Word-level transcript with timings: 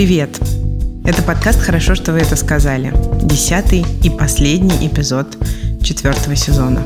Привет! 0.00 0.40
Это 1.04 1.20
подкаст 1.20 1.60
«Хорошо, 1.60 1.94
что 1.94 2.12
вы 2.12 2.20
это 2.20 2.34
сказали». 2.34 2.90
Десятый 3.22 3.84
и 4.02 4.08
последний 4.08 4.88
эпизод 4.88 5.36
четвертого 5.82 6.34
сезона. 6.34 6.82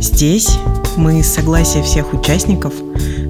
Здесь 0.00 0.56
мы 0.96 1.24
с 1.24 1.32
согласия 1.32 1.82
всех 1.82 2.14
участников 2.14 2.72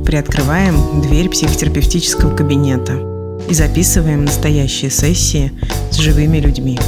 приоткрываем 0.04 1.00
дверь 1.00 1.30
психотерапевтического 1.30 2.36
кабинета 2.36 3.00
и 3.48 3.54
записываем 3.54 4.26
настоящие 4.26 4.90
сессии 4.90 5.52
с 5.90 5.96
живыми 5.96 6.36
людьми. 6.36 6.78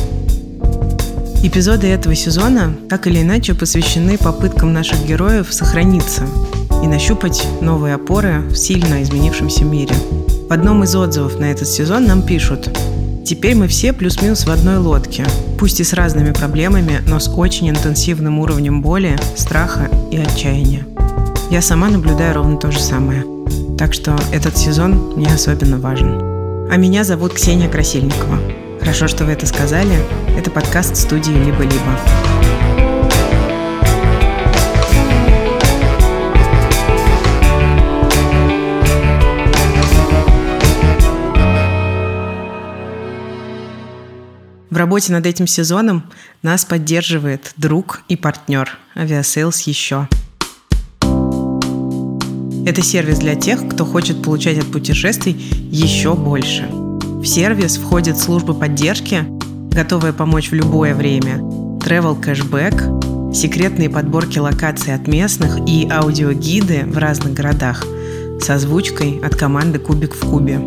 Эпизоды 1.43 1.87
этого 1.87 2.15
сезона 2.15 2.77
так 2.91 3.07
или 3.07 3.23
иначе 3.23 3.55
посвящены 3.55 4.19
попыткам 4.19 4.75
наших 4.75 5.07
героев 5.07 5.55
сохраниться 5.55 6.27
и 6.87 6.89
нащупать 6.89 7.45
новые 7.61 7.95
опоры 7.95 8.43
в 8.49 8.55
сильно 8.55 9.03
изменившемся 9.03 9.65
мире. 9.65 9.95
В 10.49 10.53
одном 10.53 10.85
из 10.85 10.95
отзывов 10.95 11.39
на 11.39 11.47
этот 11.51 11.67
сезон 11.67 12.07
нам 12.07 12.23
пишут 12.23 12.71
Теперь 13.25 13.57
мы 13.57 13.67
все 13.67 13.93
плюс-минус 13.93 14.47
в 14.47 14.51
одной 14.51 14.79
лодке, 14.79 15.25
пусть 15.59 15.81
и 15.81 15.85
с 15.85 15.93
разными 15.93 16.33
проблемами, 16.33 17.01
но 17.09 17.19
с 17.19 17.29
очень 17.29 17.69
интенсивным 17.69 18.39
уровнем 18.39 18.83
боли, 18.83 19.19
страха 19.35 19.91
и 20.13 20.17
отчаяния. 20.17 20.87
Я 21.51 21.61
сама 21.61 21.89
наблюдаю 21.89 22.37
ровно 22.37 22.57
то 22.57 22.71
же 22.71 22.79
самое. 22.79 23.25
Так 23.77 23.93
что 23.93 24.17
этот 24.33 24.57
сезон 24.57 25.15
мне 25.17 25.27
особенно 25.27 25.79
важен. 25.79 26.21
А 26.71 26.77
меня 26.77 27.03
зовут 27.03 27.35
Ксения 27.35 27.69
Красильникова. 27.69 28.39
Хорошо, 28.79 29.09
что 29.09 29.25
вы 29.25 29.33
это 29.33 29.47
сказали. 29.47 29.97
Это 30.39 30.53
подкаст 30.53 30.97
студии 30.97 31.33
«Либо-либо». 31.33 32.56
В 44.77 44.79
работе 44.79 45.11
над 45.11 45.25
этим 45.25 45.47
сезоном 45.47 46.03
нас 46.43 46.67
поддерживает 46.67 47.55
друг 47.57 48.03
и 48.09 48.17
партнер 48.17 48.77
Aviasales 48.95 49.63
еще. 49.65 50.07
Это 52.67 52.83
сервис 52.83 53.21
для 53.21 53.37
тех, 53.37 53.67
кто 53.71 53.87
хочет 53.87 54.23
получать 54.23 54.59
от 54.59 54.71
путешествий 54.71 55.33
еще 55.33 56.13
больше. 56.13 56.69
В 56.69 57.25
сервис 57.25 57.79
входит 57.79 58.19
служба 58.19 58.53
поддержки, 58.53 59.25
готовая 59.71 60.13
помочь 60.13 60.51
в 60.51 60.55
любое 60.55 60.95
время, 60.95 61.37
travel 61.81 62.21
cashback, 62.21 63.33
секретные 63.33 63.89
подборки 63.89 64.39
локаций 64.39 64.95
от 64.95 65.09
местных 65.09 65.57
и 65.67 65.89
аудиогиды 65.91 66.85
в 66.85 66.99
разных 66.99 67.33
городах 67.33 67.87
с 68.43 68.51
озвучкой 68.51 69.21
от 69.25 69.37
команды 69.37 69.79
«Кубик 69.79 70.15
в 70.15 70.29
кубе». 70.29 70.61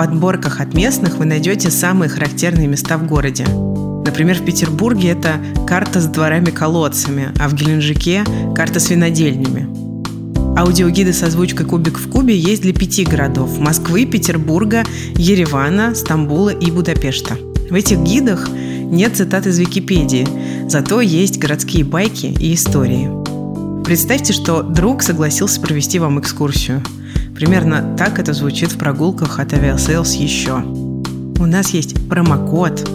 Подборках 0.00 0.62
от 0.62 0.72
местных 0.72 1.18
вы 1.18 1.26
найдете 1.26 1.70
самые 1.70 2.08
характерные 2.08 2.66
места 2.66 2.96
в 2.96 3.06
городе. 3.06 3.44
Например, 3.44 4.34
в 4.34 4.46
Петербурге 4.46 5.10
это 5.10 5.34
карта 5.66 6.00
с 6.00 6.06
дворами-колодцами, 6.06 7.34
а 7.38 7.50
в 7.50 7.54
Геленджике– 7.54 8.24
карта 8.56 8.80
с 8.80 8.88
винодельнями. 8.88 9.68
Аудиогиды 10.58 11.12
с 11.12 11.22
озвучкой 11.22 11.66
«Кубик 11.66 11.98
в 11.98 12.08
кубе» 12.08 12.34
есть 12.34 12.62
для 12.62 12.72
пяти 12.72 13.04
городов– 13.04 13.58
Москвы, 13.58 14.06
Петербурга, 14.06 14.84
Еревана, 15.16 15.94
Стамбула 15.94 16.48
и 16.48 16.70
Будапешта. 16.70 17.36
В 17.68 17.74
этих 17.74 17.98
гидах 17.98 18.48
нет 18.48 19.18
цитат 19.18 19.46
из 19.46 19.58
Википедии, 19.58 20.26
зато 20.66 21.02
есть 21.02 21.38
городские 21.38 21.84
байки 21.84 22.34
и 22.40 22.54
истории. 22.54 23.10
Представьте, 23.84 24.32
что 24.32 24.62
друг 24.62 25.02
согласился 25.02 25.60
провести 25.60 25.98
вам 25.98 26.18
экскурсию– 26.20 26.82
Примерно 27.40 27.96
так 27.96 28.18
это 28.18 28.34
звучит 28.34 28.70
в 28.70 28.76
прогулках 28.76 29.38
от 29.40 29.54
Aviasales 29.54 30.14
еще. 30.14 30.56
У 31.40 31.46
нас 31.46 31.70
есть 31.70 31.94
промокод, 32.06 32.86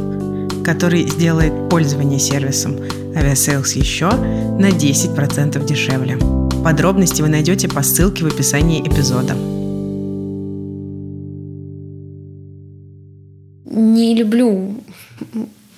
который 0.63 1.07
сделает 1.09 1.67
пользование 1.67 2.19
сервисом 2.19 2.75
Aviasales 2.75 3.75
еще 3.75 4.11
на 4.11 4.69
10% 4.69 5.65
дешевле. 5.65 6.19
Подробности 6.63 7.23
вы 7.23 7.29
найдете 7.29 7.67
по 7.67 7.81
ссылке 7.81 8.23
в 8.23 8.27
описании 8.27 8.87
эпизода. 8.87 9.33
Не 13.65 14.13
люблю 14.13 14.75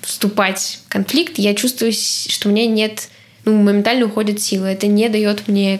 вступать 0.01 0.81
в 0.85 0.89
конфликт. 0.89 1.37
Я 1.37 1.53
чувствую, 1.53 1.93
что 1.93 2.49
у 2.49 2.51
меня 2.51 2.67
нет... 2.67 3.07
Ну, 3.45 3.55
моментально 3.55 4.07
уходит 4.07 4.41
сила. 4.41 4.65
Это 4.65 4.87
не 4.87 5.07
дает 5.07 5.47
мне 5.47 5.79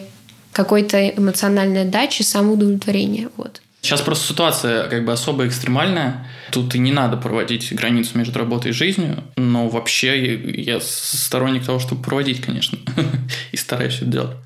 какой-то 0.58 1.10
эмоциональной 1.10 1.84
отдачи, 1.84 2.24
самоудовлетворения. 2.24 3.30
Вот. 3.38 3.62
Сейчас 3.82 4.02
просто 4.02 4.34
ситуация 4.34 4.90
как 4.90 5.06
бы 5.06 5.12
особо 5.12 5.46
экстремальная. 5.48 6.28
Тут 6.52 6.74
и 6.74 6.80
не 6.80 6.92
надо 6.92 7.16
проводить 7.16 7.74
границу 7.74 8.18
между 8.18 8.40
работой 8.40 8.72
и 8.72 8.74
жизнью. 8.74 9.24
Но 9.38 9.70
вообще 9.70 10.36
я 10.62 10.80
сторонник 10.82 11.64
того, 11.64 11.78
чтобы 11.78 12.02
проводить, 12.02 12.42
конечно. 12.42 12.80
и 13.52 13.58
стараюсь 13.58 13.98
это 13.98 14.06
делать. 14.06 14.38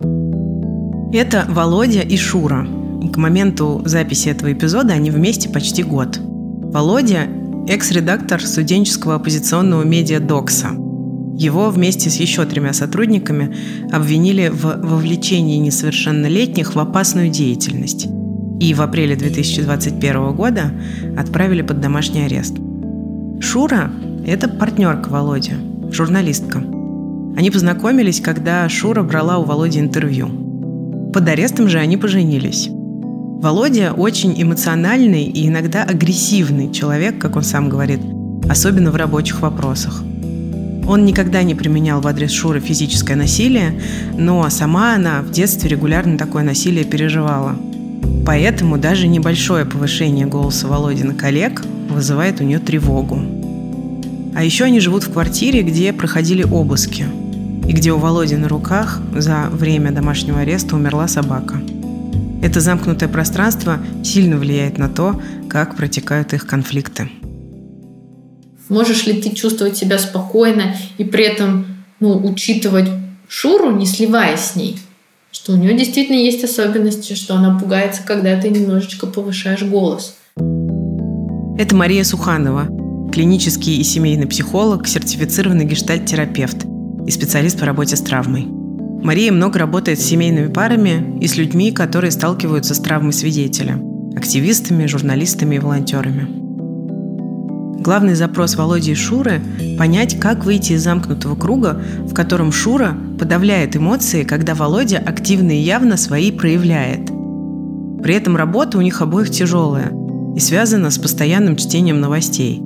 Это 1.14 1.46
Володя 1.48 2.02
и 2.02 2.18
Шура. 2.18 2.68
И 3.02 3.08
к 3.08 3.16
моменту 3.16 3.82
записи 3.86 4.28
этого 4.28 4.52
эпизода 4.52 4.94
они 4.94 5.12
вместе 5.12 5.50
почти 5.50 5.82
год. 5.82 6.18
Володя– 6.20 7.28
экс-редактор 7.68 8.42
студенческого 8.42 9.16
оппозиционного 9.16 9.84
медиа 9.84 10.20
«Докса», 10.20 10.72
его 11.42 11.72
вместе 11.72 12.12
с 12.12 12.18
еще 12.18 12.46
тремя 12.46 12.72
сотрудниками 12.72 13.56
обвинили 13.92 14.50
в 14.50 14.64
вовлечении 14.64 15.58
несовершеннолетних 15.58 16.76
в 16.76 16.80
опасную 16.80 17.30
деятельность 17.30 18.08
и 18.60 18.76
в 18.76 18.82
апреле 18.82 19.16
2021 19.16 20.34
года 20.34 20.72
отправили 21.18 21.64
под 21.64 21.82
домашний 21.82 22.26
арест. 22.26 22.56
Шура– 23.40 23.90
это 24.28 24.48
партнерка 24.50 25.10
Володи, 25.10 25.54
журналистка. 25.90 26.60
Они 27.36 27.50
познакомились, 27.50 28.22
когда 28.22 28.70
Шура 28.70 29.02
брала 29.02 29.40
у 29.40 29.44
Володи 29.44 29.80
интервью. 29.80 30.30
Под 31.12 31.28
арестом 31.28 31.68
же 31.68 31.80
они 31.80 31.98
поженились. 31.98 32.70
Володя 32.70 33.94
очень 33.94 34.40
эмоциональный 34.40 35.24
и 35.24 35.48
иногда 35.48 35.82
агрессивный 35.82 36.72
человек, 36.72 37.18
как 37.18 37.36
он 37.36 37.42
сам 37.42 37.68
говорит, 37.68 38.02
особенно 38.48 38.92
в 38.92 38.96
рабочих 38.96 39.42
вопросах. 39.42 40.04
Он 40.88 41.06
никогда 41.06 41.44
не 41.44 41.56
применял 41.56 42.02
в 42.02 42.08
адрес 42.08 42.32
Шуры 42.32 42.60
физическое 42.60 43.16
насилие, 43.16 43.80
но 44.18 44.50
сама 44.50 44.96
она 44.96 45.22
в 45.22 45.32
детстве 45.32 45.70
регулярно 45.70 46.18
такое 46.18 46.44
насилие 46.44 46.84
переживала. 46.84 47.56
Поэтому 48.26 48.78
даже 48.78 49.08
небольшое 49.08 49.66
повышение 49.66 50.26
голоса 50.26 50.68
Володи 50.68 51.04
на 51.04 51.14
коллег 51.14 51.62
вызывает 51.90 52.40
у 52.42 52.44
нее 52.44 52.60
тревогу. 52.60 53.20
А 54.36 54.44
еще 54.44 54.66
они 54.66 54.80
живут 54.80 55.04
в 55.04 55.12
квартире, 55.12 55.62
где 55.62 55.92
проходили 55.92 56.44
обыски, 56.44 57.06
и 57.68 57.74
где 57.74 57.92
у 57.92 57.98
Володи 57.98 58.36
на 58.36 58.48
руках 58.48 59.02
за 59.16 59.50
время 59.52 59.92
домашнего 59.92 60.40
ареста 60.40 60.76
умерла 60.76 61.08
собака. 61.08 61.62
Это 62.42 62.60
замкнутое 62.60 63.08
пространство 63.08 63.80
сильно 64.04 64.38
влияет 64.38 64.78
на 64.78 64.90
то, 64.90 65.22
как 65.48 65.76
протекают 65.76 66.34
их 66.34 66.48
конфликты. 66.48 67.10
Можешь 68.72 69.06
ли 69.06 69.22
ты 69.22 69.32
чувствовать 69.36 69.76
себя 69.76 70.00
спокойно 70.00 70.78
и 70.98 71.04
при 71.04 71.26
этом 71.26 71.66
ну, 72.00 72.18
учитывать 72.26 72.88
Шуру, 73.28 73.70
не 73.72 73.86
сливаясь 73.86 74.40
с 74.40 74.56
ней? 74.56 74.80
Что 75.30 75.52
у 75.52 75.58
нее 75.58 75.78
действительно 75.78 76.16
есть 76.16 76.42
особенности, 76.46 77.12
что 77.14 77.36
она 77.36 77.60
пугается, 77.60 78.02
когда 78.06 78.40
ты 78.40 78.50
немножечко 78.50 79.08
повышаешь 79.08 79.64
голос. 79.64 80.16
Это 81.58 81.76
Мария 81.76 82.06
Суханова, 82.06 82.70
клинический 83.12 83.76
и 83.76 83.84
семейный 83.84 84.26
психолог, 84.26 84.88
сертифицированный 84.88 85.66
гештальт-терапевт 85.66 86.66
и 87.06 87.12
специалист 87.12 87.60
по 87.60 87.66
работе 87.66 87.98
с 87.98 88.02
травмой. 88.02 88.48
Мария 89.04 89.34
много 89.34 89.60
работает 89.60 90.00
с 90.00 90.06
семейными 90.06 90.48
парами 90.48 91.20
и 91.20 91.28
с 91.28 91.36
людьми, 91.36 91.74
которые 91.74 92.12
сталкиваются 92.12 92.74
с 92.74 92.80
травмой 92.80 93.12
свидетеля– 93.12 93.82
активистами, 94.16 94.86
журналистами 94.86 95.56
и 95.56 95.60
волонтерами. 95.60 96.41
Главный 97.82 98.14
запрос 98.14 98.58
Володи 98.58 98.92
и 98.92 98.96
Шуры– 98.96 99.42
понять, 99.80 100.20
как 100.20 100.46
выйти 100.46 100.74
из 100.74 100.84
замкнутого 100.84 101.36
круга, 101.36 101.82
в 102.06 102.14
котором 102.14 102.52
Шура 102.52 102.96
подавляет 103.18 103.76
эмоции, 103.76 104.24
когда 104.24 104.54
Володя 104.54 105.00
активно 105.00 105.50
и 105.50 105.64
явно 105.64 105.98
свои 105.98 106.32
проявляет. 106.32 107.08
При 108.04 108.14
этом 108.14 108.38
работа 108.38 108.78
у 108.78 108.82
них 108.82 109.02
обоих 109.02 109.32
тяжелая 109.32 109.92
и 110.36 110.40
связана 110.40 110.92
с 110.92 111.00
постоянным 111.00 111.56
чтением 111.56 112.00
новостей, 112.00 112.62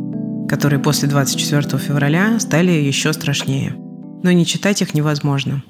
которые 0.49 0.81
после 0.81 1.07
24 1.07 1.77
февраля 1.81 2.37
стали 2.41 2.71
еще 2.71 3.13
страшнее. 3.13 3.73
Но 4.21 4.33
не 4.33 4.45
читать 4.45 4.81
их 4.81 4.93
невозможно. 4.93 5.63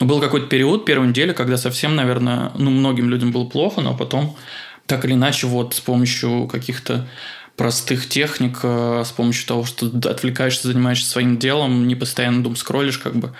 Был 0.00 0.20
какой-то 0.20 0.48
период, 0.48 0.84
первую 0.84 1.08
неделю, 1.08 1.32
когда 1.34 1.56
совсем, 1.56 1.96
наверное, 1.96 2.52
ну, 2.58 2.68
многим 2.70 3.08
людям 3.08 3.32
было 3.32 3.46
плохо, 3.46 3.80
но 3.80 3.96
потом 3.96 4.36
так 4.84 5.06
или 5.06 5.14
иначе 5.14 5.46
вот 5.46 5.72
с 5.74 5.80
помощью 5.80 6.46
каких-то 6.46 7.06
простых 7.60 8.08
техник 8.08 8.60
э, 8.62 9.02
с 9.04 9.10
помощью 9.10 9.46
того, 9.46 9.66
что 9.66 9.92
отвлекаешься, 10.08 10.68
занимаешься 10.68 11.10
своим 11.10 11.36
делом, 11.36 11.86
не 11.86 11.94
постоянно 11.94 12.42
дум 12.42 12.56
скроллишь, 12.56 12.96
как 12.96 13.14
бы. 13.14 13.34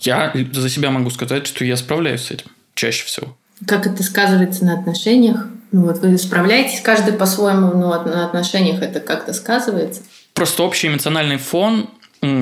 Я 0.00 0.32
за 0.52 0.70
себя 0.70 0.92
могу 0.92 1.10
сказать, 1.10 1.48
что 1.48 1.64
я 1.64 1.76
справляюсь 1.76 2.20
с 2.20 2.30
этим 2.30 2.46
чаще 2.76 3.04
всего. 3.04 3.36
Как 3.66 3.84
это 3.88 4.04
сказывается 4.04 4.64
на 4.64 4.74
отношениях? 4.78 5.48
Ну 5.72 5.86
вот 5.86 5.98
вы 5.98 6.16
справляетесь 6.18 6.82
каждый 6.82 7.14
по-своему, 7.14 7.72
но 7.74 8.00
на 8.04 8.26
отношениях 8.26 8.80
это 8.80 9.00
как-то 9.00 9.32
сказывается? 9.32 10.02
Просто 10.34 10.62
общий 10.62 10.86
эмоциональный 10.86 11.38
фон 11.38 11.90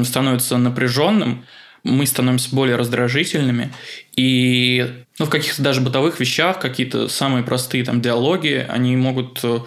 становится 0.04 0.58
напряженным, 0.58 1.46
мы 1.82 2.04
становимся 2.04 2.54
более 2.54 2.76
раздражительными, 2.76 3.72
и 4.16 5.02
ну, 5.18 5.24
в 5.24 5.30
каких-то 5.30 5.62
даже 5.62 5.80
бытовых 5.80 6.20
вещах 6.20 6.60
какие-то 6.60 7.08
самые 7.08 7.42
простые 7.42 7.84
там 7.84 8.02
диалоги, 8.02 8.66
они 8.68 8.96
могут 8.96 9.40
э, 9.42 9.60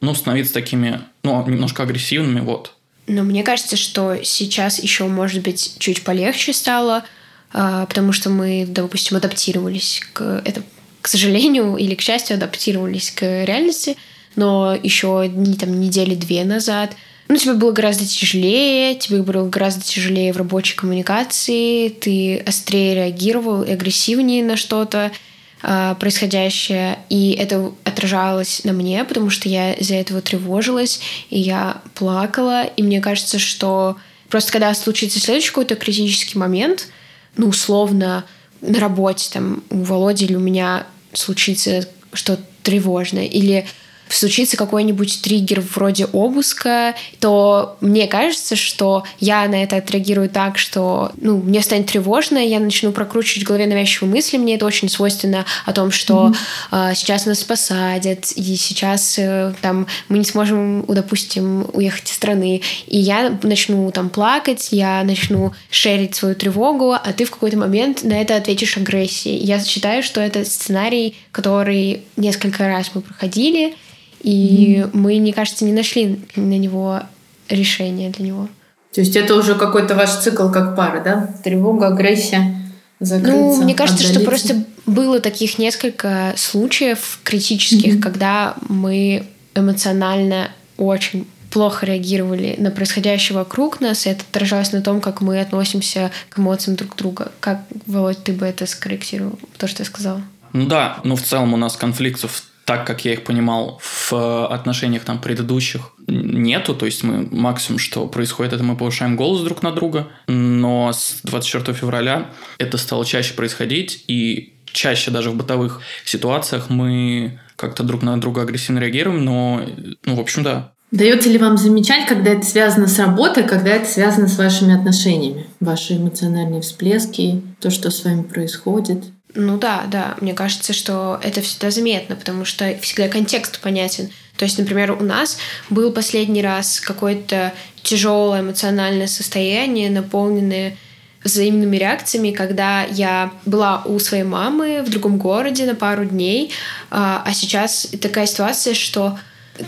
ну, 0.00 0.14
становиться 0.14 0.54
такими, 0.54 1.00
ну, 1.22 1.44
немножко 1.46 1.82
агрессивными, 1.82 2.40
вот. 2.40 2.74
Но 3.06 3.22
мне 3.22 3.42
кажется, 3.42 3.76
что 3.76 4.18
сейчас 4.22 4.82
еще, 4.82 5.04
может 5.04 5.42
быть, 5.42 5.76
чуть 5.78 6.02
полегче 6.02 6.52
стало, 6.52 7.04
а, 7.52 7.86
потому 7.86 8.12
что 8.12 8.28
мы, 8.28 8.66
допустим, 8.68 9.16
адаптировались 9.16 10.02
к 10.12 10.42
это, 10.44 10.62
к 11.00 11.08
сожалению 11.08 11.76
или 11.76 11.94
к 11.94 12.02
счастью, 12.02 12.36
адаптировались 12.36 13.10
к 13.10 13.44
реальности, 13.44 13.96
но 14.36 14.74
еще 14.80 15.30
там 15.58 15.80
недели 15.80 16.14
две 16.14 16.44
назад 16.44 16.94
ну, 17.28 17.36
тебе 17.36 17.52
было 17.52 17.72
гораздо 17.72 18.06
тяжелее, 18.06 18.94
тебе 18.94 19.22
было 19.22 19.46
гораздо 19.48 19.84
тяжелее 19.84 20.32
в 20.32 20.38
рабочей 20.38 20.74
коммуникации, 20.74 21.90
ты 21.90 22.38
острее 22.38 22.94
реагировал 22.94 23.62
агрессивнее 23.62 24.42
на 24.42 24.56
что-то 24.56 25.12
происходящее, 25.60 27.00
и 27.08 27.32
это 27.32 27.72
отражалось 27.84 28.62
на 28.64 28.72
мне, 28.72 29.04
потому 29.04 29.28
что 29.30 29.48
я 29.48 29.72
из-за 29.74 29.96
этого 29.96 30.20
тревожилась, 30.20 31.00
и 31.30 31.38
я 31.38 31.82
плакала, 31.94 32.64
и 32.64 32.82
мне 32.82 33.00
кажется, 33.00 33.38
что 33.38 33.96
просто 34.28 34.52
когда 34.52 34.72
случится 34.74 35.18
следующий 35.18 35.48
какой-то 35.48 35.74
критический 35.74 36.38
момент, 36.38 36.88
ну, 37.36 37.48
условно, 37.48 38.24
на 38.60 38.80
работе, 38.80 39.30
там, 39.32 39.62
у 39.70 39.82
Володи 39.82 40.26
или 40.26 40.34
у 40.34 40.40
меня 40.40 40.86
случится 41.12 41.88
что-то 42.12 42.42
тревожное, 42.62 43.24
или 43.24 43.66
случится 44.08 44.56
какой-нибудь 44.56 45.22
триггер 45.22 45.60
вроде 45.60 46.06
обыска, 46.06 46.94
то 47.20 47.76
мне 47.80 48.06
кажется, 48.06 48.56
что 48.56 49.04
я 49.20 49.46
на 49.48 49.62
это 49.62 49.76
отреагирую 49.76 50.28
так, 50.28 50.58
что 50.58 51.12
ну, 51.16 51.38
мне 51.38 51.62
станет 51.62 51.86
тревожно, 51.86 52.38
я 52.38 52.60
начну 52.60 52.92
прокручивать 52.92 53.44
в 53.44 53.46
голове 53.46 53.66
навязчивые 53.66 54.12
мысли, 54.12 54.36
мне 54.36 54.56
это 54.56 54.66
очень 54.66 54.88
свойственно 54.88 55.44
о 55.66 55.72
том, 55.72 55.90
что 55.90 56.32
mm-hmm. 56.70 56.92
э, 56.92 56.94
сейчас 56.94 57.26
нас 57.26 57.44
посадят, 57.44 58.32
и 58.32 58.56
сейчас 58.56 59.18
э, 59.18 59.52
там 59.60 59.86
мы 60.08 60.18
не 60.18 60.24
сможем, 60.24 60.84
допустим, 60.86 61.66
уехать 61.72 62.10
из 62.10 62.14
страны, 62.14 62.62
и 62.86 62.98
я 62.98 63.38
начну 63.42 63.90
там 63.90 64.10
плакать, 64.10 64.68
я 64.70 65.02
начну 65.04 65.52
шерить 65.70 66.14
свою 66.14 66.34
тревогу, 66.34 66.92
а 66.92 67.12
ты 67.12 67.24
в 67.24 67.30
какой-то 67.30 67.56
момент 67.56 68.04
на 68.04 68.20
это 68.20 68.36
ответишь 68.36 68.76
агрессией. 68.76 69.38
Я 69.38 69.62
считаю, 69.62 70.02
что 70.02 70.20
это 70.20 70.44
сценарий, 70.44 71.16
который 71.32 72.02
несколько 72.16 72.66
раз 72.66 72.90
мы 72.94 73.00
проходили, 73.00 73.74
и 74.20 74.82
mm-hmm. 74.82 74.90
мы, 74.92 75.20
мне 75.20 75.32
кажется, 75.32 75.64
не 75.64 75.72
нашли 75.72 76.20
на 76.36 76.58
него 76.58 77.02
решения 77.48 78.10
для 78.10 78.26
него. 78.26 78.48
То 78.94 79.00
есть 79.00 79.16
это 79.16 79.34
уже 79.34 79.54
какой-то 79.54 79.94
ваш 79.94 80.10
цикл 80.16 80.48
как 80.48 80.76
пара, 80.76 81.02
да? 81.02 81.34
Тревога, 81.44 81.88
агрессия, 81.88 82.54
закрыться, 83.00 83.36
Ну, 83.36 83.62
мне 83.62 83.74
кажется, 83.74 84.04
отдалиться. 84.04 84.20
что 84.20 84.28
просто 84.28 84.64
было 84.86 85.20
таких 85.20 85.58
несколько 85.58 86.34
случаев 86.36 87.20
критических, 87.22 87.96
mm-hmm. 87.96 88.02
когда 88.02 88.54
мы 88.68 89.26
эмоционально 89.54 90.50
очень 90.76 91.26
плохо 91.50 91.86
реагировали 91.86 92.56
на 92.58 92.70
происходящее 92.70 93.36
вокруг 93.36 93.80
нас, 93.80 94.06
и 94.06 94.10
это 94.10 94.22
отражалось 94.30 94.72
на 94.72 94.82
том, 94.82 95.00
как 95.00 95.20
мы 95.20 95.40
относимся 95.40 96.10
к 96.28 96.38
эмоциям 96.38 96.76
друг 96.76 96.96
друга. 96.96 97.32
Как, 97.40 97.62
Володь, 97.86 98.22
ты 98.22 98.32
бы 98.32 98.46
это 98.46 98.66
скорректировал, 98.66 99.38
то, 99.56 99.66
что 99.66 99.82
я 99.82 99.86
сказала? 99.86 100.22
Ну 100.52 100.66
да, 100.66 100.98
но 101.04 101.16
в 101.16 101.22
целом 101.22 101.54
у 101.54 101.56
нас 101.56 101.76
конфликтов 101.76 102.42
так, 102.68 102.86
как 102.86 103.02
я 103.06 103.14
их 103.14 103.24
понимал 103.24 103.80
в 103.82 104.12
э, 104.12 104.44
отношениях 104.52 105.02
там 105.02 105.22
предыдущих, 105.22 105.92
нету. 106.06 106.74
То 106.74 106.84
есть 106.84 107.02
мы 107.02 107.26
максимум, 107.30 107.78
что 107.78 108.06
происходит, 108.06 108.52
это 108.52 108.62
мы 108.62 108.76
повышаем 108.76 109.16
голос 109.16 109.40
друг 109.40 109.62
на 109.62 109.72
друга. 109.72 110.08
Но 110.26 110.92
с 110.92 111.20
24 111.24 111.74
февраля 111.74 112.30
это 112.58 112.76
стало 112.76 113.06
чаще 113.06 113.32
происходить, 113.32 114.04
и 114.06 114.52
чаще 114.66 115.10
даже 115.10 115.30
в 115.30 115.36
бытовых 115.36 115.80
ситуациях 116.04 116.68
мы 116.68 117.40
как-то 117.56 117.84
друг 117.84 118.02
на 118.02 118.20
друга 118.20 118.42
агрессивно 118.42 118.80
реагируем, 118.80 119.24
но, 119.24 119.62
ну, 120.04 120.14
в 120.14 120.20
общем, 120.20 120.42
да. 120.42 120.72
Дается 120.90 121.30
ли 121.30 121.38
вам 121.38 121.56
замечать, 121.56 122.06
когда 122.06 122.32
это 122.32 122.44
связано 122.44 122.86
с 122.86 122.98
работой, 122.98 123.44
когда 123.44 123.70
это 123.70 123.88
связано 123.88 124.28
с 124.28 124.36
вашими 124.36 124.78
отношениями? 124.78 125.46
Ваши 125.60 125.96
эмоциональные 125.96 126.60
всплески, 126.60 127.40
то, 127.60 127.70
что 127.70 127.90
с 127.90 128.04
вами 128.04 128.24
происходит? 128.24 129.04
Ну 129.34 129.58
да, 129.58 129.84
да, 129.90 130.16
мне 130.20 130.32
кажется, 130.32 130.72
что 130.72 131.20
это 131.22 131.42
всегда 131.42 131.70
заметно, 131.70 132.16
потому 132.16 132.44
что 132.44 132.76
всегда 132.80 133.08
контекст 133.08 133.60
понятен. 133.60 134.10
То 134.36 134.44
есть, 134.44 134.58
например, 134.58 134.92
у 134.92 135.02
нас 135.02 135.38
был 135.68 135.92
последний 135.92 136.42
раз 136.42 136.80
какое-то 136.80 137.52
тяжелое 137.82 138.40
эмоциональное 138.40 139.06
состояние, 139.06 139.90
наполненное 139.90 140.76
взаимными 141.24 141.76
реакциями, 141.76 142.30
когда 142.30 142.84
я 142.84 143.32
была 143.44 143.82
у 143.84 143.98
своей 143.98 144.22
мамы 144.22 144.82
в 144.82 144.90
другом 144.90 145.18
городе 145.18 145.66
на 145.66 145.74
пару 145.74 146.04
дней, 146.04 146.52
а, 146.90 147.22
а 147.24 147.32
сейчас 147.34 147.88
такая 148.00 148.26
ситуация, 148.26 148.74
что 148.74 149.18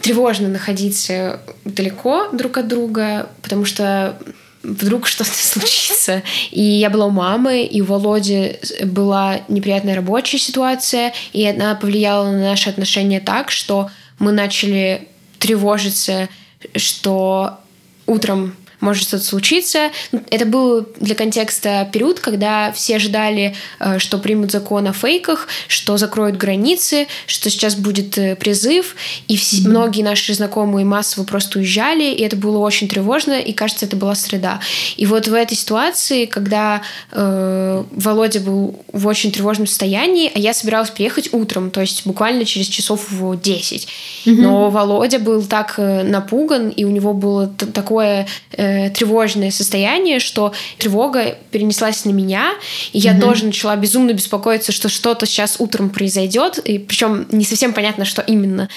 тревожно 0.01 0.49
находиться 0.49 1.41
далеко 1.65 2.29
друг 2.33 2.59
от 2.59 2.69
друга, 2.69 3.31
потому 3.43 3.65
что 3.65 4.17
вдруг 4.63 5.07
что-то 5.07 5.31
случится. 5.35 6.23
И 6.51 6.63
я 6.63 6.91
была 6.91 7.07
у 7.07 7.11
мамы, 7.11 7.65
и 7.65 7.81
у 7.81 7.85
Володи 7.85 8.59
была 8.85 9.41
неприятная 9.49 9.95
рабочая 9.95 10.39
ситуация, 10.39 11.13
и 11.33 11.47
она 11.47 11.75
повлияла 11.75 12.31
на 12.31 12.41
наши 12.41 12.71
отношения 12.71 13.21
так, 13.21 13.51
что 13.51 13.91
мы 14.19 14.33
начали 14.33 15.09
тревожиться, 15.39 16.29
что 16.77 17.59
утром 18.07 18.55
может 18.81 19.05
что-то 19.05 19.25
случиться. 19.25 19.91
Это 20.31 20.47
был 20.47 20.87
для 20.99 21.15
контекста 21.15 21.89
период, 21.93 22.21
когда 22.21 22.73
все 22.73 22.99
ждали, 22.99 23.55
э, 23.79 23.99
что 23.99 24.19
примут 24.19 24.51
закон 24.51 24.87
о 24.87 24.93
фейках, 24.93 25.49
что 25.69 25.97
закроют 25.97 26.37
границы, 26.37 27.07
что 27.27 27.51
сейчас 27.51 27.75
будет 27.75 28.17
э, 28.19 28.37
призыв, 28.37 28.97
и 29.29 29.37
все, 29.37 29.59
mm-hmm. 29.59 29.69
многие 29.69 30.03
наши 30.03 30.35
знакомые 30.35 30.85
массово 30.85 31.25
просто 31.25 31.59
уезжали, 31.59 32.05
и 32.05 32.23
это 32.23 32.37
было 32.37 32.59
очень 32.59 32.89
тревожно, 32.89 33.39
и 33.39 33.53
кажется, 33.53 33.87
это 33.87 33.97
была 33.97 34.15
среда. 34.15 34.61
И 34.97 35.07
вот 35.07 35.29
в 35.29 35.35
этой 35.35 35.57
ситуации, 35.57 36.27
когда 36.27 36.83
э, 37.13 37.85
Володя 37.91 38.41
был 38.41 38.85
в 38.93 39.07
очень 39.07 39.33
тревожном 39.33 39.67
состоянии, 39.67 40.31
а 40.35 40.39
я 40.39 40.55
собиралась 40.55 40.91
приехать 40.91 41.33
утром, 41.33 41.71
то 41.71 41.81
есть 41.81 42.07
буквально 42.07 42.45
через 42.45 42.67
часов 42.67 43.11
в 43.11 43.41
10. 43.41 43.87
Mm-hmm. 44.27 44.33
Но 44.41 44.71
Володя 44.71 45.19
был 45.19 45.43
так 45.43 45.75
э, 45.77 46.03
напуган, 46.03 46.69
и 46.69 46.85
у 46.85 46.91
него 46.91 47.13
было 47.13 47.47
такое 47.49 48.27
э, 48.53 48.70
Э, 48.71 48.91
тревожное 48.91 49.51
состояние, 49.51 50.21
что 50.21 50.53
тревога 50.79 51.37
перенеслась 51.51 52.05
на 52.05 52.11
меня, 52.11 52.53
и 52.93 52.99
я 52.99 53.13
mm-hmm. 53.13 53.21
тоже 53.21 53.45
начала 53.47 53.75
безумно 53.75 54.13
беспокоиться, 54.13 54.71
что 54.71 54.89
что-то 54.89 55.27
сейчас 55.27 55.57
утром 55.59 55.91
произойдет, 55.91 56.59
и 56.59 56.79
причем 56.79 57.27
не 57.33 57.45
совсем 57.45 57.73
понятно, 57.73 58.05
что 58.05 58.23
именно. 58.23 58.69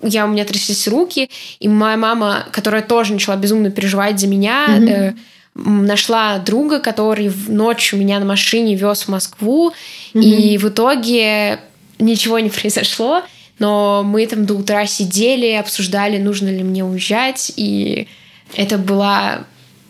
Я 0.00 0.24
у 0.24 0.28
меня 0.28 0.44
тряслись 0.44 0.88
руки, 0.88 1.28
и 1.60 1.68
моя 1.68 1.96
мама, 1.98 2.46
которая 2.50 2.82
тоже 2.82 3.12
начала 3.12 3.36
безумно 3.36 3.70
переживать 3.70 4.18
за 4.18 4.26
меня, 4.26 4.68
mm-hmm. 4.68 4.88
э, 4.88 5.14
нашла 5.54 6.38
друга, 6.38 6.78
который 6.78 7.30
ночью 7.48 7.98
меня 7.98 8.18
на 8.18 8.24
машине 8.24 8.74
вез 8.74 9.02
в 9.02 9.08
Москву, 9.08 9.72
mm-hmm. 10.14 10.22
и 10.22 10.56
в 10.56 10.68
итоге 10.68 11.60
ничего 11.98 12.38
не 12.38 12.48
произошло, 12.60 13.22
но 13.58 14.02
мы 14.02 14.26
там 14.26 14.46
до 14.46 14.54
утра 14.54 14.86
сидели, 14.86 15.52
обсуждали, 15.52 16.16
нужно 16.16 16.48
ли 16.48 16.62
мне 16.62 16.84
уезжать, 16.84 17.52
и 17.56 18.08
это 18.54 18.78
была 18.78 19.44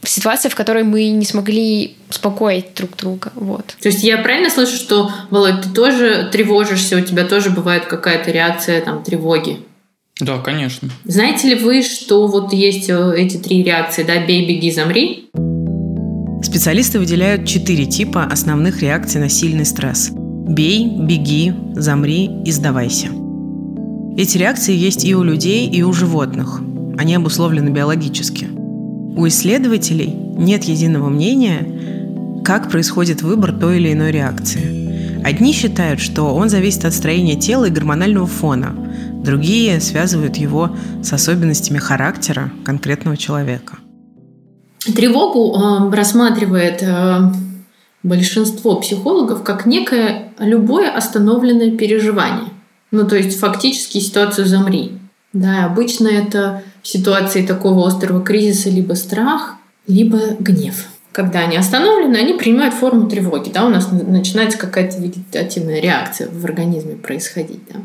ситуация, 0.05 0.51
в 0.51 0.55
которой 0.55 0.85
мы 0.85 1.09
не 1.11 1.25
смогли 1.25 1.97
успокоить 2.11 2.75
друг 2.75 2.97
друга. 2.97 3.33
Вот. 3.35 3.77
То 3.81 3.89
есть 3.89 4.03
я 4.03 4.19
правильно 4.19 4.51
слышу, 4.51 4.77
что, 4.77 5.11
Володь, 5.31 5.63
ты 5.63 5.71
тоже 5.71 6.29
тревожишься, 6.33 6.97
у 6.97 7.01
тебя 7.01 7.25
тоже 7.25 7.51
бывает 7.51 7.87
какая-то 7.87 8.31
реакция 8.31 8.81
там 8.81 9.03
тревоги? 9.03 9.59
Да, 10.21 10.39
конечно. 10.39 10.91
Знаете 11.05 11.49
ли 11.49 11.55
вы, 11.55 11.83
что 11.83 12.27
вот 12.27 12.53
есть 12.53 12.89
э, 12.91 13.15
эти 13.17 13.39
три 13.39 13.63
реакции, 13.63 14.03
да, 14.03 14.25
бей, 14.25 14.47
беги, 14.47 14.71
замри? 14.71 15.31
Специалисты 16.43 16.99
выделяют 16.99 17.47
четыре 17.47 17.87
типа 17.87 18.25
основных 18.25 18.83
реакций 18.83 19.21
на 19.21 19.29
сильный 19.29 19.65
стресс. 19.65 20.11
Бей, 20.13 20.87
беги, 20.87 21.55
замри 21.75 22.29
и 22.45 22.53
сдавайся. 22.53 23.09
Эти 24.17 24.37
реакции 24.37 24.75
есть 24.75 25.05
и 25.05 25.15
у 25.15 25.23
людей, 25.23 25.69
и 25.69 25.83
у 25.83 25.93
животных. 25.93 26.61
Они 26.99 27.15
обусловлены 27.15 27.71
биологически. 27.71 28.49
У 29.17 29.27
исследователей 29.29 30.13
нет 30.13 30.65
единого 30.65 31.09
мнения, 31.09 32.43
как 32.45 32.71
происходит 32.71 33.23
выбор 33.23 33.53
той 33.53 33.79
или 33.79 33.93
иной 33.93 34.11
реакции. 34.11 35.23
Одни 35.25 35.53
считают, 35.53 36.01
что 36.01 36.35
он 36.35 36.49
зависит 36.49 36.85
от 36.85 36.95
строения 36.95 37.37
тела 37.37 37.67
и 37.67 37.71
гормонального 37.71 38.27
фона, 38.27 38.75
другие 39.23 39.81
связывают 39.81 40.37
его 40.37 40.75
с 41.03 41.13
особенностями 41.13 41.79
характера 41.79 42.51
конкретного 42.65 43.17
человека. 43.17 43.77
Тревогу 44.85 45.57
э, 45.57 45.95
рассматривает 45.95 46.83
э, 46.83 47.33
большинство 48.03 48.81
психологов 48.81 49.45
как 49.45 49.65
некое 49.65 50.33
любое 50.39 50.91
остановленное 50.91 51.77
переживание. 51.77 52.49
Ну, 52.91 53.07
то 53.07 53.17
есть 53.17 53.39
фактически 53.39 53.99
ситуацию 53.99 54.47
замри. 54.47 54.99
Да, 55.33 55.67
обычно 55.67 56.09
это 56.09 56.63
в 56.83 56.89
ситуации 56.89 57.47
такого 57.47 57.87
острого 57.87 58.23
кризиса 58.23 58.69
либо 58.69 58.95
страх, 58.95 59.57
либо 59.87 60.19
гнев. 60.39 60.87
Когда 61.13 61.41
они 61.41 61.57
остановлены, 61.57 62.17
они 62.17 62.35
принимают 62.35 62.75
форму 62.75 63.09
тревоги. 63.09 63.51
Да, 63.51 63.67
у 63.67 63.69
нас 63.69 63.89
начинается 63.91 64.59
какая-то 64.59 64.99
вегетативная 64.99 65.81
реакция 65.81 66.29
в 66.31 66.45
организме 66.45 66.97
происходить. 66.97 67.61
Да. 67.73 67.81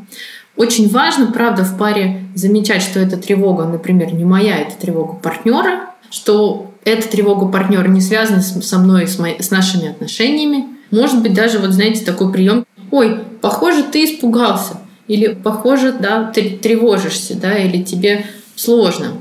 Очень 0.56 0.90
важно, 0.90 1.28
правда, 1.32 1.64
в 1.64 1.78
паре 1.78 2.24
замечать, 2.34 2.82
что 2.82 3.00
эта 3.00 3.18
тревога, 3.18 3.66
например, 3.66 4.14
не 4.14 4.26
моя, 4.26 4.58
это 4.58 4.76
тревога 4.76 5.14
партнера, 5.14 5.92
что 6.10 6.72
эта 6.84 7.08
тревога 7.08 7.48
партнера 7.48 7.88
не 7.88 8.02
связана 8.02 8.42
со 8.42 8.80
мной, 8.80 9.08
с, 9.08 9.20
моей, 9.20 9.42
с 9.42 9.52
нашими 9.52 9.90
отношениями. 9.90 10.66
Может 10.90 11.22
быть, 11.22 11.34
даже, 11.34 11.60
вот 11.60 11.72
знаете, 11.72 12.06
такой 12.06 12.32
прием. 12.32 12.66
Ой, 12.92 13.20
похоже, 13.42 13.84
ты 13.84 14.06
испугался. 14.06 14.80
Или, 15.08 15.34
похоже, 15.34 15.92
да, 15.92 16.32
ты 16.32 16.58
тревожишься, 16.58 17.36
да, 17.36 17.58
или 17.58 17.84
тебе 17.84 18.26
сложно. 18.58 19.14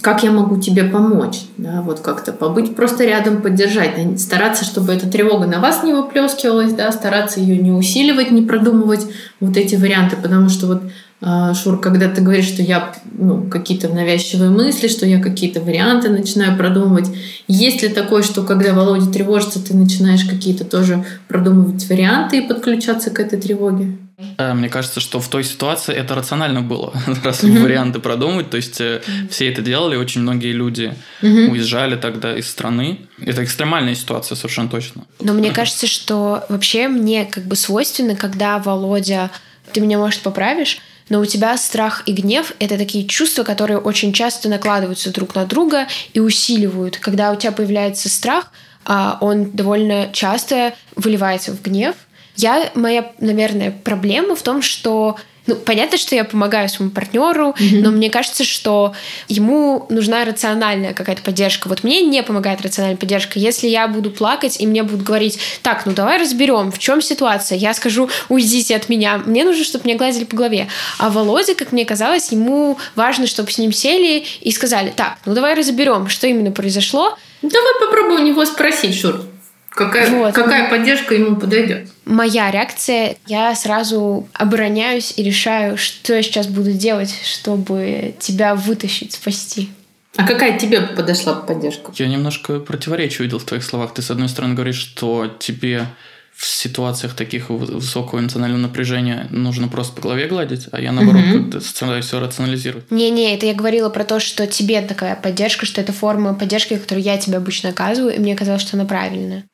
Как 0.00 0.24
я 0.24 0.32
могу 0.32 0.60
тебе 0.60 0.84
помочь? 0.84 1.42
Да, 1.56 1.80
вот 1.82 2.00
как-то 2.00 2.32
побыть 2.32 2.74
просто 2.74 3.04
рядом, 3.04 3.42
поддержать, 3.42 4.20
стараться, 4.20 4.64
чтобы 4.64 4.92
эта 4.92 5.08
тревога 5.08 5.46
на 5.46 5.60
вас 5.60 5.84
не 5.84 5.92
выплескивалась, 5.92 6.72
да, 6.72 6.90
стараться 6.90 7.38
ее 7.38 7.58
не 7.58 7.70
усиливать, 7.70 8.32
не 8.32 8.42
продумывать 8.42 9.06
вот 9.38 9.56
эти 9.56 9.76
варианты, 9.76 10.16
потому 10.16 10.48
что 10.48 10.66
вот 10.66 10.82
а, 11.20 11.54
Шур, 11.54 11.80
когда 11.80 12.08
ты 12.08 12.20
говоришь, 12.22 12.46
что 12.46 12.60
я 12.60 12.92
ну, 13.12 13.44
какие-то 13.48 13.88
навязчивые 13.88 14.50
мысли, 14.50 14.88
что 14.88 15.06
я 15.06 15.22
какие-то 15.22 15.60
варианты 15.60 16.10
начинаю 16.10 16.58
продумывать, 16.58 17.08
есть 17.46 17.82
ли 17.82 17.88
такое, 17.88 18.22
что 18.22 18.42
когда 18.42 18.74
Володя 18.74 19.10
тревожится, 19.10 19.64
ты 19.64 19.76
начинаешь 19.76 20.24
какие-то 20.24 20.64
тоже 20.64 21.04
продумывать 21.28 21.88
варианты 21.88 22.38
и 22.38 22.46
подключаться 22.46 23.10
к 23.10 23.20
этой 23.20 23.40
тревоге? 23.40 23.96
Э, 24.38 24.54
мне 24.54 24.68
кажется, 24.68 25.00
что 25.00 25.20
в 25.20 25.28
той 25.28 25.44
ситуации 25.44 25.94
это 25.94 26.14
рационально 26.14 26.62
было, 26.62 26.92
раз 27.24 27.42
mm-hmm. 27.42 27.62
варианты 27.62 27.98
продумать. 28.00 28.50
То 28.50 28.56
есть 28.56 28.80
mm-hmm. 28.80 29.28
все 29.28 29.50
это 29.50 29.62
делали, 29.62 29.96
очень 29.96 30.20
многие 30.20 30.52
люди 30.52 30.94
mm-hmm. 31.22 31.50
уезжали 31.50 31.96
тогда 31.96 32.36
из 32.36 32.48
страны. 32.48 33.00
Это 33.18 33.44
экстремальная 33.44 33.94
ситуация, 33.94 34.36
совершенно 34.36 34.68
точно. 34.68 35.04
Но 35.20 35.32
мне 35.32 35.50
кажется, 35.50 35.86
что 35.86 36.44
вообще 36.48 36.88
мне 36.88 37.24
как 37.24 37.44
бы 37.44 37.56
свойственно, 37.56 38.14
когда 38.16 38.58
Володя, 38.58 39.30
ты 39.72 39.80
меня, 39.80 39.98
может, 39.98 40.20
поправишь, 40.20 40.78
но 41.08 41.20
у 41.20 41.26
тебя 41.26 41.56
страх 41.58 42.02
и 42.06 42.12
гнев— 42.12 42.52
это 42.58 42.78
такие 42.78 43.06
чувства, 43.06 43.42
которые 43.42 43.78
очень 43.78 44.12
часто 44.12 44.48
накладываются 44.48 45.12
друг 45.12 45.34
на 45.34 45.44
друга 45.44 45.86
и 46.14 46.20
усиливают. 46.20 46.96
Когда 46.96 47.30
у 47.32 47.36
тебя 47.36 47.52
появляется 47.52 48.08
страх, 48.08 48.50
а 48.86 49.18
он 49.20 49.50
довольно 49.50 50.10
часто 50.12 50.74
выливается 50.96 51.52
в 51.52 51.62
гнев. 51.62 51.94
Я, 52.36 52.70
моя, 52.74 53.12
наверное, 53.18 53.70
проблема 53.70 54.34
в 54.34 54.42
том, 54.42 54.62
что 54.62 55.16
ну, 55.46 55.56
понятно, 55.56 55.98
что 55.98 56.14
я 56.14 56.24
помогаю 56.24 56.68
своему 56.68 56.90
партнеру, 56.90 57.54
mm-hmm. 57.58 57.80
но 57.82 57.90
мне 57.90 58.08
кажется, 58.08 58.44
что 58.44 58.94
ему 59.28 59.86
нужна 59.90 60.24
рациональная 60.24 60.94
какая-то 60.94 61.22
поддержка. 61.22 61.68
Вот 61.68 61.84
мне 61.84 62.00
не 62.00 62.22
помогает 62.22 62.62
рациональная 62.62 62.96
поддержка. 62.96 63.38
Если 63.38 63.68
я 63.68 63.86
буду 63.86 64.10
плакать, 64.10 64.58
и 64.58 64.66
мне 64.66 64.82
будут 64.82 65.02
говорить, 65.02 65.38
так, 65.62 65.84
ну 65.84 65.92
давай 65.92 66.18
разберем, 66.18 66.72
в 66.72 66.78
чем 66.78 67.02
ситуация. 67.02 67.58
Я 67.58 67.74
скажу, 67.74 68.08
уйдите 68.30 68.74
от 68.74 68.88
меня. 68.88 69.18
Мне 69.18 69.44
нужно, 69.44 69.64
чтобы 69.64 69.84
меня 69.84 69.98
гладили 69.98 70.24
по 70.24 70.36
голове. 70.36 70.68
А 70.98 71.10
Володя, 71.10 71.54
как 71.54 71.72
мне 71.72 71.84
казалось, 71.84 72.32
ему 72.32 72.78
важно, 72.94 73.26
чтобы 73.26 73.50
с 73.50 73.58
ним 73.58 73.72
сели 73.72 74.24
и 74.40 74.50
сказали, 74.50 74.94
так, 74.96 75.18
ну 75.26 75.34
давай 75.34 75.54
разберем, 75.54 76.08
что 76.08 76.26
именно 76.26 76.52
произошло. 76.52 77.18
Давай 77.42 77.72
попробуем 77.80 78.22
у 78.22 78.26
него 78.26 78.46
спросить, 78.46 78.98
Шур. 78.98 79.20
Какая, 79.68 80.08
вот. 80.08 80.34
какая 80.34 80.70
поддержка 80.70 81.14
ему 81.14 81.36
подойдет? 81.36 81.90
Моя 82.04 82.50
реакция, 82.50 83.16
я 83.26 83.54
сразу 83.54 84.28
обороняюсь 84.32 85.14
и 85.16 85.22
решаю, 85.22 85.76
что 85.76 86.14
я 86.14 86.22
сейчас 86.22 86.46
буду 86.46 86.72
делать, 86.72 87.14
чтобы 87.24 88.14
тебя 88.18 88.54
вытащить, 88.54 89.12
спасти. 89.12 89.70
А 90.16 90.26
какая 90.26 90.58
тебе 90.58 90.80
подошла 90.80 91.34
поддержка? 91.34 91.92
Я 91.96 92.06
немножко 92.06 92.60
противоречие 92.60 93.20
увидел 93.20 93.38
в 93.38 93.44
твоих 93.44 93.64
словах. 93.64 93.94
Ты, 93.94 94.02
с 94.02 94.10
одной 94.10 94.28
стороны, 94.28 94.54
говоришь, 94.54 94.76
что 94.76 95.28
тебе 95.38 95.86
в 96.34 96.46
ситуациях 96.46 97.14
таких 97.14 97.48
высокого 97.48 98.18
эмоционального 98.18 98.60
напряжения 98.60 99.28
нужно 99.30 99.68
просто 99.68 99.94
по 99.94 100.02
голове 100.02 100.26
гладить, 100.26 100.66
а 100.72 100.80
я 100.80 100.90
наоборот 100.90 101.22
как-то 101.32 101.60
стараюсь 101.60 102.06
все 102.06 102.18
рационализировать. 102.18 102.90
Не-не, 102.90 103.34
это 103.34 103.46
я 103.46 103.54
говорила 103.54 103.88
про 103.88 104.04
то, 104.04 104.18
что 104.18 104.46
тебе 104.46 104.82
такая 104.82 105.14
поддержка, 105.14 105.64
что 105.64 105.80
это 105.80 105.92
форма 105.92 106.34
поддержки, 106.34 106.76
которую 106.76 107.04
я 107.04 107.18
тебе 107.18 107.36
обычно 107.36 107.70
оказываю, 107.70 108.14
и 108.14 108.18
мне 108.18 108.34
казалось, 108.34 108.62
что 108.62 108.76
она 108.76 108.84
правильная. 108.84 109.44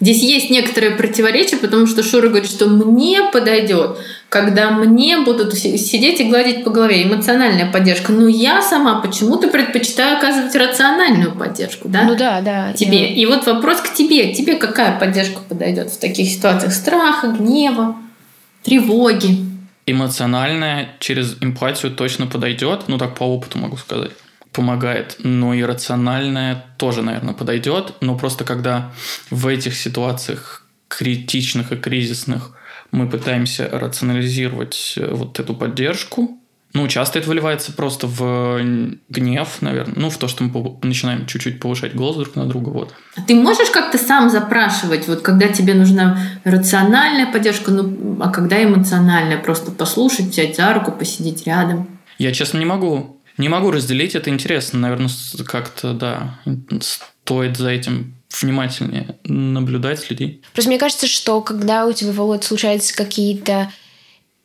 Здесь 0.00 0.22
есть 0.22 0.50
некоторые 0.50 0.92
противоречия, 0.92 1.56
потому 1.56 1.86
что 1.86 2.02
Шура 2.02 2.28
говорит, 2.28 2.50
что 2.50 2.68
мне 2.68 3.22
подойдет, 3.32 3.98
когда 4.28 4.70
мне 4.70 5.20
будут 5.20 5.54
сидеть 5.54 6.20
и 6.20 6.24
гладить 6.24 6.64
по 6.64 6.70
голове, 6.70 7.02
эмоциональная 7.02 7.70
поддержка. 7.70 8.12
Но 8.12 8.28
я 8.28 8.62
сама 8.62 9.00
почему-то 9.00 9.48
предпочитаю 9.48 10.16
оказывать 10.16 10.54
рациональную 10.54 11.32
поддержку, 11.32 11.88
да? 11.88 12.04
Ну 12.04 12.16
да, 12.16 12.40
да. 12.40 12.72
Тебе. 12.72 13.10
Я... 13.10 13.14
И 13.14 13.26
вот 13.26 13.46
вопрос 13.46 13.80
к 13.80 13.92
тебе. 13.92 14.32
Тебе 14.32 14.54
какая 14.54 14.98
поддержка 14.98 15.40
подойдет 15.48 15.90
в 15.90 15.98
таких 15.98 16.28
ситуациях 16.28 16.72
страха, 16.72 17.28
гнева, 17.28 17.96
тревоги? 18.62 19.46
Эмоциональная 19.86 20.90
через 21.00 21.36
эмпатию 21.40 21.90
точно 21.92 22.26
подойдет, 22.26 22.84
ну 22.86 22.98
так 22.98 23.16
по 23.16 23.24
опыту 23.24 23.58
могу 23.58 23.76
сказать 23.76 24.12
помогает, 24.52 25.16
но 25.20 25.54
и 25.54 25.62
рациональное 25.62 26.64
тоже, 26.76 27.02
наверное, 27.02 27.34
подойдет. 27.34 27.94
Но 28.00 28.16
просто 28.16 28.44
когда 28.44 28.92
в 29.30 29.46
этих 29.46 29.76
ситуациях 29.76 30.66
критичных 30.88 31.72
и 31.72 31.76
кризисных 31.76 32.56
мы 32.90 33.08
пытаемся 33.08 33.68
рационализировать 33.70 34.94
э, 34.96 35.12
вот 35.12 35.38
эту 35.38 35.54
поддержку, 35.54 36.40
ну, 36.72 36.86
часто 36.86 37.18
это 37.18 37.28
выливается 37.28 37.72
просто 37.72 38.06
в 38.06 38.60
гнев, 39.08 39.56
наверное. 39.60 39.94
Ну, 39.96 40.10
в 40.10 40.16
то, 40.18 40.28
что 40.28 40.44
мы 40.44 40.78
начинаем 40.82 41.26
чуть-чуть 41.26 41.58
повышать 41.58 41.96
голос 41.96 42.16
друг 42.16 42.36
на 42.36 42.46
друга. 42.46 42.68
Вот. 42.68 42.94
А 43.16 43.22
ты 43.22 43.34
можешь 43.34 43.70
как-то 43.70 43.98
сам 43.98 44.30
запрашивать, 44.30 45.08
вот 45.08 45.20
когда 45.22 45.48
тебе 45.48 45.74
нужна 45.74 46.20
рациональная 46.44 47.30
поддержка, 47.32 47.72
ну, 47.72 48.18
а 48.20 48.28
когда 48.28 48.62
эмоциональная? 48.62 49.38
Просто 49.38 49.72
послушать, 49.72 50.26
взять 50.26 50.56
за 50.56 50.72
руку, 50.72 50.92
посидеть 50.92 51.44
рядом? 51.44 51.88
Я, 52.18 52.32
честно, 52.32 52.58
не 52.58 52.66
могу. 52.66 53.19
Не 53.40 53.48
могу 53.48 53.70
разделить, 53.70 54.14
это 54.14 54.28
интересно. 54.28 54.78
Наверное, 54.78 55.10
как-то, 55.46 55.94
да, 55.94 56.38
стоит 56.80 57.56
за 57.56 57.70
этим 57.70 58.14
внимательнее 58.40 59.16
наблюдать, 59.24 60.00
следить. 60.00 60.42
Просто 60.52 60.68
мне 60.70 60.78
кажется, 60.78 61.06
что 61.06 61.40
когда 61.40 61.86
у 61.86 61.92
тебя, 61.92 62.12
Володь, 62.12 62.44
случаются 62.44 62.94
какие-то 62.94 63.72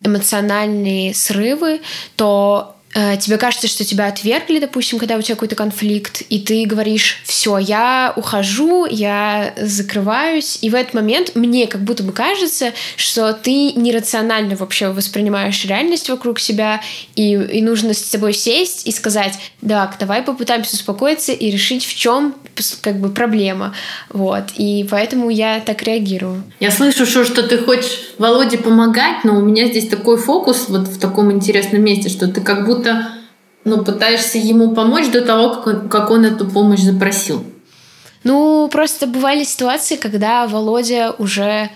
эмоциональные 0.02 1.14
срывы, 1.14 1.82
то 2.16 2.75
тебе 2.96 3.38
кажется, 3.38 3.68
что 3.68 3.84
тебя 3.84 4.08
отвергли, 4.08 4.60
допустим, 4.60 5.00
когда 5.00 5.18
у 5.18 5.22
тебя 5.22 5.36
какой-то 5.36 5.56
конфликт, 5.56 6.22
и 6.30 6.40
ты 6.40 6.66
говоришь, 6.66 7.22
все, 7.26 7.58
я 7.58 8.14
ухожу, 8.16 8.86
я 8.86 9.54
закрываюсь, 9.58 10.60
и 10.62 10.70
в 10.70 10.76
этот 10.76 10.94
момент 10.94 11.36
мне 11.36 11.68
как 11.68 11.82
будто 11.82 12.04
бы 12.04 12.14
кажется, 12.14 12.72
что 12.96 13.34
ты 13.34 13.74
нерационально 13.74 14.56
вообще 14.56 14.90
воспринимаешь 14.90 15.66
реальность 15.66 16.10
вокруг 16.10 16.40
себя, 16.40 16.82
и, 17.16 17.34
и 17.34 17.62
нужно 17.62 17.94
с 17.94 18.04
тобой 18.04 18.32
сесть 18.32 18.88
и 18.88 18.92
сказать, 18.92 19.34
так, 19.68 19.98
давай 20.00 20.22
попытаемся 20.22 20.76
успокоиться 20.76 21.34
и 21.34 21.52
решить, 21.52 21.86
в 21.86 21.94
чем 21.94 22.34
как 22.80 23.02
бы 23.02 23.10
проблема, 23.10 23.76
вот, 24.10 24.46
и 24.56 24.88
поэтому 24.90 25.30
я 25.30 25.60
так 25.60 25.84
реагирую. 25.84 26.44
Я 26.62 26.72
слышу, 26.72 27.06
что, 27.06 27.26
что 27.26 27.44
ты 27.44 27.58
хочешь 27.58 28.00
Володе 28.18 28.58
помогать, 28.58 29.26
но 29.26 29.38
у 29.38 29.42
меня 29.42 29.68
здесь 29.68 29.90
такой 29.90 30.16
фокус 30.16 30.68
вот 30.70 30.88
в 30.88 30.98
таком 30.98 31.34
интересном 31.34 31.84
месте, 31.84 32.08
что 32.08 32.30
ты 32.30 32.40
как 32.40 32.66
будто 32.66 32.85
будто 32.86 33.08
ну, 33.64 33.84
пытаешься 33.84 34.38
ему 34.38 34.76
помочь 34.76 35.10
до 35.10 35.22
того, 35.22 35.56
как 35.56 35.68
он, 35.68 35.90
как 35.90 36.12
он 36.12 36.26
эту 36.26 36.46
помощь 36.46 36.82
запросил. 36.82 37.44
Ну, 38.24 38.70
просто 38.72 39.08
бывали 39.08 39.44
ситуации, 39.44 39.96
когда 39.96 40.48
Володя 40.48 41.12
уже... 41.18 41.70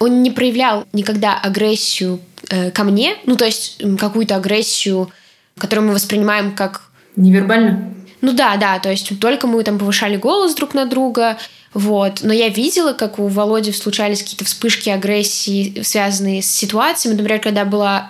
Он 0.00 0.22
не 0.22 0.30
проявлял 0.32 0.86
никогда 0.92 1.38
агрессию 1.38 2.20
э, 2.50 2.72
ко 2.72 2.82
мне, 2.82 3.14
ну, 3.26 3.36
то 3.36 3.44
есть 3.44 3.80
какую-то 3.98 4.36
агрессию, 4.36 5.10
которую 5.56 5.88
мы 5.88 5.94
воспринимаем 5.94 6.54
как... 6.54 6.82
Невербально? 7.14 7.94
Ну 8.20 8.32
да, 8.32 8.56
да, 8.56 8.80
то 8.80 8.90
есть 8.90 9.20
только 9.20 9.46
мы 9.46 9.62
там 9.62 9.78
повышали 9.78 10.16
голос 10.16 10.54
друг 10.54 10.74
на 10.74 10.86
друга, 10.86 11.38
вот. 11.74 12.20
Но 12.22 12.32
я 12.32 12.48
видела, 12.48 12.92
как 12.92 13.18
у 13.18 13.26
Володи 13.26 13.72
случались 13.72 14.22
какие-то 14.22 14.44
вспышки 14.44 14.88
агрессии, 14.88 15.82
связанные 15.82 16.42
с 16.42 16.50
ситуациями. 16.50 17.16
Например, 17.16 17.40
когда 17.40 17.64
была 17.64 18.08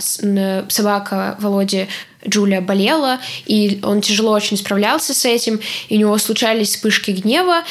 собака 0.68 1.36
Володи 1.40 1.88
Джулия 2.28 2.60
болела, 2.60 3.20
и 3.46 3.80
он 3.82 4.00
тяжело 4.00 4.32
очень 4.32 4.56
справлялся 4.56 5.14
с 5.14 5.24
этим, 5.24 5.60
и 5.88 5.96
у 5.96 5.98
него 6.00 6.18
случались 6.18 6.70
вспышки 6.70 7.10
гнева, 7.10 7.62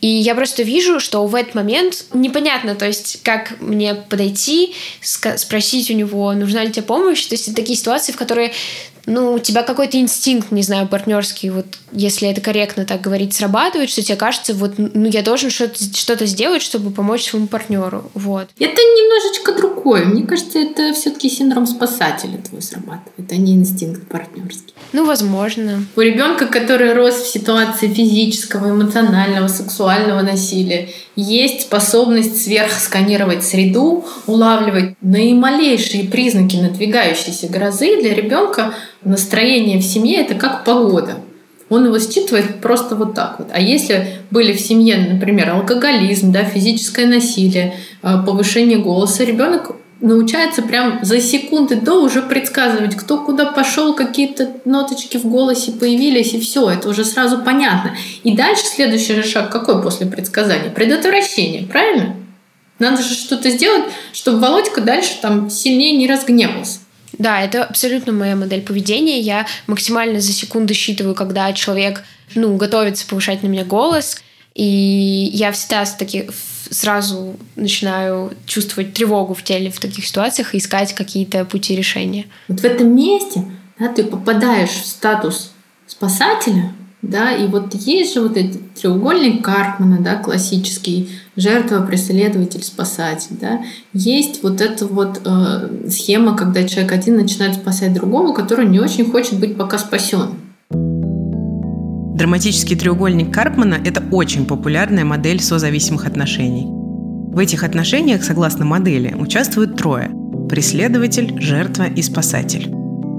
и 0.00 0.06
я 0.06 0.34
просто 0.34 0.62
вижу, 0.62 1.00
что 1.00 1.26
в 1.26 1.34
этот 1.34 1.54
момент 1.54 2.04
непонятно, 2.12 2.74
то 2.74 2.86
есть 2.86 3.22
как 3.22 3.60
мне 3.60 3.94
подойти, 3.94 4.74
спросить 5.00 5.90
у 5.90 5.94
него, 5.94 6.32
нужна 6.32 6.64
ли 6.64 6.72
тебе 6.72 6.82
помощь, 6.82 7.24
то 7.26 7.34
есть 7.34 7.48
это 7.48 7.56
такие 7.56 7.78
ситуации, 7.78 8.12
в 8.12 8.16
которые 8.16 8.52
ну, 9.06 9.34
у 9.34 9.38
тебя 9.38 9.62
какой-то 9.62 9.98
инстинкт, 9.98 10.52
не 10.52 10.62
знаю, 10.62 10.86
партнерский, 10.86 11.50
вот 11.50 11.66
если 11.92 12.28
это 12.28 12.40
корректно 12.40 12.84
так 12.84 13.00
говорить, 13.00 13.34
срабатывает, 13.34 13.90
что 13.90 14.02
тебе 14.02 14.16
кажется, 14.16 14.54
вот, 14.54 14.74
ну, 14.76 15.08
я 15.08 15.22
должен 15.22 15.50
что-то, 15.50 15.82
что-то 15.96 16.26
сделать, 16.26 16.62
чтобы 16.62 16.90
помочь 16.90 17.24
своему 17.24 17.48
партнеру, 17.48 18.10
вот. 18.14 18.48
Это 18.58 18.82
немножечко 18.82 19.52
другое. 19.54 20.04
Мне 20.04 20.24
кажется, 20.24 20.58
это 20.58 20.92
все-таки 20.94 21.28
синдром 21.28 21.66
спасателя 21.66 22.38
твой 22.38 22.62
срабатывает, 22.62 23.30
а 23.30 23.36
не 23.36 23.54
инстинкт 23.54 24.01
партнерский. 24.04 24.74
Ну, 24.92 25.06
возможно. 25.06 25.84
У 25.96 26.00
ребенка, 26.00 26.46
который 26.46 26.92
рос 26.92 27.14
в 27.14 27.32
ситуации 27.32 27.88
физического, 27.88 28.70
эмоционального, 28.70 29.48
сексуального 29.48 30.20
насилия, 30.22 30.88
есть 31.16 31.62
способность 31.62 32.42
сверхсканировать 32.42 33.44
среду, 33.44 34.04
улавливать 34.26 34.94
наималейшие 35.00 36.04
признаки 36.04 36.56
надвигающейся 36.56 37.48
грозы 37.48 38.00
для 38.00 38.14
ребенка 38.14 38.74
настроение 39.04 39.78
в 39.78 39.82
семье 39.82 40.20
это 40.20 40.34
как 40.34 40.64
погода. 40.64 41.16
Он 41.68 41.86
его 41.86 41.98
считывает 41.98 42.60
просто 42.60 42.96
вот 42.96 43.14
так 43.14 43.38
вот. 43.38 43.48
А 43.50 43.58
если 43.58 44.18
были 44.30 44.52
в 44.52 44.60
семье, 44.60 44.98
например, 44.98 45.48
алкоголизм, 45.50 46.30
да, 46.30 46.44
физическое 46.44 47.06
насилие, 47.06 47.74
э, 48.02 48.18
повышение 48.26 48.76
голоса, 48.76 49.24
ребенок 49.24 49.76
научается 50.02 50.62
прям 50.62 50.98
за 51.02 51.20
секунды 51.20 51.76
до 51.76 52.02
уже 52.02 52.22
предсказывать, 52.22 52.96
кто 52.96 53.18
куда 53.24 53.46
пошел, 53.46 53.94
какие-то 53.94 54.56
ноточки 54.64 55.16
в 55.16 55.24
голосе 55.26 55.72
появились, 55.72 56.34
и 56.34 56.40
все, 56.40 56.68
это 56.68 56.88
уже 56.88 57.04
сразу 57.04 57.38
понятно. 57.38 57.96
И 58.24 58.36
дальше 58.36 58.64
следующий 58.64 59.22
шаг 59.22 59.50
какой 59.50 59.80
после 59.80 60.06
предсказания? 60.06 60.70
Предотвращение, 60.70 61.62
правильно? 61.62 62.16
Надо 62.78 63.00
же 63.02 63.14
что-то 63.14 63.48
сделать, 63.50 63.84
чтобы 64.12 64.40
Володька 64.40 64.80
дальше 64.80 65.12
там 65.22 65.48
сильнее 65.48 65.96
не 65.96 66.08
разгневался. 66.08 66.80
Да, 67.16 67.40
это 67.40 67.62
абсолютно 67.62 68.12
моя 68.12 68.34
модель 68.34 68.62
поведения. 68.62 69.20
Я 69.20 69.46
максимально 69.68 70.20
за 70.20 70.32
секунду 70.32 70.74
считываю, 70.74 71.14
когда 71.14 71.52
человек 71.52 72.02
ну, 72.34 72.56
готовится 72.56 73.06
повышать 73.06 73.42
на 73.44 73.46
меня 73.46 73.64
голос. 73.64 74.20
И 74.54 75.30
я 75.32 75.52
всегда 75.52 75.84
таки 75.84 76.28
сразу 76.72 77.36
начинаю 77.54 78.32
чувствовать 78.46 78.94
тревогу 78.94 79.34
в 79.34 79.42
теле 79.42 79.70
в 79.70 79.78
таких 79.78 80.06
ситуациях 80.06 80.54
и 80.54 80.58
искать 80.58 80.94
какие-то 80.94 81.44
пути 81.44 81.76
решения. 81.76 82.26
Вот 82.48 82.60
в 82.60 82.64
этом 82.64 82.94
месте 82.94 83.44
да, 83.78 83.88
ты 83.88 84.04
попадаешь 84.04 84.70
в 84.70 84.86
статус 84.86 85.52
спасателя, 85.86 86.72
да, 87.02 87.32
и 87.32 87.48
вот 87.48 87.74
есть 87.74 88.14
же 88.14 88.20
вот 88.20 88.36
этот 88.36 88.74
треугольник 88.74 89.44
Карпмана, 89.44 89.98
да, 90.00 90.16
классический, 90.16 91.10
жертва, 91.36 91.84
преследователь, 91.84 92.62
спасатель, 92.62 93.36
да. 93.40 93.62
Есть 93.92 94.42
вот 94.44 94.60
эта 94.60 94.86
вот 94.86 95.20
э, 95.24 95.88
схема, 95.90 96.36
когда 96.36 96.66
человек 96.66 96.92
один 96.92 97.16
начинает 97.16 97.56
спасать 97.56 97.92
другого, 97.92 98.32
который 98.32 98.68
не 98.68 98.78
очень 98.78 99.10
хочет 99.10 99.40
быть 99.40 99.56
пока 99.56 99.78
спасен. 99.78 100.30
Драматический 102.22 102.76
треугольник 102.76 103.34
Карпмана– 103.34 103.80
это 103.84 104.00
очень 104.12 104.46
популярная 104.46 105.04
модель 105.04 105.40
созависимых 105.40 106.06
отношений. 106.06 106.68
В 106.68 107.36
этих 107.36 107.64
отношениях, 107.64 108.22
согласно 108.22 108.64
модели, 108.64 109.12
участвуют 109.18 109.76
трое– 109.76 110.08
преследователь, 110.48 111.34
жертва 111.40 111.88
и 111.88 112.00
спасатель. 112.00 112.72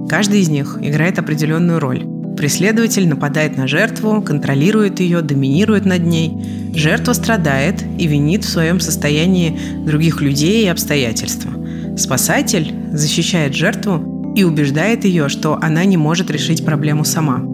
Каждый 0.07 0.39
из 0.39 0.47
них 0.47 0.79
играет 0.81 1.19
определенную 1.19 1.81
роль. 1.81 2.05
Преследователь 2.37 3.05
нападает 3.05 3.57
на 3.57 3.67
жертву, 3.67 4.21
контролирует 4.21 5.01
ее, 5.01 5.19
доминирует 5.19 5.83
над 5.83 6.05
ней. 6.05 6.71
Жертва 6.73 7.11
страдает 7.11 7.83
и 7.99 8.07
винит 8.07 8.45
в 8.45 8.49
своем 8.49 8.79
состоянии 8.79 9.59
других 9.85 10.21
людей 10.21 10.63
и 10.63 10.69
обстоятельства. 10.69 11.51
Спасатель 11.97 12.73
защищает 12.93 13.53
жертву 13.53 14.33
и 14.37 14.45
убеждает 14.45 15.03
ее, 15.03 15.27
что 15.27 15.59
она 15.61 15.83
не 15.83 15.97
может 15.97 16.31
решить 16.31 16.63
проблему 16.63 17.03
сама. 17.03 17.52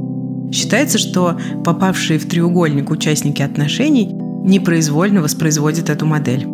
Считается, 0.52 0.98
что 0.98 1.40
попавшие 1.64 2.20
в 2.20 2.28
треугольник 2.28 2.90
участники 2.90 3.42
отношений 3.42 4.10
непроизвольно 4.44 5.22
воспроизводят 5.22 5.90
эту 5.90 6.06
модель. 6.06 6.48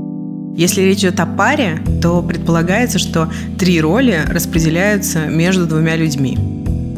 Если 0.56 0.82
речь 0.82 1.00
идет 1.00 1.20
о 1.20 1.26
паре, 1.26 1.80
то 2.02 2.22
предполагается, 2.22 2.98
что 2.98 3.30
три 3.60 3.80
роли 3.82 4.22
распределяются 4.28 5.26
между 5.26 5.66
двумя 5.66 5.96
людьми. 5.96 6.38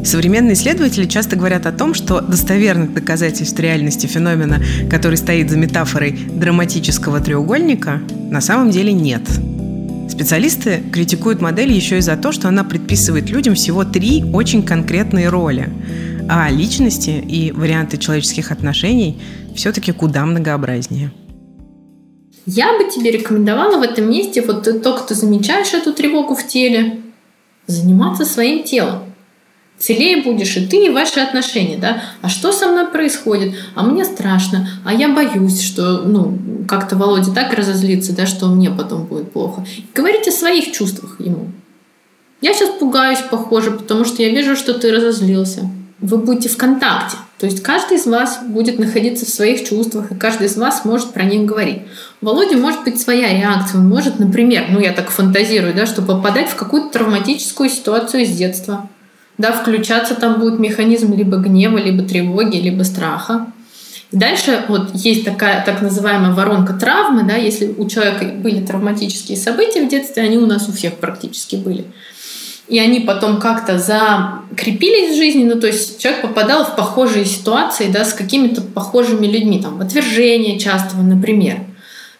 Современные 0.04 0.54
исследователи 0.54 1.06
часто 1.06 1.36
говорят 1.36 1.66
о 1.66 1.72
том, 1.72 1.92
что 1.92 2.20
достоверных 2.20 2.94
доказательств 2.94 3.58
реальности 3.58 4.06
феномена, 4.06 4.62
который 4.88 5.16
стоит 5.16 5.50
за 5.50 5.58
метафорой 5.58 6.12
драматического 6.12 7.20
треугольника, 7.20 8.00
на 8.30 8.40
самом 8.40 8.70
деле 8.70 8.92
нет. 8.92 9.22
Специалисты 10.08 10.82
критикуют 10.92 11.40
модель 11.40 11.72
еще 11.72 11.98
и 11.98 12.00
за 12.00 12.16
то, 12.16 12.32
что 12.32 12.48
она 12.48 12.64
предписывает 12.64 13.28
людям 13.28 13.54
всего 13.54 13.84
три 13.84 14.24
очень 14.32 14.62
конкретные 14.62 15.28
роли, 15.28 15.68
а 16.28 16.50
личности 16.50 17.10
и 17.10 17.52
варианты 17.52 17.96
человеческих 17.96 18.52
отношений 18.52 19.20
все-таки 19.54 19.92
куда 19.92 20.24
многообразнее. 20.26 21.10
Я 22.46 22.78
бы 22.78 22.90
тебе 22.90 23.10
рекомендовала 23.10 23.78
в 23.78 23.82
этом 23.82 24.10
месте, 24.10 24.42
вот 24.42 24.62
ты 24.62 24.78
только 24.78 25.02
ты 25.02 25.14
замечаешь 25.14 25.74
эту 25.74 25.92
тревогу 25.92 26.34
в 26.34 26.46
теле, 26.46 27.00
заниматься 27.66 28.24
своим 28.24 28.64
телом. 28.64 29.00
Целее 29.78 30.22
будешь 30.22 30.56
и 30.56 30.66
ты, 30.66 30.86
и 30.86 30.90
ваши 30.90 31.20
отношения, 31.20 31.76
да? 31.76 32.02
А 32.20 32.28
что 32.28 32.50
со 32.52 32.66
мной 32.66 32.88
происходит? 32.88 33.54
А 33.74 33.84
мне 33.84 34.04
страшно, 34.04 34.68
а 34.84 34.92
я 34.92 35.08
боюсь, 35.08 35.60
что, 35.60 36.02
ну, 36.02 36.36
как-то 36.66 36.96
Володя 36.96 37.32
так 37.32 37.52
разозлится, 37.54 38.14
да, 38.14 38.26
что 38.26 38.46
мне 38.46 38.70
потом 38.70 39.04
будет 39.04 39.30
плохо. 39.30 39.64
Говорите 39.94 40.30
о 40.30 40.34
своих 40.34 40.72
чувствах 40.72 41.20
ему. 41.20 41.52
Я 42.40 42.54
сейчас 42.54 42.70
пугаюсь, 42.78 43.20
похоже, 43.30 43.70
потому 43.72 44.04
что 44.04 44.22
я 44.22 44.30
вижу, 44.30 44.56
что 44.56 44.74
ты 44.74 44.90
разозлился. 44.90 45.70
Вы 46.00 46.18
будете 46.18 46.48
в 46.48 46.56
контакте. 46.56 47.16
То 47.38 47.46
есть 47.46 47.62
каждый 47.62 47.96
из 47.96 48.06
вас 48.06 48.40
будет 48.46 48.78
находиться 48.78 49.26
в 49.26 49.28
своих 49.28 49.68
чувствах, 49.68 50.12
и 50.12 50.14
каждый 50.14 50.46
из 50.46 50.56
вас 50.56 50.84
может 50.84 51.12
про 51.12 51.24
них 51.24 51.44
говорить. 51.44 51.82
У 52.20 52.26
Володи 52.26 52.56
может 52.56 52.84
быть 52.84 53.00
своя 53.00 53.32
реакция. 53.32 53.80
Он 53.80 53.88
может, 53.88 54.18
например, 54.18 54.66
ну 54.70 54.80
я 54.80 54.92
так 54.92 55.10
фантазирую, 55.10 55.74
да, 55.74 55.86
что 55.86 56.02
попадать 56.02 56.48
в 56.48 56.56
какую-то 56.56 56.90
травматическую 56.90 57.68
ситуацию 57.68 58.22
из 58.22 58.36
детства 58.36 58.88
да, 59.38 59.52
включаться 59.52 60.16
там 60.16 60.40
будет 60.40 60.58
механизм 60.58 61.14
либо 61.14 61.38
гнева, 61.38 61.78
либо 61.78 62.02
тревоги, 62.02 62.56
либо 62.56 62.82
страха. 62.82 63.46
дальше 64.10 64.64
вот 64.68 64.90
есть 64.94 65.24
такая 65.24 65.64
так 65.64 65.80
называемая 65.80 66.32
воронка 66.32 66.74
травмы, 66.74 67.22
да, 67.22 67.36
если 67.36 67.66
у 67.66 67.88
человека 67.88 68.24
были 68.24 68.64
травматические 68.64 69.38
события 69.38 69.82
в 69.84 69.88
детстве, 69.88 70.24
они 70.24 70.36
у 70.36 70.46
нас 70.46 70.68
у 70.68 70.72
всех 70.72 70.94
практически 70.94 71.56
были. 71.56 71.84
И 72.68 72.78
они 72.78 73.00
потом 73.00 73.40
как-то 73.40 73.78
закрепились 73.78 75.12
в 75.12 75.16
жизни, 75.16 75.44
ну 75.44 75.58
то 75.58 75.66
есть 75.66 75.98
человек 75.98 76.22
попадал 76.22 76.64
в 76.64 76.76
похожие 76.76 77.24
ситуации, 77.24 77.88
да, 77.88 78.04
с 78.04 78.12
какими-то 78.12 78.60
похожими 78.60 79.26
людьми, 79.26 79.62
там, 79.62 79.80
отвержение 79.80 80.58
частого, 80.58 81.00
например. 81.00 81.60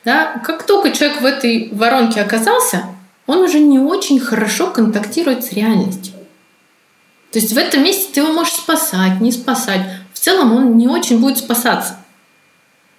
Да, 0.04 0.40
как 0.44 0.64
только 0.64 0.90
человек 0.90 1.20
в 1.20 1.26
этой 1.26 1.68
воронке 1.72 2.22
оказался, 2.22 2.84
он 3.26 3.40
уже 3.40 3.60
не 3.60 3.78
очень 3.78 4.18
хорошо 4.18 4.68
контактирует 4.68 5.44
с 5.44 5.52
реальностью. 5.52 6.14
То 7.30 7.38
есть 7.38 7.52
в 7.52 7.58
этом 7.58 7.84
месте 7.84 8.08
ты 8.14 8.20
его 8.20 8.32
можешь 8.32 8.54
спасать, 8.54 9.20
не 9.20 9.32
спасать. 9.32 9.82
В 10.14 10.18
целом 10.18 10.54
он 10.56 10.78
не 10.78 10.88
очень 10.88 11.20
будет 11.20 11.36
спасаться. 11.36 11.98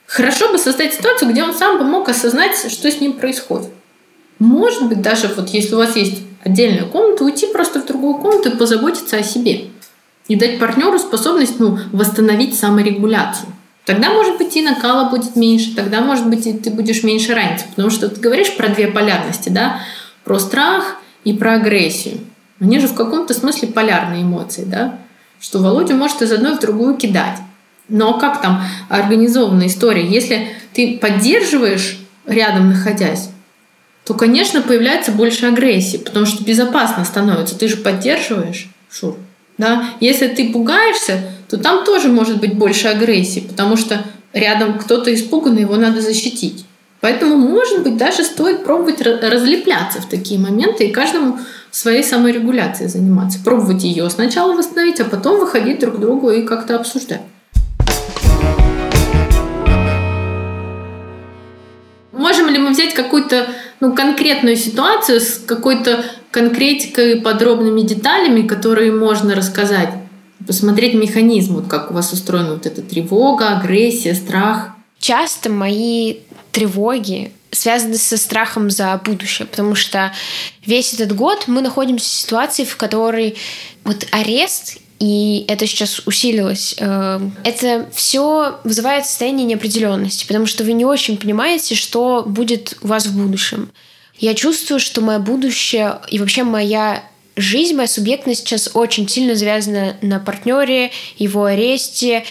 Хорошо 0.05 0.51
бы 0.51 0.59
создать 0.59 0.93
ситуацию, 0.93 1.31
где 1.31 1.43
он 1.43 1.55
сам 1.55 1.79
бы 1.79 1.83
мог 1.83 2.09
осознать, 2.09 2.55
что 2.71 2.91
с 2.91 3.01
ним 3.01 3.13
происходит. 3.13 3.69
Может 4.37 4.87
быть, 4.87 5.01
даже 5.01 5.27
вот 5.29 5.49
если 5.49 5.73
у 5.73 5.79
вас 5.79 5.95
есть 5.95 6.21
отдельная 6.43 6.85
комната, 6.85 7.23
уйти 7.23 7.47
просто 7.47 7.81
в 7.81 7.85
другую 7.85 8.15
комнату 8.15 8.49
и 8.49 8.55
позаботиться 8.55 9.17
о 9.17 9.23
себе. 9.23 9.65
И 10.27 10.35
дать 10.35 10.59
партнеру 10.59 10.99
способность 10.99 11.59
ну, 11.59 11.79
восстановить 11.91 12.57
саморегуляцию. 12.57 13.49
Тогда, 13.85 14.11
может 14.11 14.37
быть, 14.37 14.55
и 14.55 14.61
накала 14.61 15.09
будет 15.09 15.35
меньше, 15.35 15.75
тогда, 15.75 16.01
может 16.01 16.27
быть, 16.27 16.45
и 16.45 16.53
ты 16.53 16.69
будешь 16.69 17.03
меньше 17.03 17.33
раниться. 17.33 17.65
Потому 17.69 17.89
что 17.89 18.07
ты 18.07 18.21
говоришь 18.21 18.55
про 18.55 18.67
две 18.67 18.87
полярности, 18.87 19.49
да? 19.49 19.79
Про 20.23 20.37
страх 20.37 20.97
и 21.23 21.33
про 21.33 21.55
агрессию. 21.55 22.19
Они 22.59 22.79
же 22.79 22.87
в 22.87 22.93
каком-то 22.93 23.33
смысле 23.33 23.69
полярные 23.69 24.21
эмоции, 24.21 24.63
да? 24.63 24.99
Что 25.39 25.59
Володю 25.59 25.95
может 25.95 26.21
из 26.21 26.31
одной 26.31 26.55
в 26.55 26.59
другую 26.59 26.97
кидать. 26.97 27.39
Но 27.87 28.19
как 28.19 28.41
там 28.41 28.61
организована 28.89 29.65
история? 29.65 30.05
Если 30.05 30.49
ты 30.73 30.99
поддерживаешь 30.99 31.99
рядом 32.27 32.69
находясь, 32.69 33.29
то, 34.09 34.15
конечно, 34.15 34.63
появляется 34.63 35.11
больше 35.11 35.45
агрессии, 35.45 35.97
потому 35.97 36.25
что 36.25 36.43
безопасно 36.43 37.05
становится. 37.05 37.55
Ты 37.55 37.67
же 37.67 37.77
поддерживаешь, 37.77 38.67
Шур. 38.89 39.17
Да? 39.59 39.91
Если 39.99 40.27
ты 40.29 40.51
пугаешься, 40.51 41.21
то 41.47 41.57
там 41.57 41.85
тоже 41.85 42.07
может 42.07 42.39
быть 42.39 42.55
больше 42.55 42.87
агрессии, 42.87 43.41
потому 43.41 43.77
что 43.77 44.03
рядом 44.33 44.79
кто-то 44.79 45.13
испуганный, 45.13 45.61
его 45.61 45.75
надо 45.75 46.01
защитить. 46.01 46.65
Поэтому, 47.01 47.37
может 47.37 47.83
быть, 47.83 47.97
даже 47.97 48.23
стоит 48.23 48.63
пробовать 48.63 48.99
разлепляться 48.99 50.01
в 50.01 50.09
такие 50.09 50.39
моменты 50.39 50.87
и 50.87 50.91
каждому 50.91 51.37
своей 51.69 52.03
саморегуляцией 52.03 52.89
заниматься. 52.89 53.37
Пробовать 53.45 53.83
ее 53.83 54.09
сначала 54.09 54.53
восстановить, 54.53 54.99
а 54.99 55.05
потом 55.05 55.39
выходить 55.39 55.81
друг 55.81 55.97
к 55.97 55.99
другу 55.99 56.31
и 56.31 56.47
как-то 56.47 56.77
обсуждать. 56.77 57.21
Мы 62.69 62.73
взять 62.73 62.93
какую-то 62.93 63.47
ну, 63.79 63.95
конкретную 63.95 64.55
ситуацию 64.55 65.21
с 65.21 65.39
какой-то 65.39 66.05
конкретикой, 66.29 67.19
подробными 67.19 67.81
деталями, 67.81 68.47
которые 68.47 68.91
можно 68.91 69.33
рассказать? 69.33 69.89
Посмотреть 70.45 70.93
механизм, 70.93 71.55
вот 71.55 71.67
как 71.67 71.89
у 71.89 71.95
вас 71.95 72.13
устроена 72.13 72.53
вот 72.53 72.67
эта 72.67 72.83
тревога, 72.83 73.57
агрессия, 73.57 74.13
страх. 74.13 74.69
Часто 74.99 75.49
мои 75.49 76.17
тревоги 76.51 77.31
связаны 77.49 77.95
со 77.95 78.17
страхом 78.17 78.69
за 78.69 79.01
будущее, 79.03 79.47
потому 79.47 79.73
что 79.73 80.13
весь 80.63 80.93
этот 80.93 81.15
год 81.15 81.45
мы 81.47 81.61
находимся 81.61 82.05
в 82.05 82.13
ситуации, 82.13 82.65
в 82.65 82.77
которой 82.77 83.35
вот 83.83 84.05
арест 84.11 84.77
и 84.99 85.45
это 85.47 85.65
сейчас 85.65 86.01
усилилось. 86.05 86.75
Эм, 86.77 87.33
это 87.45 87.89
все 87.93 88.59
вызывает 88.65 89.05
состояние 89.05 89.45
неопределенности, 89.45 90.25
потому 90.27 90.45
что 90.45 90.65
вы 90.65 90.73
не 90.73 90.83
очень 90.83 91.17
понимаете, 91.17 91.75
что 91.75 92.23
будет 92.25 92.77
у 92.81 92.87
вас 92.87 93.05
в 93.05 93.17
будущем. 93.17 93.71
Я 94.17 94.35
чувствую, 94.35 94.81
что 94.81 94.99
мое 94.99 95.19
будущее 95.19 95.99
и 96.09 96.19
вообще 96.19 96.43
моя 96.43 97.03
жизнь, 97.37 97.75
моя 97.75 97.87
субъектность 97.87 98.41
сейчас 98.41 98.71
очень 98.73 99.07
сильно 99.07 99.35
завязана 99.35 99.95
на 100.01 100.19
партнере, 100.19 100.91
его 101.17 101.45
аресте, 101.45 102.25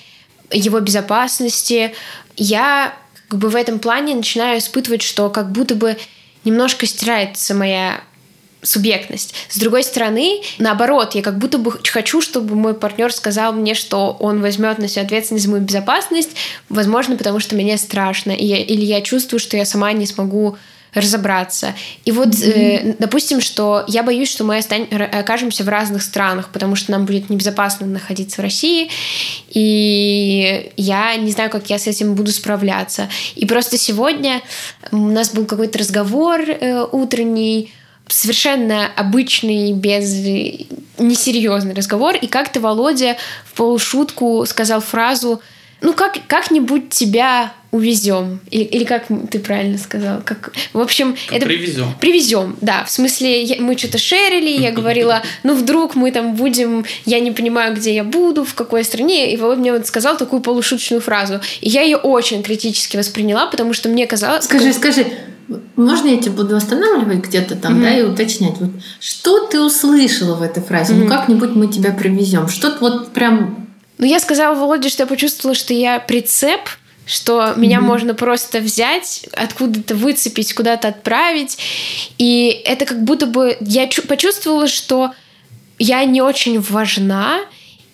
его 0.53 0.81
безопасности. 0.81 1.95
Я 2.37 2.95
как 3.29 3.39
бы 3.39 3.49
в 3.49 3.57
этом 3.57 3.79
плане 3.79 4.15
начинаю 4.15 4.59
испытывать, 4.59 5.01
что 5.01 5.31
как 5.31 5.51
будто 5.53 5.75
бы 5.75 5.97
немножко 6.45 6.85
стирается 6.85 7.55
моя 7.55 8.03
субъектность. 8.63 9.35
С 9.49 9.59
другой 9.59 9.85
стороны, 9.85 10.41
наоборот, 10.59 11.15
я 11.15 11.23
как 11.23 11.39
будто 11.39 11.59
бы 11.59 11.73
хочу, 11.85 12.21
чтобы 12.21 12.55
мой 12.55 12.75
партнер 12.75 13.13
сказал 13.13 13.53
мне, 13.53 13.75
что 13.75 14.17
он 14.19 14.41
возьмет 14.41 14.79
на 14.79 14.89
себя 14.89 15.03
ответственность 15.03 15.45
за 15.45 15.51
мою 15.51 15.63
безопасность, 15.63 16.31
возможно, 16.69 17.17
потому 17.17 17.41
что 17.41 17.55
мне 17.55 17.77
страшно, 17.79 18.33
и 18.33 18.45
я, 18.45 18.59
или 18.59 18.85
я 18.85 19.01
чувствую, 19.01 19.41
что 19.41 19.57
я 19.57 19.65
сама 19.65 19.93
не 19.93 20.07
смогу 20.07 20.57
разобраться. 20.95 21.75
И 22.05 22.13
вот, 22.13 22.29
mm-hmm. 22.29 22.53
э, 22.53 22.95
допустим, 22.99 23.41
что 23.41 23.85
я 23.89 24.03
боюсь, 24.03 24.31
что 24.31 24.45
мы 24.45 24.59
остань... 24.59 24.85
окажемся 24.85 25.63
в 25.65 25.69
разных 25.69 26.03
странах, 26.03 26.51
потому 26.53 26.77
что 26.77 26.93
нам 26.93 27.05
будет 27.05 27.31
небезопасно 27.31 27.87
находиться 27.87 28.41
в 28.41 28.45
России, 28.45 28.91
и 29.51 30.73
я 30.77 31.15
не 31.17 31.31
знаю, 31.31 31.51
как 31.51 31.69
я 31.71 31.79
с 31.79 31.87
этим 31.87 32.15
буду 32.15 32.33
справляться. 32.33 33.09
И 33.37 33.47
просто 33.47 33.77
сегодня 33.77 34.41
у 34.91 34.97
нас 34.97 35.31
был 35.31 35.45
какой-то 35.45 35.79
разговор 35.79 36.41
э, 36.41 36.85
утренний, 36.91 37.73
совершенно 38.09 38.87
обычный, 38.97 39.73
без 39.73 40.15
несерьезный 40.99 41.75
разговор, 41.75 42.17
и 42.17 42.27
как-то 42.27 42.61
Володя 42.61 43.17
в 43.45 43.55
полушутку 43.55 44.45
сказал 44.47 44.81
фразу 44.81 45.41
ну 45.81 45.93
как 45.93 46.19
как-нибудь 46.27 46.91
тебя 46.91 47.53
увезем 47.71 48.41
или, 48.51 48.65
или 48.65 48.85
как 48.85 49.05
ты 49.31 49.39
правильно 49.39 49.79
сказал? 49.79 50.23
Как 50.25 50.53
в 50.73 50.81
общем 50.81 51.17
это 51.31 51.47
привезем 51.47 51.95
привезем 52.01 52.57
да. 52.61 52.85
В 52.85 52.91
смысле 52.91 53.43
я, 53.43 53.61
мы 53.61 53.77
что-то 53.77 53.99
шерили 53.99 54.51
я 54.51 54.73
говорила 54.73 55.23
ну 55.43 55.55
вдруг 55.55 55.95
мы 55.95 56.11
там 56.11 56.35
будем 56.35 56.85
я 57.05 57.21
не 57.21 57.31
понимаю 57.31 57.75
где 57.77 57.95
я 57.95 58.05
буду 58.05 58.45
в 58.45 58.55
какой 58.55 58.85
стране 58.85 59.33
и 59.33 59.37
Володя 59.37 59.61
мне 59.61 59.73
вот 59.73 59.87
сказал 59.87 60.17
такую 60.17 60.43
полушуточную 60.43 61.01
фразу. 61.01 61.41
И 61.61 61.69
я 61.69 61.83
ее 61.83 61.99
очень 61.99 62.43
критически 62.43 62.97
восприняла 62.97 63.47
потому 63.47 63.73
что 63.73 63.89
мне 63.89 64.07
казалось 64.07 64.45
скажи 64.45 64.73
скажи 64.73 65.07
можно 65.77 66.09
я 66.09 66.19
тебя 66.19 66.33
буду 66.33 66.57
останавливать 66.57 67.25
где-то 67.25 67.57
там, 67.57 67.79
mm-hmm. 67.79 67.83
да, 67.83 67.99
и 67.99 68.03
уточнять, 68.03 68.59
вот 68.59 68.71
что 69.01 69.47
ты 69.47 69.61
услышала 69.61 70.35
в 70.35 70.43
этой 70.43 70.63
фразе? 70.63 70.93
Mm-hmm. 70.93 71.05
Ну 71.05 71.09
как-нибудь 71.09 71.51
мы 71.51 71.69
тебя 71.69 71.93
привезем. 71.93 72.49
Что-то 72.49 72.79
вот 72.81 73.13
прям. 73.13 73.69
Ну 73.99 74.07
я 74.07 74.21
сказала 74.21 74.55
Володе, 74.55 74.89
что 74.89 75.05
я 75.05 75.07
почувствовала, 75.07 75.55
что 75.55 75.73
я 75.73 75.99
прицеп, 76.01 76.61
что 77.07 77.41
mm-hmm. 77.41 77.61
меня 77.61 77.81
можно 77.81 78.15
просто 78.15 78.61
взять, 78.61 79.27
откуда-то 79.33 79.95
выцепить, 79.95 80.55
куда-то 80.55 80.89
отправить, 80.89 81.59
и 82.19 82.63
это 82.65 82.85
как 82.85 83.03
будто 83.03 83.27
бы 83.27 83.57
я 83.61 83.89
почувствовала, 84.07 84.69
что 84.69 85.13
я 85.79 86.05
не 86.05 86.21
очень 86.21 86.61
важна, 86.61 87.41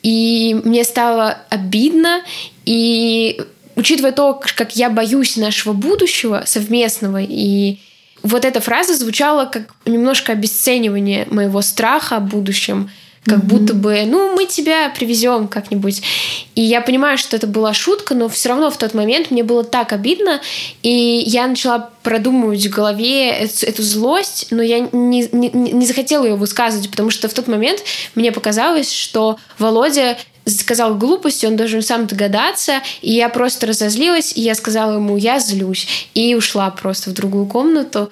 и 0.03 0.61
мне 0.65 0.85
стало 0.85 1.39
обидно, 1.49 2.23
и 2.65 3.41
учитывая 3.77 4.13
то, 4.13 4.41
как 4.57 4.77
я 4.77 4.91
боюсь 4.91 5.37
нашего 5.37 5.73
будущего 5.73 6.45
совместного, 6.47 7.21
и 7.21 7.79
вот 8.23 8.45
эта 8.45 8.61
фраза 8.61 8.95
звучала 8.95 9.45
как 9.45 9.75
немножко 9.85 10.33
обесценивание 10.33 11.27
моего 11.31 11.61
страха 11.61 12.17
о 12.17 12.21
будущем, 12.21 12.91
как 13.25 13.39
mm-hmm. 13.39 13.47
будто 13.47 13.75
бы, 13.75 14.03
ну, 14.07 14.35
мы 14.35 14.47
тебя 14.47 14.91
привезем 14.91 15.49
как-нибудь. 15.49 16.03
И 16.55 16.61
я 16.61 16.81
понимаю, 16.81 17.17
что 17.17 17.37
это 17.37 17.47
была 17.47 17.73
шутка, 17.73 18.15
но 18.15 18.29
все 18.29 18.51
равно 18.51 18.71
в 18.71 18.77
тот 18.77 18.93
момент 18.95 19.31
мне 19.31 19.43
было 19.43 19.65
так 19.65 19.93
обидно, 19.93 20.41
и 20.83 21.23
я 21.27 21.47
начала 21.47 21.91
продумывать 22.03 22.67
в 22.67 22.71
голове 22.71 23.31
эту, 23.31 23.67
эту 23.67 23.83
злость, 23.83 24.49
но 24.51 24.63
я 24.63 24.81
не, 24.81 25.29
не, 25.33 25.51
не 25.51 25.87
захотела 25.87 26.25
ее 26.25 26.37
высказывать, 26.37 26.91
потому 26.91 27.11
что 27.11 27.29
в 27.29 27.35
тот 27.35 27.49
момент 27.49 27.83
мне 28.15 28.31
показалось, 28.31 28.93
что 28.93 29.39
Володя 29.59 30.19
сказал 30.47 30.97
глупости, 30.97 31.47
он 31.47 31.57
должен 31.57 31.83
сам 31.83 32.07
догадаться, 32.07 32.81
и 33.03 33.13
я 33.13 33.29
просто 33.29 33.67
разозлилась, 33.67 34.33
и 34.35 34.41
я 34.41 34.55
сказала 34.55 34.95
ему, 34.95 35.17
я 35.17 35.39
злюсь, 35.39 36.09
и 36.15 36.35
ушла 36.35 36.71
просто 36.71 37.11
в 37.11 37.15
другую 37.15 37.47
комнату 37.47 38.11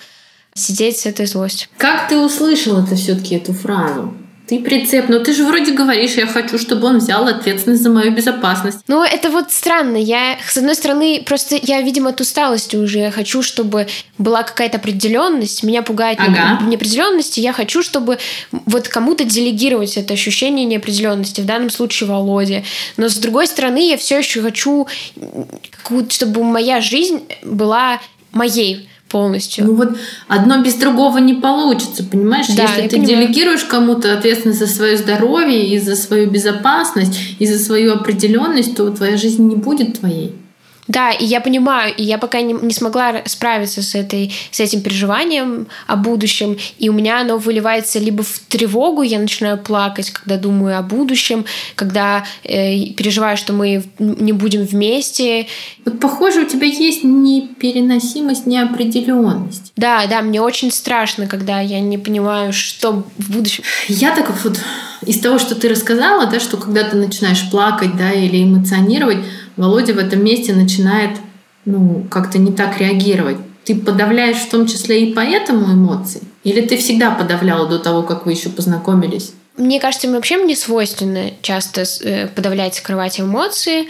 сидеть 0.55 0.99
с 0.99 1.07
этой 1.07 1.27
злостью. 1.27 1.69
Как 1.77 2.09
ты 2.09 2.19
услышал 2.19 2.83
это 2.83 2.95
все-таки 2.97 3.37
эту 3.37 3.53
фразу? 3.53 4.15
Ты 4.47 4.59
прицеп, 4.59 5.09
но 5.09 5.21
ты 5.21 5.33
же 5.33 5.45
вроде 5.45 5.73
говоришь, 5.73 6.13
я 6.13 6.27
хочу, 6.27 6.59
чтобы 6.59 6.89
он 6.89 6.99
взял 6.99 7.27
ответственность 7.27 7.83
за 7.83 7.91
мою 7.91 8.11
безопасность. 8.11 8.81
Ну, 8.89 9.03
это 9.03 9.31
вот 9.31 9.53
странно. 9.53 9.97
Я, 9.97 10.37
с 10.47 10.57
одной 10.57 10.75
стороны, 10.75 11.23
просто 11.25 11.59
я, 11.63 11.81
видимо, 11.81 12.11
от 12.11 12.21
усталости 12.21 12.77
уже. 12.77 12.99
Я 12.99 13.11
хочу, 13.13 13.43
чтобы 13.43 13.87
была 14.19 14.43
какая-то 14.43 14.79
определенность. 14.79 15.63
Меня 15.63 15.83
пугает 15.83 16.19
ага. 16.21 16.61
неопределенность, 16.65 17.39
я 17.39 17.53
хочу, 17.53 17.83
чтобы 17.83 18.19
вот 18.51 18.89
кому-то 18.89 19.25
делегировать 19.25 19.97
это 19.97 20.15
ощущение 20.15 20.65
неопределенности. 20.65 21.41
В 21.41 21.47
данном 21.47 21.71
случае 21.71 22.09
Володе. 22.09 22.65
Но 22.97 23.09
с 23.09 23.17
другой 23.17 23.47
стороны, 23.47 23.89
я 23.89 23.97
все 23.97 24.19
еще 24.19 24.43
хочу, 24.43 24.89
чтобы 26.09 26.43
моя 26.43 26.81
жизнь 26.81 27.23
была 27.43 28.01
моей 28.33 28.89
полностью. 29.13 29.67
Ну 29.67 29.75
вот 29.75 29.91
одно 30.27 30.63
без 30.63 30.75
другого 30.75 31.19
не 31.19 31.35
получится, 31.35 32.03
понимаешь? 32.03 32.47
Да, 32.57 32.63
Если 32.65 32.89
ты 32.89 32.97
понимаю. 32.97 33.27
делегируешь 33.27 33.65
кому-то 33.65 34.13
ответственность 34.19 34.59
за 34.59 34.67
свое 34.67 34.97
здоровье 34.97 35.65
и 35.65 35.79
за 35.79 35.95
свою 35.95 36.29
безопасность 36.31 37.19
и 37.39 37.47
за 37.47 37.59
свою 37.59 37.93
определенность, 37.93 38.75
то 38.77 38.91
твоя 38.91 39.17
жизнь 39.17 39.47
не 39.47 39.57
будет 39.57 40.01
твоей. 40.01 40.33
Да, 40.93 41.11
и 41.11 41.25
я 41.25 41.41
понимаю, 41.41 41.95
и 41.97 42.03
я 42.03 42.19
пока 42.19 42.43
не, 42.43 42.53
не 42.53 42.75
смогла 42.75 43.23
справиться 43.25 43.81
с, 43.81 43.95
этой, 43.95 44.31
с 44.51 44.61
этим 44.61 44.83
переживанием 44.83 45.67
о 45.87 45.97
будущем, 45.97 46.59
и 46.79 46.91
у 46.91 46.93
меня 46.93 47.23
оно 47.23 47.39
выливается 47.39 47.99
либо 47.99 48.23
в 48.23 48.39
тревогу, 48.41 49.01
я 49.01 49.19
начинаю 49.19 49.57
плакать, 49.57 50.11
когда 50.11 50.37
думаю 50.37 50.79
о 50.79 50.83
будущем, 50.83 51.47
когда 51.77 52.27
э, 52.45 52.91
переживаю, 52.91 53.39
что 53.39 53.55
мы 53.55 53.83
не 53.99 54.33
будем 54.33 54.67
вместе. 54.67 55.47
Вот 55.87 55.99
похоже, 55.99 56.43
у 56.43 56.47
тебя 56.47 56.67
есть 56.67 57.05
непереносимость, 57.05 58.47
неопределенность. 58.47 59.73
Да, 59.77 60.07
да, 60.07 60.21
мне 60.21 60.43
очень 60.43 60.71
страшно, 60.71 61.27
когда 61.27 61.61
я 61.61 61.81
не 61.81 61.97
понимаю, 61.97 62.53
что 62.53 63.05
в 63.17 63.31
будущем. 63.31 63.65
Я 63.89 64.15
так 64.15 64.31
вот 64.45 64.61
из 65.07 65.19
того, 65.21 65.39
что 65.39 65.55
ты 65.55 65.69
рассказала, 65.69 66.27
да, 66.27 66.39
что 66.39 66.59
когда 66.59 66.85
ты 66.85 66.97
начинаешь 66.97 67.51
плакать, 67.51 67.97
да, 67.97 68.13
или 68.13 68.45
эмоционировать, 68.45 69.19
Володя 69.57 69.95
в 69.95 69.99
этом 69.99 70.25
месте 70.25 70.55
начинает 70.55 71.19
ну, 71.65 72.07
как-то 72.11 72.39
не 72.39 72.53
так 72.53 72.79
реагировать. 72.79 73.39
Ты 73.65 73.77
подавляешь 73.77 74.39
в 74.39 74.51
том 74.51 74.67
числе 74.67 75.05
и 75.05 75.15
поэтому 75.15 75.73
эмоции? 75.73 76.23
Или 76.43 76.63
ты 76.63 76.77
всегда 76.77 77.13
подавляла 77.13 77.69
до 77.69 77.79
того, 77.79 78.03
как 78.03 78.27
вы 78.27 78.33
еще 78.33 78.49
познакомились? 78.49 79.33
Мне 79.57 79.79
кажется, 79.79 80.11
вообще 80.11 80.39
мне 80.39 80.57
свойственно 80.57 81.31
часто 81.43 81.85
э, 82.01 82.27
подавлять, 82.29 82.75
скрывать 82.75 83.21
эмоции. 83.21 83.89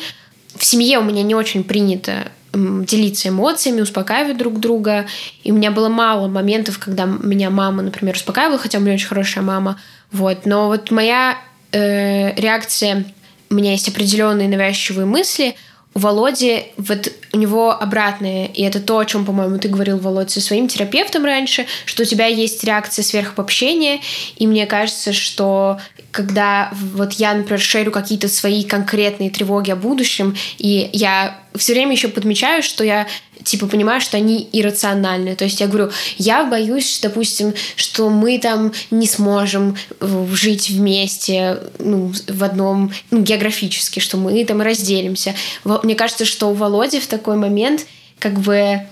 В 0.55 0.65
семье 0.65 0.99
у 0.99 1.03
меня 1.03 1.23
не 1.23 1.35
очень 1.35 1.65
принято 1.65 2.29
делиться 2.55 3.31
эмоциями, 3.31 3.81
успокаивать 3.81 4.37
друг 4.37 4.61
друга. 4.61 5.07
И 5.43 5.53
у 5.53 5.55
меня 5.55 5.71
было 5.71 5.89
мало 5.89 6.29
моментов, 6.29 6.79
когда 6.79 7.07
меня 7.07 7.49
мама, 7.49 7.83
например, 7.83 8.15
успокаивала, 8.15 8.59
хотя 8.59 8.79
у 8.79 8.81
меня 8.83 8.95
очень 8.95 9.09
хорошая 9.09 9.43
мама. 9.43 9.81
Вот. 10.11 10.45
Но 10.45 10.67
вот 10.67 10.91
моя 10.91 11.39
э, 11.73 12.35
реакция 12.35 13.07
у 13.53 13.55
меня 13.55 13.73
есть 13.73 13.89
определенные 13.89 14.49
навязчивые 14.49 15.05
мысли, 15.05 15.55
у 15.95 15.99
Володи 15.99 16.69
вот 16.79 17.13
у 17.35 17.39
него 17.39 17.71
обратное, 17.71 18.47
и 18.47 18.63
это 18.63 18.81
то, 18.81 18.99
о 18.99 19.05
чем, 19.05 19.27
по-моему, 19.27 19.59
ты 19.59 19.69
говорил, 19.69 19.99
Володь, 19.99 20.31
со 20.31 20.41
своим 20.41 20.67
терапевтом 20.67 21.27
раньше, 21.27 21.67
что 21.85 22.03
у 22.03 22.07
тебя 22.07 22.27
есть 22.27 22.65
реакция 22.65 23.03
сверхобобщения, 23.03 24.01
и 24.37 24.47
мне 24.47 24.65
кажется, 24.65 25.13
что 25.13 25.79
когда 26.13 26.71
вот 26.73 27.15
я, 27.15 27.35
например, 27.35 27.59
шерю 27.59 27.91
какие-то 27.91 28.29
свои 28.29 28.65
конкретные 28.65 29.31
тревоги 29.31 29.71
о 29.71 29.77
будущем, 29.77 30.37
и 30.59 30.91
я 30.93 31.41
все 31.57 31.73
время 31.73 31.93
еще 31.93 32.09
подмечаю, 32.09 32.63
что 32.63 32.85
я 32.85 33.09
типа 33.43 33.67
понимаю, 33.67 34.01
что 34.01 34.19
они 34.19 34.49
иррациональны. 34.53 35.35
То 35.35 35.45
есть 35.45 35.61
я 35.61 35.67
говорю, 35.67 35.91
я 36.19 36.45
боюсь, 36.45 37.01
допустим, 37.03 37.55
что 37.77 38.11
мы 38.11 38.39
там 38.39 38.73
не 38.91 39.07
сможем 39.07 39.77
э, 40.01 40.27
жить 40.33 40.71
вместе 40.71 41.59
ну, 41.79 42.13
в 42.29 42.45
одном 42.45 42.93
ну, 43.11 43.23
географически, 43.23 43.99
что 43.99 44.19
мы 44.19 44.45
там 44.45 44.61
разделимся. 44.61 45.35
Мне 45.65 45.95
кажется, 45.95 46.25
что 46.25 46.51
у 46.51 46.55
Володи 46.55 47.01
в 47.01 47.07
такой 47.07 47.37
момент 47.37 47.87
как 48.19 48.39
бы 48.39 48.83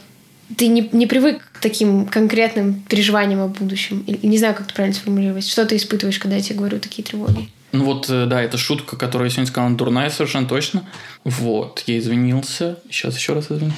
ты 0.56 0.68
не, 0.68 0.88
не 0.92 1.06
привык 1.06 1.42
к 1.52 1.60
таким 1.60 2.06
конкретным 2.06 2.82
переживаниям 2.88 3.40
о 3.40 3.48
будущем. 3.48 4.04
Не 4.06 4.38
знаю, 4.38 4.54
как 4.54 4.66
это 4.66 4.74
правильно 4.74 4.96
сформулировать. 4.96 5.46
Что 5.46 5.64
ты 5.66 5.76
испытываешь, 5.76 6.18
когда 6.18 6.36
я 6.36 6.42
тебе 6.42 6.56
говорю 6.56 6.78
такие 6.78 7.02
тревоги? 7.02 7.48
Ну 7.72 7.84
вот, 7.84 8.10
э, 8.10 8.26
да, 8.26 8.42
это 8.42 8.58
шутка, 8.58 8.96
которую 8.96 9.28
я 9.28 9.30
сегодня 9.30 9.50
сказал, 9.50 9.68
она 9.68 9.76
дурная 9.76 10.10
совершенно 10.10 10.46
точно. 10.46 10.82
Вот, 11.24 11.84
я 11.86 11.98
извинился. 11.98 12.78
Сейчас 12.90 13.16
еще 13.16 13.32
раз 13.32 13.50
извинюсь. 13.50 13.74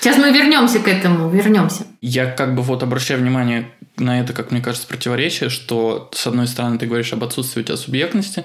Сейчас 0.00 0.16
мы 0.16 0.30
вернемся 0.30 0.78
к 0.78 0.86
этому, 0.86 1.28
вернемся. 1.28 1.86
Я 2.00 2.26
как 2.26 2.54
бы 2.54 2.62
вот 2.62 2.82
обращаю 2.82 3.20
внимание 3.20 3.68
на 3.96 4.20
это, 4.20 4.32
как 4.32 4.50
мне 4.50 4.60
кажется, 4.60 4.86
противоречие, 4.86 5.50
что 5.50 6.10
с 6.12 6.26
одной 6.26 6.46
стороны 6.46 6.78
ты 6.78 6.86
говоришь 6.86 7.12
об 7.12 7.24
отсутствии 7.24 7.60
у 7.60 7.64
тебя 7.64 7.76
субъектности, 7.76 8.44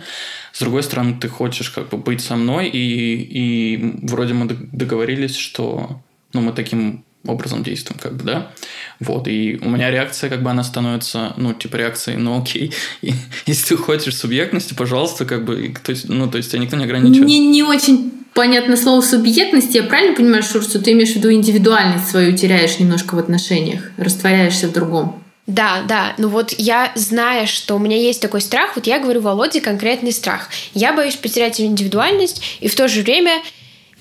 с 0.51 0.59
другой 0.59 0.83
стороны 0.83 1.17
ты 1.19 1.29
хочешь 1.29 1.69
как 1.69 1.89
бы 1.89 1.97
быть 1.97 2.21
со 2.21 2.35
мной, 2.35 2.67
и, 2.67 2.77
и 2.79 3.99
вроде 4.03 4.33
мы 4.33 4.47
договорились, 4.47 5.35
что 5.35 6.01
ну, 6.33 6.41
мы 6.41 6.53
таким 6.53 7.05
образом 7.25 7.63
действуем, 7.63 7.99
как 7.99 8.15
бы, 8.15 8.23
да. 8.23 8.51
Вот, 8.99 9.27
и 9.27 9.59
у 9.61 9.69
меня 9.69 9.91
реакция, 9.91 10.29
как 10.29 10.41
бы, 10.41 10.49
она 10.49 10.63
становится, 10.63 11.33
ну, 11.37 11.53
типа, 11.53 11.75
реакцией, 11.75 12.17
ну, 12.17 12.41
окей, 12.41 12.73
и, 13.01 13.13
если 13.45 13.75
ты 13.75 13.77
хочешь 13.77 14.17
субъектности, 14.17 14.73
пожалуйста, 14.73 15.25
как 15.25 15.45
бы, 15.45 15.73
то 15.83 15.91
есть, 15.91 16.09
ну, 16.09 16.29
то 16.29 16.37
есть, 16.37 16.51
тебя 16.51 16.61
никто 16.61 16.77
не 16.77 16.85
ограничивает. 16.85 17.27
Не, 17.27 17.39
не 17.47 17.63
очень 17.63 18.13
понятно 18.33 18.77
слово 18.77 19.01
субъектность. 19.01 19.73
Я 19.73 19.83
правильно 19.83 20.15
понимаю, 20.15 20.43
Шур, 20.43 20.61
что 20.61 20.79
ты 20.79 20.91
имеешь 20.91 21.13
в 21.13 21.15
виду 21.15 21.31
индивидуальность 21.31 22.07
свою 22.07 22.37
теряешь 22.37 22.77
немножко 22.77 23.15
в 23.15 23.19
отношениях, 23.19 23.91
растворяешься 23.97 24.67
в 24.67 24.73
другом? 24.73 25.23
Да, 25.47 25.81
да. 25.87 26.13
Ну 26.17 26.27
вот 26.27 26.53
я, 26.57 26.91
зная, 26.93 27.47
что 27.47 27.75
у 27.75 27.79
меня 27.79 27.97
есть 27.97 28.21
такой 28.21 28.41
страх, 28.41 28.75
вот 28.75 28.85
я 28.85 28.99
говорю 28.99 29.21
Володе 29.21 29.59
конкретный 29.59 30.11
страх. 30.11 30.49
Я 30.73 30.93
боюсь 30.93 31.15
потерять 31.15 31.59
индивидуальность, 31.59 32.43
и 32.59 32.67
в 32.67 32.75
то 32.75 32.87
же 32.87 33.01
время 33.01 33.41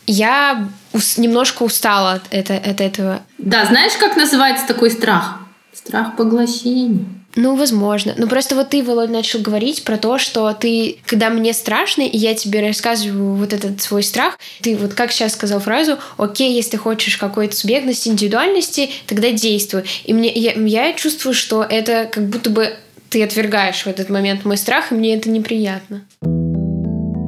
я 0.07 0.69
немножко 1.17 1.63
устала 1.63 2.13
от, 2.13 2.23
это, 2.31 2.55
от 2.55 2.81
этого. 2.81 3.23
Да, 3.39 3.65
знаешь, 3.65 3.93
как 3.99 4.17
называется 4.17 4.67
такой 4.67 4.91
страх? 4.91 5.41
Страх 5.73 6.17
поглощения. 6.17 7.05
Ну, 7.37 7.55
возможно. 7.55 8.15
Ну, 8.17 8.27
просто 8.29 8.55
вот 8.55 8.71
ты, 8.71 8.83
Володя, 8.83 9.13
начал 9.13 9.41
говорить 9.41 9.85
про 9.85 9.99
то, 9.99 10.17
что 10.17 10.51
ты, 10.55 10.99
когда 11.05 11.29
мне 11.29 11.53
страшно, 11.53 12.01
и 12.01 12.17
я 12.17 12.35
тебе 12.35 12.67
рассказываю 12.67 13.35
вот 13.35 13.53
этот 13.53 13.83
свой 13.83 14.03
страх, 14.03 14.39
ты 14.63 14.75
вот 14.75 14.95
как 14.95 15.13
сейчас 15.13 15.35
сказал 15.35 15.61
фразу, 15.61 15.99
окей, 16.17 16.55
если 16.55 16.73
ты 16.73 16.77
хочешь 16.79 17.19
какой-то 17.19 17.55
субъектности, 17.55 18.09
индивидуальности, 18.09 18.91
тогда 19.07 19.31
действуй. 19.31 19.85
И 20.05 20.15
мне, 20.15 20.33
я, 20.33 20.53
я 20.53 20.93
чувствую, 20.95 21.35
что 21.35 21.63
это 21.63 22.09
как 22.11 22.27
будто 22.27 22.49
бы 22.49 22.75
ты 23.11 23.23
отвергаешь 23.23 23.83
в 23.83 23.87
этот 23.87 24.09
момент 24.09 24.47
мой 24.47 24.57
страх, 24.57 24.91
и 24.91 24.95
мне 24.95 25.15
это 25.15 25.29
неприятно. 25.29 26.07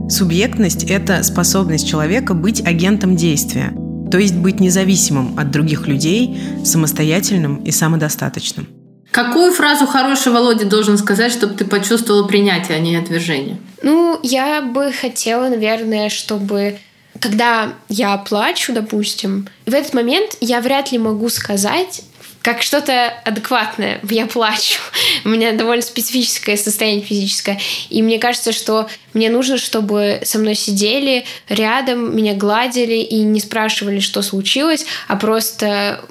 Субъектность– 0.09 0.85
это 0.89 1.23
способность 1.23 1.87
человека 1.87 2.33
быть 2.33 2.67
агентом 2.67 3.15
действия, 3.15 3.73
то 4.11 4.17
есть 4.17 4.35
быть 4.35 4.59
независимым 4.59 5.39
от 5.39 5.51
других 5.51 5.87
людей, 5.87 6.41
самостоятельным 6.65 7.63
и 7.63 7.71
самодостаточным. 7.71 8.69
Какую 9.11 9.53
фразу 9.53 9.87
хороший 9.87 10.33
Володя 10.33 10.65
должен 10.65 10.97
сказать, 10.97 11.31
чтобы 11.31 11.55
ты 11.55 11.67
почувствовала 11.67 12.27
принятие, 12.27 12.79
а 12.79 12.81
не 12.81 12.97
отвержение? 12.97 13.59
Ну, 13.83 14.19
я 14.23 14.63
бы 14.63 14.93
хотела, 14.93 15.49
наверное, 15.49 16.09
чтобы 16.09 16.79
когда 17.21 17.75
я 17.89 18.17
плачу, 18.17 18.73
допустим, 18.73 19.49
в 19.67 19.75
этот 19.75 19.93
момент 19.93 20.37
я 20.41 20.61
вряд 20.61 20.93
ли 20.93 20.99
могу 20.99 21.29
сказать, 21.29 22.03
как 22.49 22.63
что-то 22.63 23.11
адекватное. 23.27 24.01
Я 24.11 24.27
плачу. 24.27 24.81
У 25.27 25.29
меня 25.29 25.53
довольно 25.53 25.83
специфическое 25.83 26.57
состояние 26.57 27.05
физическое. 27.05 27.61
И 27.91 28.01
мне 28.01 28.19
кажется, 28.19 28.53
что 28.53 28.89
мне 29.13 29.29
нужно, 29.29 29.59
чтобы 29.59 30.21
со 30.25 30.39
мной 30.39 30.55
сидели 30.55 31.27
рядом, 31.51 32.17
меня 32.17 32.33
гладили 32.33 32.95
и 32.95 33.17
не 33.21 33.41
спрашивали, 33.41 34.01
что 34.01 34.23
случилось, 34.23 34.87
а 35.09 35.17
просто 35.17 36.03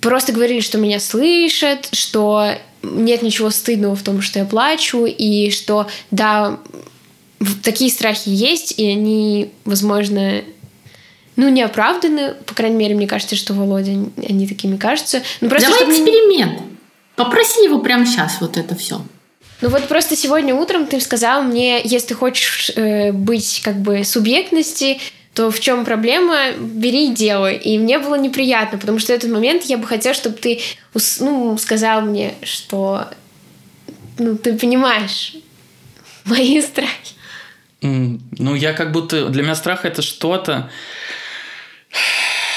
просто 0.00 0.32
говорили, 0.32 0.58
что 0.58 0.76
меня 0.76 0.98
слышат, 0.98 1.88
что 1.92 2.52
нет 2.82 3.22
ничего 3.22 3.50
стыдного 3.50 3.94
в 3.94 4.02
том, 4.02 4.22
что 4.22 4.40
я 4.40 4.46
плачу, 4.46 5.06
и 5.06 5.52
что, 5.52 5.86
да, 6.10 6.58
такие 7.62 7.92
страхи 7.92 8.30
есть, 8.30 8.74
и 8.76 8.88
они, 8.90 9.52
возможно, 9.64 10.42
ну, 11.40 11.48
не 11.48 11.62
оправданы, 11.62 12.34
по 12.44 12.54
крайней 12.54 12.76
мере, 12.76 12.94
мне 12.94 13.06
кажется, 13.06 13.34
что 13.34 13.54
Володя, 13.54 13.92
они 13.92 14.46
такими 14.46 14.76
кажутся. 14.76 15.22
Ну, 15.40 15.48
просто, 15.48 15.70
Давай 15.70 15.88
эксперимент. 15.88 16.60
Не... 16.60 16.66
Попроси 17.16 17.64
его 17.64 17.78
прямо 17.78 18.04
сейчас 18.04 18.42
вот 18.42 18.58
это 18.58 18.74
все. 18.74 19.00
Ну 19.62 19.70
вот 19.70 19.88
просто 19.88 20.16
сегодня 20.16 20.54
утром 20.54 20.86
ты 20.86 21.00
сказал 21.00 21.42
мне, 21.42 21.80
если 21.82 22.08
ты 22.08 22.14
хочешь 22.14 22.70
э, 22.76 23.12
быть 23.12 23.62
как 23.64 23.76
бы 23.76 24.04
субъектности, 24.04 25.00
то 25.32 25.50
в 25.50 25.60
чем 25.60 25.86
проблема? 25.86 26.52
Бери 26.58 27.10
и 27.10 27.14
делай. 27.14 27.56
И 27.56 27.78
мне 27.78 27.98
было 27.98 28.16
неприятно, 28.16 28.76
потому 28.76 28.98
что 28.98 29.14
в 29.14 29.16
этот 29.16 29.30
момент 29.30 29.62
я 29.64 29.78
бы 29.78 29.86
хотела, 29.86 30.14
чтобы 30.14 30.36
ты 30.36 30.60
ну, 31.20 31.56
сказал 31.56 32.02
мне, 32.02 32.34
что 32.42 33.06
ну, 34.18 34.36
ты 34.36 34.58
понимаешь 34.58 35.36
мои 36.26 36.60
страхи. 36.60 37.14
Ну, 37.80 38.54
я 38.54 38.74
как 38.74 38.92
будто... 38.92 39.30
Для 39.30 39.42
меня 39.42 39.54
страх— 39.54 39.84
это 39.86 40.02
что-то, 40.02 40.70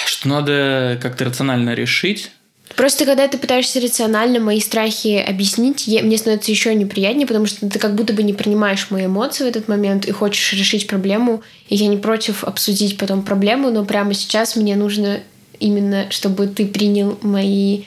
что 0.05 0.27
надо 0.27 0.99
как-то 1.01 1.25
рационально 1.25 1.73
решить. 1.73 2.31
Просто 2.75 3.05
когда 3.05 3.27
ты 3.27 3.37
пытаешься 3.37 3.79
рационально 3.79 4.39
мои 4.39 4.59
страхи 4.59 5.17
объяснить, 5.17 5.85
я, 5.85 6.01
мне 6.01 6.17
становится 6.17 6.51
еще 6.51 6.73
неприятнее, 6.73 7.27
потому 7.27 7.45
что 7.45 7.69
ты 7.69 7.77
как 7.77 7.93
будто 7.93 8.13
бы 8.13 8.23
не 8.23 8.33
принимаешь 8.33 8.87
мои 8.89 9.05
эмоции 9.05 9.43
в 9.43 9.47
этот 9.47 9.67
момент 9.67 10.05
и 10.05 10.11
хочешь 10.11 10.53
решить 10.53 10.87
проблему. 10.87 11.43
И 11.69 11.75
я 11.75 11.87
не 11.87 11.97
против 11.97 12.43
обсудить 12.43 12.97
потом 12.97 13.23
проблему, 13.23 13.69
но 13.69 13.85
прямо 13.85 14.13
сейчас 14.13 14.55
мне 14.55 14.75
нужно 14.75 15.19
именно, 15.59 16.09
чтобы 16.09 16.47
ты 16.47 16.65
принял 16.65 17.19
мои 17.21 17.83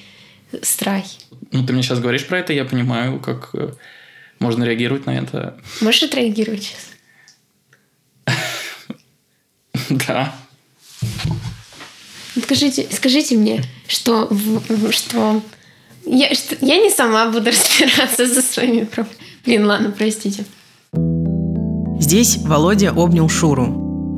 страхи. 0.63 1.19
Ну, 1.51 1.67
ты 1.67 1.73
мне 1.73 1.83
сейчас 1.83 1.99
говоришь 1.99 2.27
про 2.27 2.39
это, 2.39 2.53
я 2.53 2.65
понимаю, 2.65 3.19
как 3.19 3.51
э, 3.55 3.73
можно 4.39 4.63
реагировать 4.65 5.07
на 5.07 5.19
это. 5.19 5.59
Можешь 5.81 6.05
отреагировать 6.05 6.63
сейчас? 6.63 8.37
Да. 9.89 10.35
Скажите, 12.43 12.87
скажите 12.91 13.37
мне, 13.37 13.63
что, 13.89 14.31
что, 14.91 15.43
я, 16.05 16.35
что 16.35 16.57
я 16.61 16.77
не 16.77 16.91
сама 16.91 17.31
буду 17.31 17.47
разбираться 17.51 18.27
со 18.27 18.43
своими 18.43 18.85
проблемами. 18.85 19.21
Блин, 19.45 19.67
ладно, 19.67 19.95
простите. 19.97 20.45
Здесь 22.01 22.37
Володя 22.39 22.93
обнял 22.93 23.29
Шуру. 23.29 23.67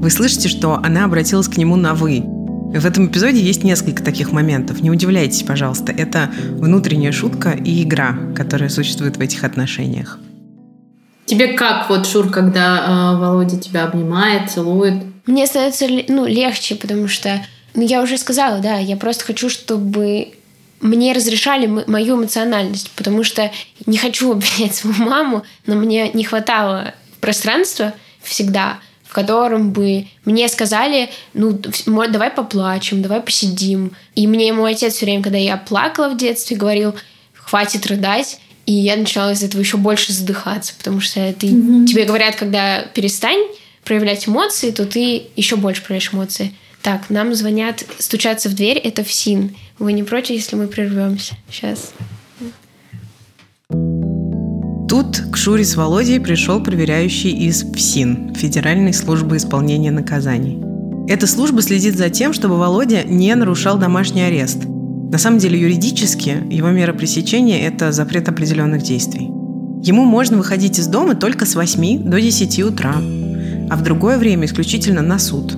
Вы 0.01 0.11
слышите, 0.11 0.49
что 0.49 0.75
она 0.75 1.05
обратилась 1.05 1.49
к 1.49 1.57
нему 1.57 1.77
на 1.77 1.95
«вы». 1.95 2.23
В 2.69 2.85
этом 2.85 3.07
эпизоде 3.07 3.41
есть 3.41 3.65
несколько 3.65 4.03
таких 4.03 4.31
моментов. 4.31 4.83
Не 4.83 4.91
удивляйтесь, 4.91 5.43
пожалуйста. 5.43 5.91
Это 5.91 6.31
внутренняя 6.51 7.13
шутка 7.13 7.51
и 7.53 7.83
игра, 7.83 8.17
которая 8.37 8.69
существует 8.69 9.17
в 9.17 9.21
этих 9.21 9.43
отношениях. 9.45 10.19
Тебе 11.29 11.49
как, 11.49 11.91
вот, 11.91 12.07
Шур, 12.07 12.31
когда 12.31 12.79
э, 12.79 13.19
Володя 13.19 13.59
тебя 13.59 13.85
обнимает, 13.85 14.51
целует? 14.51 14.95
Мне 15.27 15.47
становится 15.47 15.87
ну, 16.09 16.25
легче, 16.25 16.75
потому 16.75 17.07
что 17.07 17.45
ну, 17.75 17.83
я 17.83 18.01
уже 18.01 18.17
сказала, 18.17 18.61
да, 18.61 18.79
я 18.79 18.97
просто 18.97 19.27
хочу, 19.27 19.51
чтобы 19.51 20.33
мне 20.81 21.13
разрешали 21.13 21.67
мою 21.67 22.17
эмоциональность, 22.17 22.91
потому 22.97 23.25
что 23.25 23.51
не 23.85 23.99
хочу 23.99 24.33
обвинять 24.33 24.75
свою 24.75 24.97
маму, 25.05 25.43
но 25.67 25.75
мне 25.75 26.11
не 26.15 26.25
хватало 26.25 26.95
пространства 27.21 27.93
всегда, 28.23 28.79
в 29.05 29.13
котором 29.13 29.73
бы 29.73 30.07
мне 30.25 30.49
сказали, 30.49 31.11
ну, 31.35 31.61
давай 31.87 32.31
поплачем, 32.31 33.03
давай 33.03 33.21
посидим. 33.21 33.93
И 34.15 34.27
мне 34.27 34.51
мой 34.55 34.73
отец 34.73 34.95
все 34.95 35.05
время, 35.05 35.23
когда 35.23 35.39
я 35.39 35.59
плакала 35.59 36.09
в 36.09 36.17
детстве, 36.17 36.57
говорил, 36.57 36.95
хватит 37.35 37.87
рыдать, 37.87 38.41
и 38.69 38.73
я 38.73 38.97
начала 38.97 39.33
из 39.33 39.43
этого 39.43 39.63
еще 39.63 39.79
больше 39.79 40.13
задыхаться, 40.13 40.75
потому 40.77 41.01
что 41.01 41.33
ты, 41.33 41.47
mm-hmm. 41.47 41.87
тебе 41.87 42.05
говорят, 42.05 42.37
когда 42.37 42.83
перестань 42.83 43.41
проявлять 43.83 44.29
эмоции, 44.29 44.73
то 44.73 44.85
ты 44.85 45.23
еще 45.37 45.57
больше 45.57 45.83
проявляешь 45.83 46.13
эмоции. 46.13 46.53
Так, 46.83 47.09
нам 47.09 47.35
звонят, 47.35 47.83
стучатся 47.99 48.51
в 48.51 48.55
дверь, 48.55 48.77
это 48.77 49.05
ФСИН. 49.05 49.57
Вы 49.79 49.95
не 49.95 50.03
против, 50.03 50.33
если 50.33 50.57
мы 50.57 50.67
прервемся? 50.67 51.35
Сейчас. 51.51 51.95
Тут 54.91 55.19
к 55.33 55.37
Шуре 55.39 55.65
с 55.65 55.75
Володей 55.75 56.21
пришел 56.21 56.63
проверяющий 56.63 57.31
из 57.31 57.63
ФСИН, 57.63 58.35
Федеральной 58.35 58.93
службы 58.93 59.39
исполнения 59.39 59.91
наказаний. 59.91 60.59
Эта 61.11 61.27
служба 61.27 61.63
следит 61.63 61.97
за 61.97 62.11
тем, 62.11 62.35
чтобы 62.35 62.59
Володя 62.59 63.03
не 63.05 63.35
нарушал 63.35 63.79
домашний 63.79 64.25
арест. 64.25 64.59
На 65.11 65.17
самом 65.17 65.39
деле 65.39 65.59
юридически 65.59 66.45
его 66.51 66.69
мера 66.69 66.93
пресечения– 66.93 67.61
это 67.67 67.93
запрет 67.93 68.29
определенных 68.29 68.83
действий. 68.83 69.29
Ему 69.83 70.05
можно 70.05 70.37
выходить 70.37 70.79
из 70.79 70.87
дома 70.87 71.15
только 71.15 71.47
с 71.47 71.55
8 71.55 72.11
до 72.11 72.21
10 72.21 72.61
утра, 72.61 72.95
а 73.71 73.77
в 73.77 73.83
другое 73.83 74.19
время 74.19 74.47
исключительно 74.47 75.01
на 75.01 75.19
суд. 75.19 75.57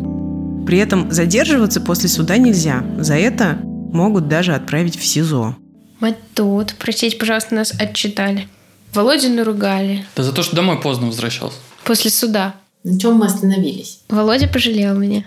При 0.66 0.78
этом 0.78 1.10
задерживаться 1.10 1.80
после 1.80 2.08
суда 2.08 2.36
нельзя. 2.36 2.84
За 2.98 3.14
это 3.14 3.58
могут 3.92 4.28
даже 4.28 4.54
отправить 4.54 4.96
в 4.96 5.04
СИЗО. 5.04 5.56
Мы 5.98 6.14
тут, 6.34 6.76
простите, 6.78 7.16
пожалуйста, 7.16 7.56
нас 7.56 7.74
отчитали. 7.76 8.46
Володю 8.94 9.30
наругали. 9.30 10.04
Да 10.14 10.22
за 10.22 10.32
то, 10.32 10.44
что 10.44 10.54
домой 10.54 10.80
поздно 10.80 11.08
возвращался. 11.08 11.56
После 11.84 12.12
суда. 12.12 12.54
На 12.84 12.98
чем 12.98 13.14
мы 13.14 13.26
остановились? 13.26 14.00
Володя 14.08 14.46
пожалел 14.46 14.96
меня. 14.96 15.24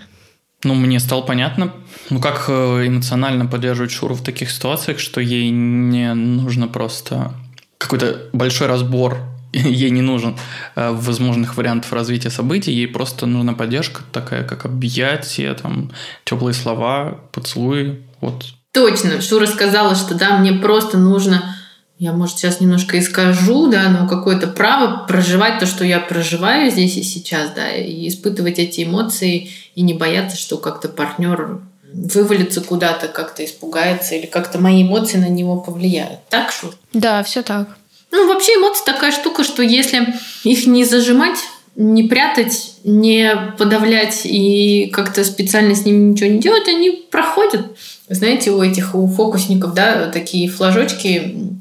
Ну, 0.64 0.74
мне 0.74 0.98
стало 0.98 1.22
понятно, 1.22 1.72
ну, 2.10 2.20
как 2.20 2.46
э, 2.48 2.86
эмоционально 2.86 3.46
поддерживать 3.46 3.92
Шуру 3.92 4.14
в 4.14 4.22
таких 4.22 4.50
ситуациях, 4.50 4.98
что 4.98 5.20
ей 5.20 5.50
не 5.50 6.12
нужно 6.14 6.68
просто 6.68 7.34
какой-то 7.78 8.28
большой 8.32 8.66
разбор 8.66 9.18
ей 9.54 9.90
не 9.90 10.02
нужен 10.02 10.36
э, 10.74 10.90
возможных 10.90 11.56
вариантов 11.56 11.92
развития 11.92 12.30
событий, 12.30 12.72
ей 12.72 12.88
просто 12.88 13.26
нужна 13.26 13.52
поддержка 13.52 14.02
такая, 14.12 14.42
как 14.44 14.64
объятия, 14.64 15.54
там, 15.54 15.92
теплые 16.24 16.54
слова, 16.54 17.20
поцелуи, 17.32 18.02
вот. 18.20 18.46
Точно, 18.72 19.20
Шура 19.20 19.46
сказала, 19.46 19.94
что 19.94 20.14
да, 20.14 20.38
мне 20.38 20.52
просто 20.52 20.98
нужно 20.98 21.53
я, 21.98 22.12
может, 22.12 22.38
сейчас 22.38 22.60
немножко 22.60 22.98
искажу, 22.98 23.68
да, 23.68 23.88
но 23.88 24.08
какое-то 24.08 24.48
право 24.48 25.06
проживать 25.06 25.60
то, 25.60 25.66
что 25.66 25.84
я 25.84 26.00
проживаю 26.00 26.70
здесь 26.70 26.96
и 26.96 27.02
сейчас, 27.02 27.50
да, 27.50 27.70
и 27.70 28.08
испытывать 28.08 28.58
эти 28.58 28.82
эмоции 28.82 29.50
и 29.74 29.82
не 29.82 29.94
бояться, 29.94 30.36
что 30.36 30.58
как-то 30.58 30.88
партнер 30.88 31.60
вывалится 31.92 32.60
куда-то, 32.60 33.06
как-то 33.06 33.44
испугается 33.44 34.16
или 34.16 34.26
как-то 34.26 34.58
мои 34.58 34.82
эмоции 34.82 35.18
на 35.18 35.28
него 35.28 35.56
повлияют. 35.56 36.18
Так, 36.28 36.50
Шур? 36.50 36.74
Да, 36.92 37.22
все 37.22 37.42
так. 37.42 37.76
Ну, 38.10 38.26
вообще 38.28 38.52
эмоции 38.54 38.84
такая 38.84 39.12
штука, 39.12 39.44
что 39.44 39.62
если 39.62 40.14
их 40.42 40.66
не 40.66 40.84
зажимать, 40.84 41.38
не 41.76 42.04
прятать, 42.04 42.74
не 42.82 43.54
подавлять 43.56 44.22
и 44.24 44.90
как-то 44.92 45.24
специально 45.24 45.74
с 45.74 45.84
ними 45.84 46.10
ничего 46.10 46.30
не 46.30 46.38
делать, 46.38 46.68
они 46.68 46.90
проходят. 47.10 47.76
Знаете, 48.08 48.50
у 48.50 48.62
этих, 48.62 48.94
у 48.94 49.06
фокусников, 49.06 49.74
да, 49.74 50.08
такие 50.08 50.48
флажочки 50.48 51.54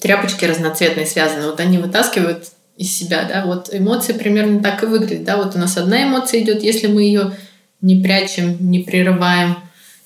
тряпочки 0.00 0.44
разноцветные 0.44 1.06
связаны, 1.06 1.46
вот 1.46 1.60
они 1.60 1.78
вытаскивают 1.78 2.48
из 2.76 2.96
себя, 2.96 3.24
да, 3.28 3.46
вот 3.46 3.70
эмоции 3.72 4.12
примерно 4.12 4.62
так 4.62 4.82
и 4.82 4.86
выглядят, 4.86 5.24
да, 5.24 5.36
вот 5.36 5.54
у 5.54 5.58
нас 5.58 5.76
одна 5.76 6.02
эмоция 6.04 6.40
идет, 6.40 6.62
если 6.62 6.88
мы 6.88 7.02
ее 7.02 7.32
не 7.80 8.02
прячем, 8.02 8.56
не 8.70 8.80
прерываем, 8.80 9.56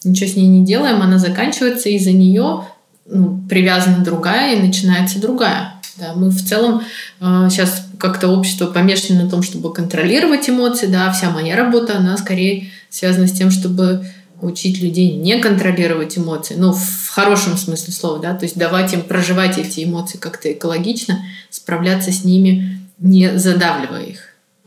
ничего 0.04 0.30
с 0.30 0.36
ней 0.36 0.46
не 0.46 0.64
делаем, 0.64 1.00
она 1.02 1.18
заканчивается, 1.18 1.88
и 1.88 1.98
за 1.98 2.12
нее 2.12 2.64
ну, 3.06 3.40
привязана 3.48 4.04
другая, 4.04 4.56
и 4.56 4.62
начинается 4.62 5.20
другая. 5.20 5.74
Да, 5.96 6.12
мы 6.14 6.28
в 6.28 6.46
целом 6.46 6.82
э, 7.20 7.48
сейчас 7.50 7.88
как-то 7.98 8.28
общество 8.28 8.66
помешано 8.66 9.24
на 9.24 9.30
том, 9.30 9.42
чтобы 9.42 9.72
контролировать 9.72 10.48
эмоции, 10.48 10.86
да, 10.86 11.10
вся 11.12 11.30
моя 11.30 11.56
работа, 11.56 11.96
она 11.96 12.16
скорее 12.16 12.68
связана 12.88 13.26
с 13.26 13.32
тем, 13.32 13.50
чтобы 13.50 14.06
учить 14.40 14.80
людей 14.80 15.12
не 15.12 15.38
контролировать 15.40 16.16
эмоции, 16.16 16.54
ну, 16.56 16.72
в 16.72 17.08
хорошем 17.08 17.56
смысле 17.56 17.92
слова, 17.92 18.18
да, 18.18 18.34
то 18.34 18.44
есть 18.44 18.56
давать 18.56 18.92
им 18.92 19.02
проживать 19.02 19.58
эти 19.58 19.84
эмоции 19.84 20.18
как-то 20.18 20.52
экологично, 20.52 21.24
справляться 21.50 22.12
с 22.12 22.24
ними, 22.24 22.80
не 22.98 23.38
задавливая 23.38 24.02
их. 24.02 24.20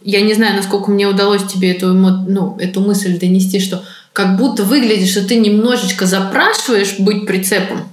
Я 0.04 0.22
не 0.22 0.34
знаю, 0.34 0.56
насколько 0.56 0.92
мне 0.92 1.08
удалось 1.08 1.46
тебе 1.46 1.72
эту, 1.72 1.94
эмо... 1.94 2.26
ну, 2.28 2.58
эту 2.60 2.82
мысль 2.82 3.20
донести, 3.20 3.60
что 3.60 3.84
как 4.14 4.38
будто 4.38 4.64
выглядит, 4.64 5.08
что 5.08 5.26
ты 5.26 5.36
немножечко 5.36 6.06
запрашиваешь 6.06 7.00
быть 7.00 7.26
прицепом, 7.26 7.88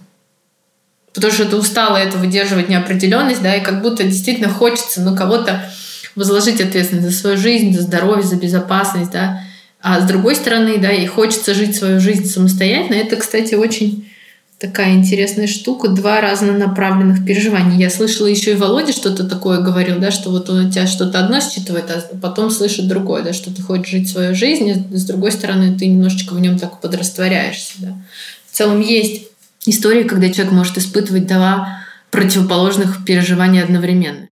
потому 1.13 1.33
что 1.33 1.45
ты 1.45 1.57
устала 1.57 1.97
это 1.97 2.17
выдерживать 2.19 2.69
неопределенность, 2.69 3.43
да, 3.43 3.55
и 3.55 3.63
как 3.63 3.83
будто 3.83 4.05
действительно 4.05 4.49
хочется, 4.49 5.01
ну, 5.03 5.15
кого-то 5.15 5.71
возложить 6.17 6.61
ответственность 6.61 7.09
за 7.09 7.17
свою 7.17 7.37
жизнь, 7.37 7.73
за 7.73 7.83
здоровье, 7.83 8.25
за 8.25 8.37
безопасность, 8.37 9.13
да, 9.13 9.43
а 9.81 10.01
с 10.01 10.05
другой 10.05 10.35
стороны, 10.35 10.79
да, 10.79 10.91
и 10.91 11.07
хочется 11.07 11.55
жить 11.55 11.77
свою 11.77 12.01
жизнь 12.01 12.27
самостоятельно. 12.27 12.97
Это, 12.97 13.17
кстати, 13.17 13.55
очень 13.55 14.09
такая 14.59 14.95
интересная 14.95 15.47
штука, 15.47 15.89
два 15.89 16.21
разнонаправленных 16.21 17.25
переживания. 17.25 17.79
Я 17.79 17.91
слышала 17.91 18.27
еще 18.27 18.53
и 18.53 18.57
Володя 18.57 18.93
что-то 18.93 19.25
такое 19.25 19.61
говорил, 19.61 19.99
да, 20.01 20.11
что 20.11 20.31
вот 20.31 20.51
он 20.51 20.67
у 20.67 20.71
тебя 20.71 20.87
что-то 20.87 21.21
одно 21.21 21.41
считывает, 21.41 21.91
а 21.91 22.17
потом 22.17 22.51
слышит 22.51 22.89
другое, 22.89 23.23
да, 23.23 23.33
что 23.33 23.55
ты 23.55 23.63
хочешь 23.63 23.91
жить 23.91 24.11
свою 24.11 24.35
жизнь, 24.35 24.69
и 24.69 24.97
с 24.97 25.05
другой 25.05 25.31
стороны 25.31 25.79
ты 25.79 25.87
немножечко 25.87 26.35
в 26.35 26.41
нем 26.41 26.59
так 26.59 26.81
подрастворяешься, 26.81 27.75
да. 27.79 27.97
В 28.51 28.57
целом 28.57 28.81
есть 28.81 29.29
истории, 29.65 30.03
когда 30.03 30.29
человек 30.31 30.53
может 30.53 30.77
испытывать 30.77 31.27
два 31.29 31.85
противоположных 32.11 33.05
переживания 33.05 33.63
одновременно. 33.63 34.28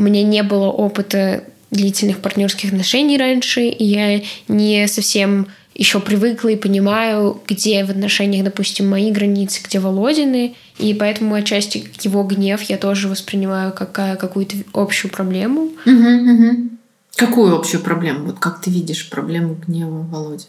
У 0.00 0.02
меня 0.02 0.22
не 0.22 0.42
было 0.42 0.68
опыта 0.68 1.44
длительных 1.70 2.20
партнерских 2.20 2.70
отношений 2.70 3.18
раньше, 3.18 3.64
и 3.64 3.84
я 3.84 4.22
не 4.48 4.88
совсем 4.88 5.48
еще 5.74 6.00
привыкла 6.00 6.48
и 6.48 6.56
понимаю, 6.56 7.38
где 7.46 7.84
в 7.84 7.90
отношениях, 7.90 8.44
допустим, 8.44 8.88
мои 8.88 9.10
границы, 9.10 9.60
где 9.62 9.78
Володины, 9.78 10.54
и 10.78 10.94
поэтому 10.94 11.34
отчасти 11.34 11.84
его 12.00 12.22
гнев 12.22 12.62
я 12.62 12.78
тоже 12.78 13.08
воспринимаю 13.08 13.74
как 13.74 13.92
какую-то 13.92 14.56
общую 14.72 15.10
проблему. 15.10 15.68
Угу, 15.84 15.92
угу. 15.92 16.70
Какую 17.16 17.54
общую 17.54 17.82
проблему? 17.82 18.24
Вот 18.24 18.38
как 18.38 18.62
ты 18.62 18.70
видишь 18.70 19.10
проблему 19.10 19.58
гнева 19.66 20.06
Володи? 20.10 20.46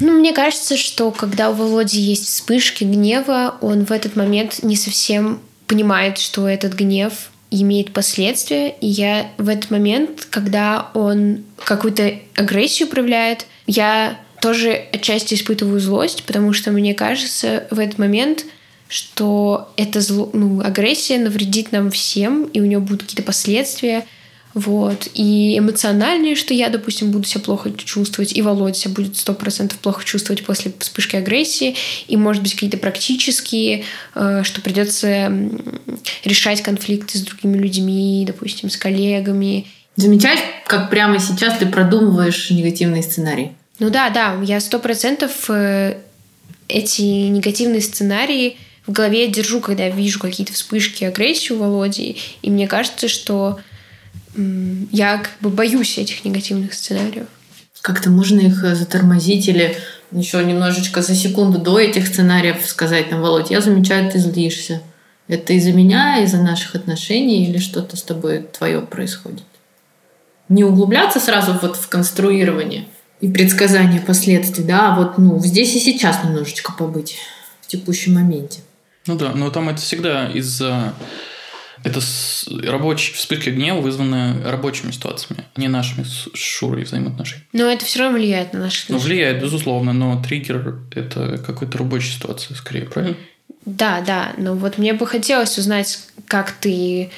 Ну, 0.00 0.20
мне 0.20 0.32
кажется, 0.32 0.78
что 0.78 1.10
когда 1.10 1.50
у 1.50 1.52
Володи 1.52 2.00
есть 2.00 2.28
вспышки 2.28 2.84
гнева, 2.84 3.56
он 3.60 3.84
в 3.84 3.92
этот 3.92 4.16
момент 4.16 4.62
не 4.62 4.76
совсем 4.76 5.40
понимает, 5.66 6.16
что 6.16 6.48
этот 6.48 6.72
гнев 6.72 7.28
имеет 7.62 7.92
последствия, 7.92 8.70
и 8.80 8.86
я 8.86 9.30
в 9.38 9.48
этот 9.48 9.70
момент, 9.70 10.26
когда 10.30 10.90
он 10.94 11.44
какую-то 11.64 12.18
агрессию 12.34 12.88
проявляет, 12.88 13.46
я 13.66 14.18
тоже 14.40 14.72
отчасти 14.92 15.34
испытываю 15.34 15.80
злость, 15.80 16.24
потому 16.24 16.52
что 16.52 16.70
мне 16.70 16.94
кажется 16.94 17.66
в 17.70 17.78
этот 17.78 17.98
момент, 17.98 18.44
что 18.88 19.72
эта 19.76 20.00
зло, 20.00 20.30
ну, 20.32 20.60
агрессия 20.60 21.18
навредит 21.18 21.72
нам 21.72 21.90
всем, 21.90 22.44
и 22.44 22.60
у 22.60 22.64
нее 22.64 22.78
будут 22.78 23.02
какие-то 23.02 23.22
последствия. 23.22 24.06
Вот. 24.54 25.08
И 25.14 25.58
эмоциональные, 25.58 26.36
что 26.36 26.54
я, 26.54 26.68
допустим, 26.68 27.10
буду 27.10 27.26
себя 27.26 27.40
плохо 27.40 27.72
чувствовать, 27.72 28.36
и 28.36 28.40
Володя 28.40 28.78
себя 28.78 28.94
будет 28.94 29.16
сто 29.16 29.34
процентов 29.34 29.78
плохо 29.80 30.04
чувствовать 30.04 30.44
после 30.44 30.72
вспышки 30.78 31.16
агрессии, 31.16 31.74
и, 32.06 32.16
может 32.16 32.42
быть, 32.42 32.54
какие-то 32.54 32.78
практические, 32.78 33.84
э, 34.14 34.42
что 34.44 34.60
придется 34.60 35.32
решать 36.24 36.62
конфликты 36.62 37.18
с 37.18 37.22
другими 37.22 37.58
людьми, 37.58 38.24
допустим, 38.26 38.70
с 38.70 38.76
коллегами. 38.76 39.66
Замечаешь, 39.96 40.40
как 40.66 40.88
прямо 40.88 41.18
сейчас 41.18 41.58
ты 41.58 41.66
продумываешь 41.66 42.50
негативный 42.50 43.02
сценарий? 43.02 43.52
Ну 43.80 43.90
да, 43.90 44.08
да, 44.10 44.36
я 44.42 44.60
сто 44.60 44.78
процентов 44.78 45.50
э, 45.50 45.98
эти 46.68 47.02
негативные 47.02 47.80
сценарии 47.80 48.56
в 48.86 48.92
голове 48.92 49.26
держу, 49.26 49.60
когда 49.60 49.88
вижу 49.88 50.20
какие-то 50.20 50.52
вспышки 50.52 51.02
агрессии 51.02 51.52
у 51.52 51.58
Володи, 51.58 52.18
и 52.42 52.50
мне 52.50 52.68
кажется, 52.68 53.08
что 53.08 53.58
я 54.36 55.18
как 55.18 55.36
бы 55.40 55.50
боюсь 55.50 55.98
этих 55.98 56.24
негативных 56.24 56.74
сценариев. 56.74 57.26
Как-то 57.80 58.08
можно 58.08 58.40
их 58.40 58.64
э, 58.64 58.74
затормозить 58.74 59.46
или 59.48 59.76
еще 60.10 60.42
немножечко 60.42 61.02
за 61.02 61.14
секунду 61.14 61.58
до 61.58 61.78
этих 61.78 62.06
сценариев 62.06 62.64
сказать 62.64 63.10
там, 63.10 63.20
Володь, 63.20 63.50
я 63.50 63.60
замечаю, 63.60 64.10
ты 64.10 64.18
злишься. 64.18 64.80
Это 65.28 65.52
из-за 65.52 65.72
меня, 65.72 66.22
из-за 66.22 66.38
наших 66.38 66.74
отношений 66.74 67.46
или 67.46 67.58
что-то 67.58 67.96
с 67.96 68.02
тобой 68.02 68.46
твое 68.56 68.80
происходит? 68.80 69.44
Не 70.48 70.64
углубляться 70.64 71.20
сразу 71.20 71.58
вот 71.60 71.76
в 71.76 71.88
конструирование 71.88 72.86
и 73.20 73.28
предсказание 73.28 74.00
последствий, 74.00 74.64
да, 74.64 74.92
а 74.92 74.96
вот 74.96 75.18
ну, 75.18 75.38
здесь 75.40 75.74
и 75.74 75.80
сейчас 75.80 76.22
немножечко 76.22 76.72
побыть 76.72 77.16
в 77.62 77.66
текущем 77.66 78.14
моменте. 78.14 78.60
Ну 79.06 79.16
да, 79.16 79.32
но 79.32 79.50
там 79.50 79.68
это 79.68 79.80
всегда 79.80 80.30
из-за 80.30 80.94
это 81.84 82.00
рабочие 82.66 83.14
вспышки 83.14 83.50
гнева 83.50 83.80
вызваны 83.80 84.42
рабочими 84.42 84.90
ситуациями, 84.90 85.44
не 85.56 85.68
нашими 85.68 86.04
с 86.04 86.28
Шурой 86.34 86.84
взаимоотношениями. 86.84 87.48
Но 87.52 87.70
это 87.70 87.84
все 87.84 88.00
равно 88.00 88.18
влияет 88.18 88.54
на 88.54 88.60
наши 88.60 88.86
Ну, 88.88 88.98
влияет, 88.98 89.42
безусловно, 89.42 89.92
но 89.92 90.20
триггер– 90.22 90.78
это 90.94 91.38
какая-то 91.38 91.78
рабочая 91.78 92.12
ситуация, 92.12 92.56
скорее, 92.56 92.86
правильно? 92.86 93.16
Да, 93.66 94.00
да. 94.00 94.32
Но 94.38 94.54
вот 94.54 94.78
мне 94.78 94.94
бы 94.94 95.06
хотелось 95.06 95.58
узнать, 95.58 95.98
как 96.26 96.52
ты 96.52 97.10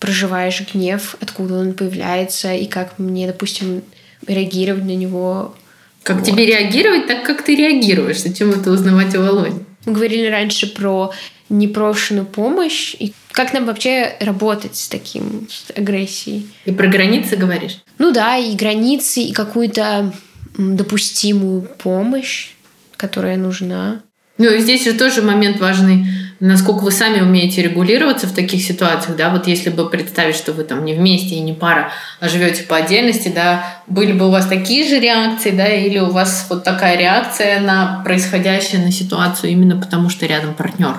проживаешь 0.00 0.62
гнев, 0.72 1.14
откуда 1.20 1.54
он 1.54 1.72
появляется, 1.72 2.54
и 2.54 2.66
как 2.66 2.98
мне, 2.98 3.26
допустим, 3.26 3.82
реагировать 4.26 4.84
на 4.84 4.96
него. 4.96 5.54
Как 6.02 6.18
вот. 6.18 6.26
тебе 6.26 6.46
реагировать, 6.46 7.06
так 7.06 7.24
как 7.24 7.42
ты 7.44 7.54
реагируешь. 7.54 8.20
Зачем 8.20 8.50
это 8.50 8.70
узнавать 8.70 9.14
у 9.14 9.22
Володи? 9.22 9.60
Мы 9.84 9.92
говорили 9.92 10.26
раньше 10.26 10.66
про 10.66 11.12
непрошенную 11.48 12.26
помощь 12.26 12.94
и 12.98 13.12
как 13.32 13.52
нам 13.52 13.66
вообще 13.66 14.16
работать 14.20 14.76
с 14.76 14.88
таким 14.88 15.46
с 15.50 15.70
агрессией? 15.76 16.48
И 16.64 16.72
про 16.72 16.86
границы 16.86 17.36
говоришь? 17.36 17.78
Ну 17.98 18.10
да, 18.10 18.36
и 18.36 18.56
границы, 18.56 19.20
и 19.20 19.32
какую-то 19.32 20.12
допустимую 20.56 21.62
помощь, 21.62 22.52
которая 22.96 23.36
нужна. 23.36 24.00
Ну 24.38 24.50
и 24.50 24.60
здесь 24.60 24.84
же 24.84 24.92
тоже 24.92 25.22
момент 25.22 25.60
важный, 25.60 26.06
насколько 26.40 26.82
вы 26.82 26.90
сами 26.90 27.20
умеете 27.20 27.62
регулироваться 27.62 28.26
в 28.26 28.34
таких 28.34 28.62
ситуациях, 28.62 29.16
да, 29.16 29.30
вот 29.30 29.46
если 29.46 29.70
бы 29.70 29.88
представить, 29.88 30.36
что 30.36 30.52
вы 30.52 30.64
там 30.64 30.84
не 30.84 30.94
вместе 30.94 31.36
и 31.36 31.40
не 31.40 31.54
пара, 31.54 31.90
а 32.20 32.28
живете 32.28 32.62
по 32.64 32.76
отдельности, 32.76 33.32
да, 33.34 33.82
были 33.86 34.12
бы 34.12 34.28
у 34.28 34.30
вас 34.30 34.46
такие 34.46 34.86
же 34.86 35.00
реакции, 35.00 35.50
да, 35.50 35.66
или 35.66 35.98
у 35.98 36.10
вас 36.10 36.46
вот 36.50 36.64
такая 36.64 36.98
реакция 36.98 37.60
на 37.60 38.02
происходящее, 38.04 38.82
на 38.82 38.92
ситуацию 38.92 39.52
именно 39.52 39.80
потому, 39.80 40.10
что 40.10 40.26
рядом 40.26 40.54
партнер. 40.54 40.96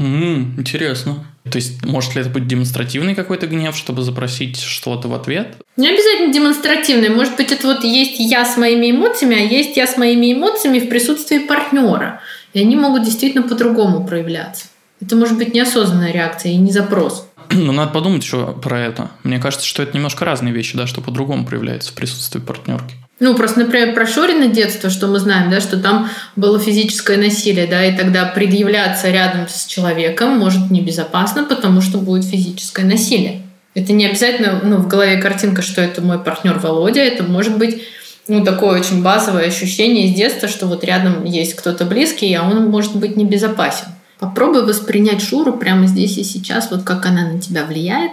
Mm, 0.00 0.58
интересно. 0.58 1.26
То 1.44 1.56
есть, 1.56 1.84
может 1.84 2.14
ли 2.14 2.22
это 2.22 2.30
быть 2.30 2.46
демонстративный 2.46 3.14
какой-то 3.14 3.46
гнев, 3.46 3.76
чтобы 3.76 4.02
запросить 4.02 4.58
что-то 4.58 5.08
в 5.08 5.14
ответ? 5.14 5.56
Не 5.76 5.88
обязательно 5.88 6.32
демонстративный. 6.32 7.10
Может 7.10 7.36
быть, 7.36 7.52
это 7.52 7.66
вот 7.66 7.84
есть 7.84 8.18
я 8.18 8.46
с 8.46 8.56
моими 8.56 8.90
эмоциями, 8.90 9.36
а 9.36 9.40
есть 9.40 9.76
я 9.76 9.86
с 9.86 9.98
моими 9.98 10.32
эмоциями 10.32 10.78
в 10.78 10.88
присутствии 10.88 11.38
партнера. 11.38 12.20
И 12.54 12.60
они 12.60 12.76
могут 12.76 13.04
действительно 13.04 13.46
по-другому 13.46 14.06
проявляться. 14.06 14.66
Это 15.02 15.16
может 15.16 15.36
быть 15.36 15.54
неосознанная 15.54 16.12
реакция 16.12 16.52
и 16.52 16.56
не 16.56 16.72
запрос. 16.72 17.26
Ну, 17.52 17.72
надо 17.72 17.90
подумать 17.92 18.22
еще 18.22 18.52
про 18.52 18.80
это. 18.80 19.10
Мне 19.24 19.38
кажется, 19.38 19.66
что 19.66 19.82
это 19.82 19.96
немножко 19.96 20.24
разные 20.24 20.54
вещи, 20.54 20.76
да, 20.76 20.86
что 20.86 21.00
по-другому 21.00 21.44
проявляется 21.44 21.90
в 21.90 21.94
присутствии 21.94 22.38
партнерки. 22.38 22.94
Ну, 23.20 23.34
просто, 23.34 23.60
например, 23.60 23.94
про 23.94 24.06
Шорина 24.06 24.46
детство, 24.46 24.88
что 24.88 25.06
мы 25.06 25.18
знаем, 25.18 25.50
да, 25.50 25.60
что 25.60 25.78
там 25.78 26.08
было 26.36 26.58
физическое 26.58 27.18
насилие, 27.18 27.66
да, 27.66 27.84
и 27.84 27.94
тогда 27.94 28.24
предъявляться 28.24 29.10
рядом 29.10 29.46
с 29.46 29.66
человеком 29.66 30.38
может 30.38 30.70
небезопасно, 30.70 31.44
потому 31.44 31.82
что 31.82 31.98
будет 31.98 32.24
физическое 32.24 32.86
насилие. 32.86 33.42
Это 33.74 33.92
не 33.92 34.06
обязательно 34.06 34.60
ну, 34.64 34.78
в 34.78 34.88
голове 34.88 35.18
картинка, 35.18 35.60
что 35.60 35.82
это 35.82 36.00
мой 36.00 36.18
партнер 36.18 36.58
Володя, 36.58 37.00
это 37.02 37.22
может 37.22 37.58
быть 37.58 37.82
ну, 38.26 38.42
такое 38.42 38.80
очень 38.80 39.02
базовое 39.02 39.46
ощущение 39.46 40.06
из 40.06 40.14
детства, 40.14 40.48
что 40.48 40.66
вот 40.66 40.82
рядом 40.82 41.24
есть 41.24 41.54
кто-то 41.54 41.84
близкий, 41.84 42.32
а 42.34 42.42
он 42.42 42.70
может 42.70 42.96
быть 42.96 43.16
небезопасен. 43.16 43.88
Попробуй 44.18 44.64
воспринять 44.64 45.22
Шуру 45.22 45.54
прямо 45.54 45.86
здесь 45.86 46.16
и 46.16 46.24
сейчас, 46.24 46.70
вот 46.70 46.84
как 46.84 47.04
она 47.06 47.28
на 47.28 47.40
тебя 47.40 47.64
влияет, 47.64 48.12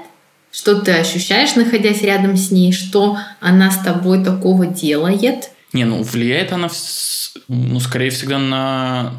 что 0.57 0.81
ты 0.81 0.91
ощущаешь, 0.93 1.55
находясь 1.55 2.01
рядом 2.01 2.35
с 2.35 2.49
ней, 2.49 2.71
что 2.73 3.19
она 3.39 3.69
с 3.69 3.77
тобой 3.77 4.23
такого 4.23 4.65
делает. 4.65 5.51
Не, 5.71 5.85
ну 5.85 6.01
влияет 6.01 6.51
она, 6.51 6.67
ну, 7.47 7.79
скорее 7.79 8.09
всего, 8.09 8.39
на, 8.39 9.13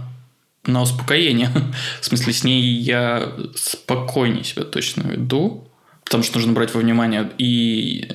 на 0.66 0.82
успокоение. 0.82 1.50
В 2.00 2.04
смысле, 2.04 2.32
с 2.32 2.42
ней 2.42 2.60
я 2.60 3.34
спокойнее 3.54 4.42
себя 4.42 4.64
точно 4.64 5.02
веду, 5.02 5.68
потому 6.04 6.24
что 6.24 6.38
нужно 6.38 6.54
брать 6.54 6.74
во 6.74 6.80
внимание 6.80 7.30
и 7.38 8.10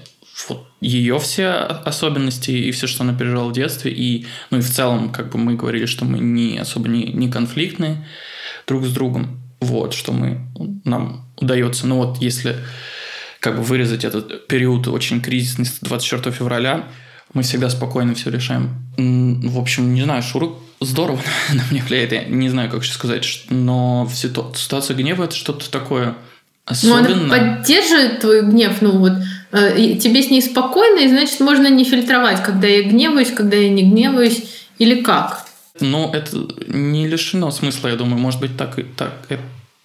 вот 0.50 0.68
ее 0.82 1.18
все 1.20 1.52
особенности 1.52 2.52
и 2.52 2.72
все, 2.72 2.88
что 2.88 3.04
она 3.04 3.18
пережила 3.18 3.46
в 3.46 3.54
детстве, 3.54 3.94
и, 3.94 4.26
ну 4.50 4.58
и 4.58 4.62
в 4.62 4.70
целом, 4.70 5.14
как 5.14 5.32
бы 5.32 5.40
мы 5.40 5.56
говорили, 5.56 5.86
что 5.86 6.04
мы 6.04 6.20
не 6.20 6.58
особо 6.58 6.90
не, 6.90 7.04
не 7.06 7.32
конфликтные 7.32 8.06
друг 8.68 8.84
с 8.84 8.92
другом, 8.92 9.42
вот, 9.62 9.94
что 9.94 10.12
мы, 10.12 10.46
нам 10.84 11.34
удается, 11.38 11.88
ну 11.88 12.04
вот, 12.04 12.18
если 12.18 12.58
как 13.44 13.58
бы 13.58 13.62
вырезать 13.62 14.04
этот 14.04 14.48
период 14.48 14.88
очень 14.88 15.22
кризисный 15.22 15.66
с 15.66 15.80
24 15.82 16.36
февраля, 16.36 16.86
мы 17.34 17.44
всегда 17.44 17.70
спокойно 17.70 18.16
все 18.16 18.32
решаем. 18.32 18.70
В 18.98 19.60
общем, 19.60 19.94
не 19.94 20.04
знаю, 20.04 20.24
Шура 20.24 20.50
здорово 20.80 21.20
на 21.54 21.62
меня 21.70 21.84
влияет, 21.84 22.12
я 22.14 22.24
не 22.24 22.50
знаю, 22.50 22.72
как 22.72 22.84
сейчас 22.84 22.96
сказать, 22.96 23.44
но 23.50 24.06
в 24.06 24.16
ситуации 24.16 24.94
гнева 24.96 25.26
это 25.26 25.36
что-то 25.36 25.70
такое 25.70 26.16
особенное. 26.66 27.16
Ну, 27.16 27.24
она 27.26 27.38
поддерживает 27.38 28.22
твой 28.22 28.42
гнев, 28.42 28.82
ну 28.82 28.98
вот 28.98 29.14
Э, 29.54 29.96
тебе 29.98 30.24
с 30.24 30.32
ней 30.32 30.42
спокойно, 30.42 31.00
и 31.00 31.08
значит, 31.08 31.40
можно 31.40 31.70
не 31.70 31.84
фильтровать, 31.84 32.42
когда 32.42 32.68
я 32.68 32.82
гневаюсь, 32.82 33.30
когда 33.30 33.56
я 33.56 33.70
не 33.70 33.84
гневаюсь, 33.84 34.44
или 34.80 35.02
как? 35.04 35.46
Ну, 35.80 36.12
это 36.12 36.48
не 36.68 37.08
лишено 37.08 37.52
смысла, 37.52 37.90
я 37.90 37.96
думаю. 37.96 38.18
Может 38.18 38.40
быть, 38.40 38.58
так 38.58 38.80
и 38.80 38.84
так. 38.84 39.14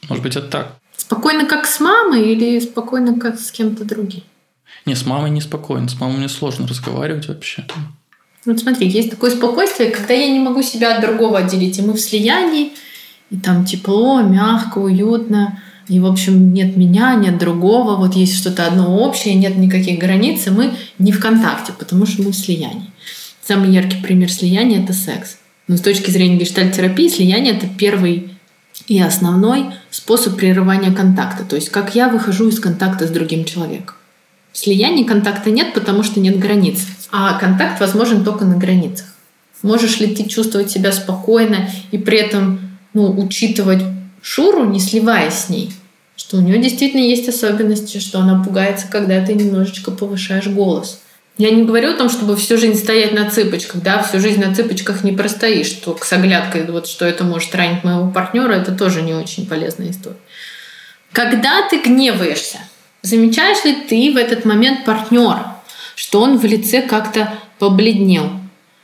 Может 0.08 0.24
быть, 0.24 0.36
это 0.36 0.48
так. 0.48 0.76
Спокойно 1.08 1.46
как 1.46 1.66
с 1.66 1.80
мамой 1.80 2.32
или 2.32 2.60
спокойно 2.60 3.18
как 3.18 3.40
с 3.40 3.50
кем-то 3.50 3.86
другим? 3.86 4.22
Не, 4.84 4.94
с 4.94 5.06
мамой 5.06 5.30
не 5.30 5.40
спокойно. 5.40 5.88
С 5.88 5.98
мамой 5.98 6.18
мне 6.18 6.28
сложно 6.28 6.68
разговаривать 6.68 7.28
вообще. 7.28 7.64
Вот 8.44 8.58
смотри, 8.58 8.86
есть 8.86 9.08
такое 9.08 9.30
спокойствие, 9.30 9.90
когда 9.90 10.12
я 10.12 10.30
не 10.30 10.38
могу 10.38 10.60
себя 10.62 10.94
от 10.94 11.00
другого 11.00 11.38
отделить, 11.38 11.78
и 11.78 11.82
мы 11.82 11.94
в 11.94 11.98
слиянии, 11.98 12.72
и 13.30 13.38
там 13.38 13.64
тепло, 13.64 14.20
мягко, 14.20 14.78
уютно 14.78 15.58
и, 15.88 16.00
в 16.00 16.06
общем, 16.06 16.52
нет 16.52 16.76
меня, 16.76 17.14
нет 17.14 17.38
другого, 17.38 17.96
вот 17.96 18.14
есть 18.14 18.36
что-то 18.36 18.66
одно 18.66 18.98
общее, 18.98 19.34
нет 19.34 19.56
никаких 19.56 19.98
границ, 19.98 20.46
и 20.46 20.50
мы 20.50 20.72
не 20.98 21.12
в 21.12 21.20
контакте, 21.20 21.72
потому 21.72 22.04
что 22.04 22.22
мы 22.22 22.32
в 22.32 22.36
слиянии. 22.36 22.90
Самый 23.42 23.70
яркий 23.70 23.96
пример 24.02 24.30
слияния– 24.30 24.82
это 24.84 24.92
секс. 24.92 25.38
Но 25.66 25.78
с 25.78 25.80
точки 25.80 26.10
зрения 26.10 26.36
гештальтерапии 26.36 27.08
слияние– 27.08 27.54
это 27.56 27.66
первый 27.66 28.30
и 28.88 29.00
основной 29.00 29.66
способ 29.90 30.36
прерывания 30.36 30.92
контакта. 30.92 31.44
То 31.44 31.56
есть 31.56 31.68
как 31.68 31.94
я 31.94 32.08
выхожу 32.08 32.48
из 32.48 32.58
контакта 32.58 33.06
с 33.06 33.10
другим 33.10 33.44
человеком. 33.44 33.94
В 34.52 34.58
слиянии 34.58 35.04
контакта 35.04 35.50
нет, 35.50 35.74
потому 35.74 36.02
что 36.02 36.20
нет 36.20 36.38
границ. 36.38 36.80
А 37.12 37.38
контакт 37.38 37.80
возможен 37.80 38.24
только 38.24 38.44
на 38.44 38.56
границах. 38.56 39.06
Можешь 39.62 40.00
ли 40.00 40.14
ты 40.14 40.24
чувствовать 40.24 40.70
себя 40.70 40.90
спокойно 40.92 41.68
и 41.90 41.98
при 41.98 42.18
этом 42.18 42.60
ну, 42.94 43.10
учитывать 43.10 43.82
Шуру, 44.22 44.64
не 44.64 44.80
сливаясь 44.80 45.34
с 45.34 45.48
ней, 45.48 45.72
что 46.16 46.38
у 46.38 46.40
нее 46.40 46.60
действительно 46.60 47.02
есть 47.02 47.28
особенности, 47.28 47.98
что 47.98 48.20
она 48.20 48.42
пугается, 48.42 48.86
когда 48.90 49.24
ты 49.24 49.34
немножечко 49.34 49.90
повышаешь 49.90 50.48
голос. 50.48 51.00
Я 51.38 51.50
не 51.50 51.62
говорю 51.62 51.90
о 51.90 51.96
том, 51.96 52.10
чтобы 52.10 52.36
всю 52.36 52.58
жизнь 52.58 52.78
стоять 52.78 53.12
на 53.12 53.30
цыпочках, 53.30 53.80
да, 53.80 54.02
всю 54.02 54.18
жизнь 54.18 54.40
на 54.40 54.54
цыпочках 54.54 55.04
не 55.04 55.12
простоишь, 55.12 55.68
что 55.68 55.96
с 56.00 56.12
оглядкой, 56.12 56.66
вот 56.66 56.88
что 56.88 57.04
это 57.04 57.22
может 57.24 57.54
ранить 57.54 57.84
моего 57.84 58.10
партнера, 58.10 58.52
это 58.52 58.72
тоже 58.72 59.02
не 59.02 59.14
очень 59.14 59.46
полезная 59.46 59.90
история. 59.90 60.16
Когда 61.12 61.66
ты 61.68 61.80
гневаешься, 61.80 62.58
замечаешь 63.02 63.64
ли 63.64 63.86
ты 63.88 64.12
в 64.12 64.16
этот 64.16 64.44
момент 64.44 64.84
партнера, 64.84 65.56
что 65.94 66.20
он 66.20 66.38
в 66.38 66.44
лице 66.44 66.82
как-то 66.82 67.32
побледнел, 67.58 68.30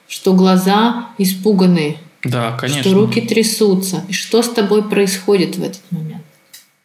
что 0.07 0.33
глаза 0.33 1.09
испуганные, 1.19 1.99
да, 2.25 2.53
конечно. 2.53 2.83
Что 2.83 2.95
руки 2.95 3.21
трясутся. 3.21 4.05
И 4.09 4.13
что 4.13 4.43
с 4.43 4.49
тобой 4.49 4.89
происходит 4.89 5.57
в 5.57 5.63
этот 5.63 5.83
момент? 5.91 6.23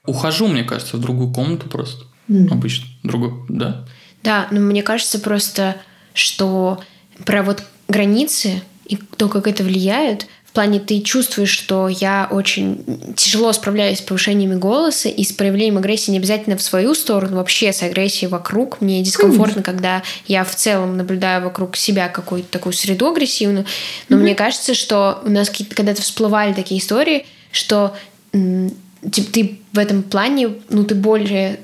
Ухожу, 0.05 0.47
мне 0.47 0.63
кажется, 0.63 0.97
в 0.97 0.99
другую 0.99 1.31
комнату 1.31 1.69
просто. 1.69 2.05
Mm. 2.27 2.51
Обычно. 2.51 2.87
Другую, 3.03 3.45
да. 3.47 3.85
Да, 4.23 4.47
но 4.51 4.59
мне 4.59 4.83
кажется 4.83 5.19
просто, 5.19 5.75
что 6.13 6.83
про 7.25 7.43
вот 7.43 7.63
границы 7.87 8.61
и 8.85 8.97
то, 8.97 9.29
как 9.29 9.47
это 9.47 9.63
влияет, 9.63 10.27
в 10.49 10.51
плане 10.51 10.79
ты 10.79 11.01
чувствуешь, 11.01 11.51
что 11.51 11.87
я 11.87 12.27
очень 12.31 13.13
тяжело 13.15 13.53
справляюсь 13.53 13.99
с 13.99 14.01
повышениями 14.01 14.55
голоса 14.55 15.07
и 15.07 15.23
с 15.23 15.31
проявлением 15.31 15.77
агрессии 15.77 16.09
не 16.09 16.17
обязательно 16.17 16.57
в 16.57 16.61
свою 16.63 16.95
сторону, 16.95 17.35
вообще 17.35 17.71
с 17.71 17.83
агрессией 17.83 18.29
вокруг. 18.29 18.81
Мне 18.81 19.03
дискомфортно, 19.03 19.61
когда 19.61 20.01
я 20.25 20.43
в 20.43 20.55
целом 20.55 20.97
наблюдаю 20.97 21.43
вокруг 21.43 21.77
себя 21.77 22.09
какую-то 22.09 22.49
такую 22.49 22.73
среду 22.73 23.09
агрессивную. 23.09 23.65
Но 24.09 24.17
mm-hmm. 24.17 24.19
мне 24.19 24.33
кажется, 24.33 24.73
что 24.73 25.21
у 25.23 25.29
нас 25.29 25.51
когда-то 25.51 26.01
всплывали 26.01 26.53
такие 26.53 26.81
истории, 26.81 27.27
что 27.51 27.95
типа, 28.31 29.31
ты 29.31 29.59
в 29.71 29.77
этом 29.77 30.01
плане, 30.01 30.55
ну, 30.69 30.83
ты 30.83 30.95
более 30.95 31.59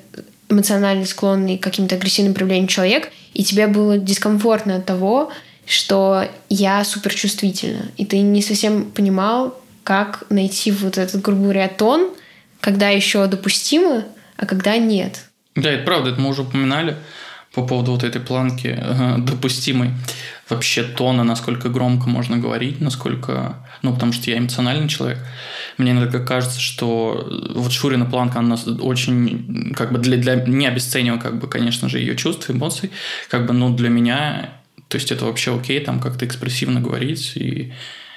эмоционально 0.50 1.06
склонный 1.06 1.58
к 1.58 1.64
каким-то 1.64 1.96
агрессивным 1.96 2.34
проявлениям 2.34 2.68
человек, 2.68 3.12
и 3.34 3.44
тебе 3.44 3.68
было 3.68 3.98
дискомфортно 3.98 4.78
от 4.78 4.86
того, 4.86 5.32
что 5.66 6.28
я 6.50 6.84
суперчувствительна, 6.84 7.88
и 7.98 8.06
ты 8.06 8.20
не 8.20 8.42
совсем 8.42 8.92
понимал, 8.92 9.60
как 9.84 10.24
найти 10.30 10.72
вот 10.72 10.98
этот, 10.98 11.22
грубо 11.22 11.44
говоря, 11.44 11.68
тон, 11.68 12.10
когда 12.60 12.90
еще 12.90 13.26
допустимо, 13.28 14.04
а 14.38 14.46
когда 14.46 14.78
нет. 14.78 15.26
Да, 15.56 15.72
это 15.72 15.84
правда, 15.84 16.12
это 16.12 16.22
мы 16.22 16.30
уже 16.30 16.42
упоминали 16.42 16.98
по 17.56 17.66
поводу 17.66 17.92
вот 17.92 18.04
этой 18.04 18.22
планки 18.22 18.78
э, 18.78 19.18
допустимой 19.20 19.92
вообще 20.50 20.84
тона, 20.84 21.24
насколько 21.24 21.70
громко 21.70 22.10
можно 22.10 22.38
говорить, 22.38 22.82
насколько... 22.82 23.66
Ну, 23.82 23.94
потому 23.94 24.14
что 24.14 24.30
я 24.30 24.38
эмоциональный 24.38 24.88
человек. 24.88 25.20
Мне 25.78 25.92
иногда 25.92 26.20
кажется, 26.20 26.60
что 26.60 27.28
вот 27.56 27.72
Шурина 27.72 28.06
планка, 28.06 28.40
она 28.40 28.58
очень, 28.82 29.74
как 29.76 29.92
бы, 29.92 30.00
для, 30.00 30.18
для 30.18 30.36
не 30.36 30.68
обесценивая, 30.68 31.20
как 31.20 31.40
бы, 31.40 31.48
конечно 31.48 31.90
же, 31.90 32.00
ее 32.00 32.16
чувств, 32.16 32.50
эмоций, 32.50 32.92
как 33.30 33.48
бы, 33.48 33.54
ну, 33.54 33.76
для 33.76 33.90
меня 33.90 34.50
то 34.88 34.98
есть 34.98 35.12
это 35.12 35.26
вообще 35.26 35.56
окей, 35.56 35.80
там 35.80 36.00
как-то 36.00 36.26
экспрессивно 36.26 36.80
говорить 36.80 37.36
и 37.36 37.74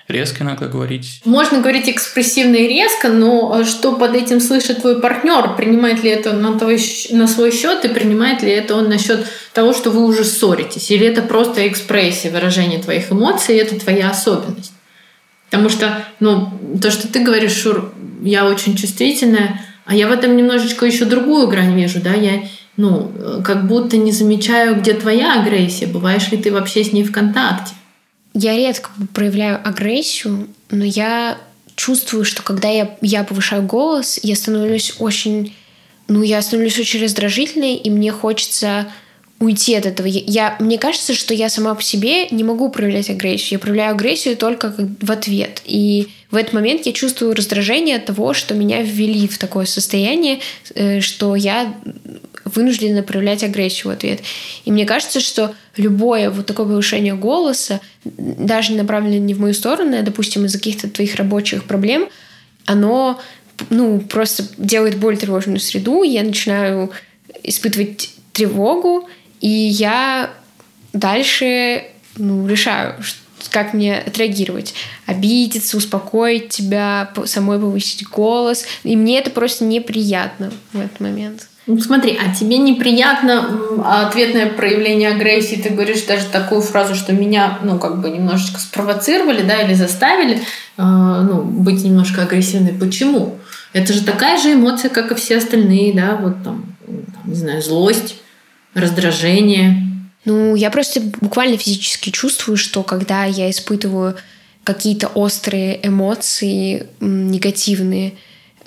резко 0.09 0.43
иногда 0.43 0.67
говорить. 0.67 1.21
Можно 1.25 1.61
говорить 1.61 1.89
экспрессивно 1.89 2.57
и 2.57 2.67
резко, 2.67 3.09
но 3.09 3.61
э, 3.61 3.65
что 3.65 3.93
под 3.93 4.15
этим 4.15 4.41
слышит 4.41 4.81
твой 4.81 5.01
партнер? 5.01 5.55
Принимает 5.57 6.03
ли 6.03 6.11
это 6.11 6.33
на, 6.33 6.59
твой, 6.59 6.81
на 7.11 7.29
свой 7.29 7.53
счет 7.53 7.85
и 7.85 7.89
принимает 7.89 8.43
ли 8.43 8.51
это 8.51 8.75
он 8.75 8.89
на 8.89 8.99
счет 8.99 9.27
того, 9.53 9.75
что 9.75 9.91
вы 9.91 10.05
уже 10.05 10.25
ссоритесь? 10.25 10.91
Или 10.91 11.07
это 11.07 11.23
просто 11.23 11.69
экспрессия, 11.69 12.31
выражение 12.31 12.81
твоих 12.81 13.13
эмоций, 13.13 13.57
и 13.57 13.59
это 13.59 13.79
твоя 13.79 14.11
особенность? 14.11 14.73
Потому 15.51 15.69
что, 15.69 16.05
ну, 16.21 16.51
то, 16.81 16.91
что 16.91 17.09
ты 17.09 17.21
говоришь, 17.21 17.53
Шур, 17.55 17.93
я 18.23 18.47
очень 18.47 18.77
чувствительная, 18.77 19.61
а 19.85 19.95
я 19.95 20.09
в 20.09 20.13
этом 20.13 20.37
немножечко 20.37 20.85
еще 20.85 21.05
другую 21.05 21.49
грань 21.49 21.75
вижу, 21.75 22.01
да, 22.01 22.13
я 22.13 22.43
ну, 22.77 23.11
э, 23.19 23.41
как 23.43 23.67
будто 23.67 23.97
не 23.97 24.13
замечаю, 24.13 24.77
где 24.77 24.95
твоя 24.95 25.41
агрессия. 25.41 25.87
Бываешь 25.87 26.31
ли 26.31 26.39
ты 26.39 26.53
вообще 26.53 26.85
с 26.85 26.93
ней 26.93 27.03
в 27.03 27.13
контакте? 27.13 27.73
Я 28.41 28.57
редко 28.57 28.91
проявляю 29.15 29.61
агрессию, 29.67 30.47
но 30.71 30.85
я 30.85 31.39
чувствую, 31.75 32.25
что 32.25 32.43
когда 32.43 32.69
я, 32.69 32.97
я 33.01 33.25
повышаю 33.25 33.65
голос, 33.65 34.21
я 34.23 34.37
становлюсь 34.37 34.95
очень... 35.01 35.57
Ну, 36.07 36.23
я 36.23 36.41
становлюсь 36.41 36.79
очень 36.79 37.03
раздражительной, 37.03 37.75
и 37.75 37.91
мне 37.91 38.13
хочется 38.13 38.87
уйти 39.41 39.75
от 39.75 39.87
этого. 39.87 40.07
Я, 40.07 40.57
мне 40.61 40.79
кажется, 40.79 41.15
что 41.15 41.35
я 41.35 41.49
сама 41.49 41.75
по 41.75 41.83
себе 41.83 42.29
не 42.29 42.45
могу 42.45 42.71
проявлять 42.71 43.11
агрессию. 43.11 43.53
Я 43.53 43.59
проявляю 43.59 43.91
агрессию 43.93 44.37
только 44.37 44.73
в 45.01 45.11
ответ. 45.11 45.61
И 45.65 46.09
в 46.31 46.37
этот 46.37 46.53
момент 46.53 46.87
я 46.87 46.93
чувствую 46.93 47.35
раздражение 47.35 47.97
от 47.97 48.07
того, 48.07 48.35
что 48.35 48.55
меня 48.55 48.83
ввели 48.83 49.27
в 49.27 49.39
такое 49.39 49.67
состояние, 49.67 50.39
э, 50.75 51.01
что 51.01 51.35
я 51.35 51.75
вынуждена 52.55 53.03
проявлять 53.03 53.43
агрессию 53.43 53.89
в 53.89 53.91
ответ. 53.91 54.21
И 54.65 54.73
мне 54.73 54.85
кажется, 54.85 55.21
что 55.21 55.55
любое 55.77 56.31
вот 56.31 56.47
такое 56.47 56.67
повышение 56.67 57.15
голоса, 57.15 57.81
даже 58.05 58.73
направленное 58.73 59.19
не 59.19 59.35
в 59.35 59.41
мою 59.41 59.55
сторону, 59.55 59.99
а, 59.99 60.03
допустим, 60.03 60.45
из-за 60.45 60.59
каких-то 60.59 60.89
твоих 60.89 61.17
рабочих 61.17 61.65
проблем, 61.65 62.09
оно 62.67 63.21
ну, 63.71 64.01
просто 64.01 64.45
делает 64.57 64.99
более 64.99 65.19
тревожную 65.19 65.61
среду, 65.61 66.03
я 66.03 66.23
начинаю 66.23 66.91
испытывать 67.43 68.11
тревогу, 68.33 69.09
и 69.41 69.49
я 69.49 70.31
дальше 70.93 71.85
ну, 72.17 72.47
решаю, 72.47 72.97
как 73.51 73.75
мне 73.75 73.99
отреагировать. 73.99 74.75
Обидеться, 75.07 75.77
успокоить 75.77 76.51
тебя, 76.51 77.13
самой 77.25 77.59
повысить 77.59 78.07
голос. 78.09 78.65
И 78.85 78.97
мне 78.97 79.19
это 79.19 79.31
просто 79.31 79.65
неприятно 79.65 80.53
в 80.73 80.81
этот 80.81 81.01
момент. 81.01 81.48
Ну, 81.69 81.79
смотри, 81.79 82.19
а 82.19 82.35
тебе 82.35 82.57
неприятно 82.57 83.47
ответное 83.85 84.47
проявление 84.47 85.11
агрессии? 85.11 85.57
Ты 85.57 85.69
говоришь 85.69 86.01
даже 86.05 86.25
такую 86.25 86.63
фразу, 86.63 86.95
что 86.95 87.13
меня, 87.13 87.59
ну, 87.63 87.79
как 87.79 88.01
бы 88.01 88.09
немножечко 88.09 88.59
спровоцировали, 88.59 89.43
да, 89.43 89.61
или 89.61 89.75
заставили, 89.75 90.37
э, 90.37 90.41
ну, 90.79 91.43
быть 91.43 91.85
немножко 91.85 92.23
агрессивной. 92.23 92.73
Почему? 92.73 93.37
Это 93.75 93.93
же 93.93 94.03
такая 94.03 94.39
же 94.39 94.55
эмоция, 94.55 94.89
как 94.89 95.13
и 95.13 95.15
все 95.15 95.37
остальные, 95.37 95.93
да, 95.93 96.17
вот 96.17 96.43
там, 96.43 96.75
там 96.87 97.23
не 97.27 97.35
знаю, 97.35 97.61
злость, 97.61 98.17
раздражение. 98.73 99.87
Ну, 100.25 100.55
я 100.55 100.71
просто 100.71 101.03
буквально 101.21 101.59
физически 101.59 102.09
чувствую, 102.09 102.57
что 102.57 102.83
когда 102.83 103.27
я 103.27 103.51
испытываю 103.51 104.17
какие-то 104.65 105.09
острые 105.09 105.87
эмоции 105.87 106.87
негативные, 107.01 108.15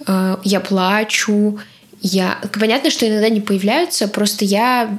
э, 0.05 0.37
я 0.43 0.59
плачу, 0.59 1.57
я... 2.01 2.39
Понятно, 2.59 2.89
что 2.89 3.07
иногда 3.07 3.29
не 3.29 3.41
появляются, 3.41 4.07
просто 4.07 4.45
я 4.45 4.97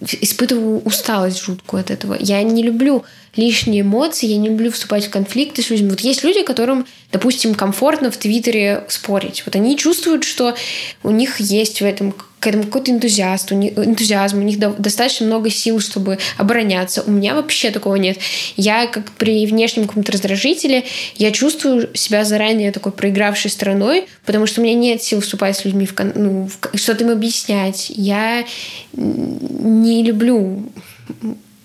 испытываю 0.00 0.80
усталость 0.80 1.42
жуткую 1.42 1.80
от 1.80 1.90
этого. 1.90 2.16
Я 2.18 2.42
не 2.42 2.62
люблю 2.62 3.04
лишние 3.36 3.82
эмоции, 3.82 4.26
я 4.26 4.38
не 4.38 4.48
люблю 4.48 4.72
вступать 4.72 5.06
в 5.06 5.10
конфликты 5.10 5.62
с 5.62 5.70
людьми. 5.70 5.90
Вот 5.90 6.00
есть 6.00 6.24
люди, 6.24 6.42
которым, 6.42 6.86
допустим, 7.12 7.54
комфортно 7.54 8.10
в 8.10 8.16
Твиттере 8.16 8.84
спорить. 8.88 9.42
Вот 9.44 9.54
они 9.56 9.76
чувствуют, 9.76 10.24
что 10.24 10.54
у 11.02 11.10
них 11.10 11.38
есть 11.40 11.80
в 11.80 11.84
этом 11.84 12.14
к 12.40 12.46
этому 12.46 12.64
какой-то 12.64 12.90
энтузиаст, 12.90 13.52
у 13.52 13.54
них, 13.54 13.76
энтузиазм, 13.76 14.38
у 14.38 14.42
них 14.42 14.58
до, 14.58 14.70
достаточно 14.70 15.26
много 15.26 15.50
сил, 15.50 15.78
чтобы 15.78 16.18
обороняться. 16.38 17.02
У 17.06 17.10
меня 17.10 17.34
вообще 17.34 17.70
такого 17.70 17.96
нет. 17.96 18.18
Я, 18.56 18.86
как 18.86 19.12
при 19.12 19.46
внешнем 19.46 19.86
каком-то 19.86 20.10
раздражителе, 20.12 20.84
я 21.16 21.32
чувствую 21.32 21.90
себя 21.94 22.24
заранее 22.24 22.72
такой 22.72 22.92
проигравшей 22.92 23.50
стороной, 23.50 24.06
потому 24.24 24.46
что 24.46 24.60
у 24.60 24.64
меня 24.64 24.74
нет 24.74 25.02
сил 25.02 25.20
вступать 25.20 25.56
с 25.56 25.66
людьми 25.66 25.84
в, 25.84 25.94
ну, 26.14 26.48
в 26.48 26.78
что-то 26.78 27.04
им 27.04 27.10
объяснять. 27.10 27.90
Я 27.90 28.46
не 28.94 30.02
люблю 30.02 30.72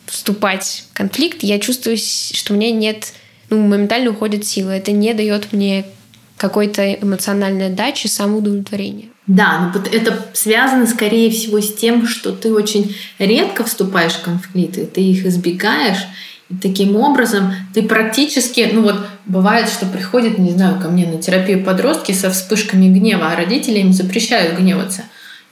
вступать 0.08 0.86
в 0.92 0.94
конфликт. 0.98 1.42
Я 1.42 1.60
чувствую, 1.60 1.98
что 1.98 2.54
у 2.54 2.58
меня 2.58 2.72
нет... 2.72 3.14
Ну, 3.50 3.62
моментально 3.62 4.10
уходят 4.10 4.46
силы. 4.46 4.74
Это 4.74 4.92
не 4.92 5.14
дает 5.14 5.54
мне 5.54 5.86
какой-то 6.38 6.94
эмоциональной 6.94 7.68
отдачи, 7.68 8.08
самоудовлетворения. 8.08 9.10
Да, 9.28 9.60
но 9.60 9.80
вот 9.80 9.92
это 9.94 10.26
связано, 10.34 10.86
скорее 10.86 11.32
всего, 11.32 11.60
с 11.60 11.74
тем, 11.74 12.06
что 12.06 12.32
ты 12.32 12.54
очень 12.54 12.96
редко 13.18 13.64
вступаешь 13.64 14.14
в 14.14 14.22
конфликты, 14.22 14.86
ты 14.86 15.02
их 15.02 15.26
избегаешь, 15.26 16.06
и 16.50 16.56
таким 16.56 16.96
образом 16.96 17.54
ты 17.74 17.82
практически, 17.82 18.70
ну 18.72 18.84
вот 18.84 19.08
бывает, 19.26 19.68
что 19.68 19.88
приходят, 19.88 20.38
не 20.38 20.52
знаю, 20.52 20.80
ко 20.80 20.90
мне 20.90 21.08
на 21.08 21.20
терапию 21.20 21.64
подростки 21.64 22.12
со 22.12 22.30
вспышками 22.30 22.88
гнева, 22.88 23.32
а 23.32 23.36
родители 23.36 23.80
им 23.80 23.94
запрещают 23.94 24.60
гневаться. 24.60 25.04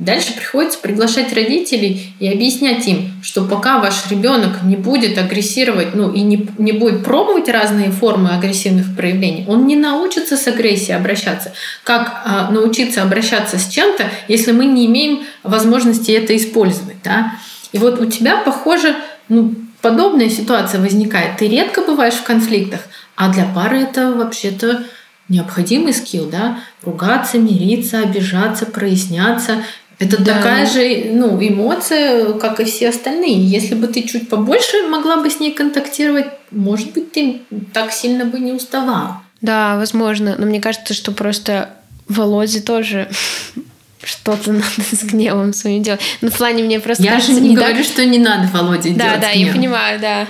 Дальше 0.03 0.33
приходится 0.33 0.79
приглашать 0.79 1.33
родителей 1.33 2.13
и 2.19 2.27
объяснять 2.27 2.85
им, 2.87 3.13
что 3.21 3.45
пока 3.45 3.79
ваш 3.79 4.09
ребенок 4.09 4.61
не 4.63 4.75
будет 4.75 5.17
агрессировать, 5.17 5.95
ну 5.95 6.11
и 6.11 6.21
не, 6.21 6.45
не 6.57 6.73
будет 6.73 7.05
пробовать 7.05 7.47
разные 7.47 7.89
формы 7.89 8.31
агрессивных 8.31 8.95
проявлений, 8.97 9.45
он 9.47 9.65
не 9.65 9.77
научится 9.77 10.35
с 10.35 10.45
агрессией 10.47 10.97
обращаться. 10.97 11.53
Как 11.85 12.21
а, 12.25 12.51
научиться 12.51 13.01
обращаться 13.01 13.57
с 13.57 13.69
чем-то, 13.69 14.09
если 14.27 14.51
мы 14.51 14.65
не 14.65 14.87
имеем 14.87 15.23
возможности 15.43 16.11
это 16.11 16.35
использовать? 16.35 16.97
Да? 17.01 17.35
И 17.71 17.77
вот 17.77 18.01
у 18.01 18.05
тебя, 18.05 18.37
похоже, 18.37 18.95
ну, 19.29 19.55
подобная 19.81 20.29
ситуация 20.29 20.81
возникает. 20.81 21.37
Ты 21.37 21.47
редко 21.47 21.81
бываешь 21.81 22.15
в 22.15 22.23
конфликтах, 22.23 22.81
а 23.15 23.31
для 23.31 23.45
пары 23.45 23.79
это 23.79 24.11
вообще-то 24.11 24.83
необходимый 25.29 25.93
скилл, 25.93 26.25
да, 26.29 26.59
ругаться, 26.83 27.37
мириться, 27.37 27.99
обижаться, 27.99 28.65
проясняться, 28.65 29.63
это 29.99 30.21
да. 30.21 30.35
такая 30.35 30.65
же 30.65 31.11
ну, 31.11 31.37
эмоция, 31.39 32.33
как 32.33 32.59
и 32.59 32.65
все 32.65 32.89
остальные. 32.89 33.45
Если 33.45 33.75
бы 33.75 33.87
ты 33.87 34.03
чуть 34.03 34.29
побольше 34.29 34.87
могла 34.89 35.17
бы 35.17 35.29
с 35.29 35.39
ней 35.39 35.51
контактировать, 35.51 36.27
может 36.51 36.91
быть, 36.93 37.11
ты 37.11 37.41
так 37.73 37.91
сильно 37.91 38.25
бы 38.25 38.39
не 38.39 38.51
уставала. 38.51 39.21
Да, 39.41 39.77
возможно. 39.77 40.35
Но 40.37 40.45
мне 40.45 40.61
кажется, 40.61 40.93
что 40.93 41.11
просто 41.11 41.69
Володе 42.07 42.61
тоже 42.61 43.09
что-то 44.03 44.51
надо 44.51 44.81
с 44.91 45.03
гневом 45.03 45.53
своим 45.53 45.83
делать. 45.83 46.01
Ну, 46.21 46.29
в 46.29 46.37
плане 46.37 46.63
мне 46.63 46.79
просто 46.79 47.03
Я 47.03 47.11
кажется, 47.11 47.35
же 47.35 47.41
не, 47.41 47.49
не 47.49 47.55
говорю, 47.55 47.77
так... 47.77 47.85
что 47.85 48.05
не 48.05 48.19
надо 48.19 48.49
Володе 48.51 48.89
да, 48.91 49.05
делать 49.05 49.21
Да, 49.21 49.27
да, 49.27 49.29
я 49.31 49.51
понимаю, 49.51 49.99
да 49.99 50.27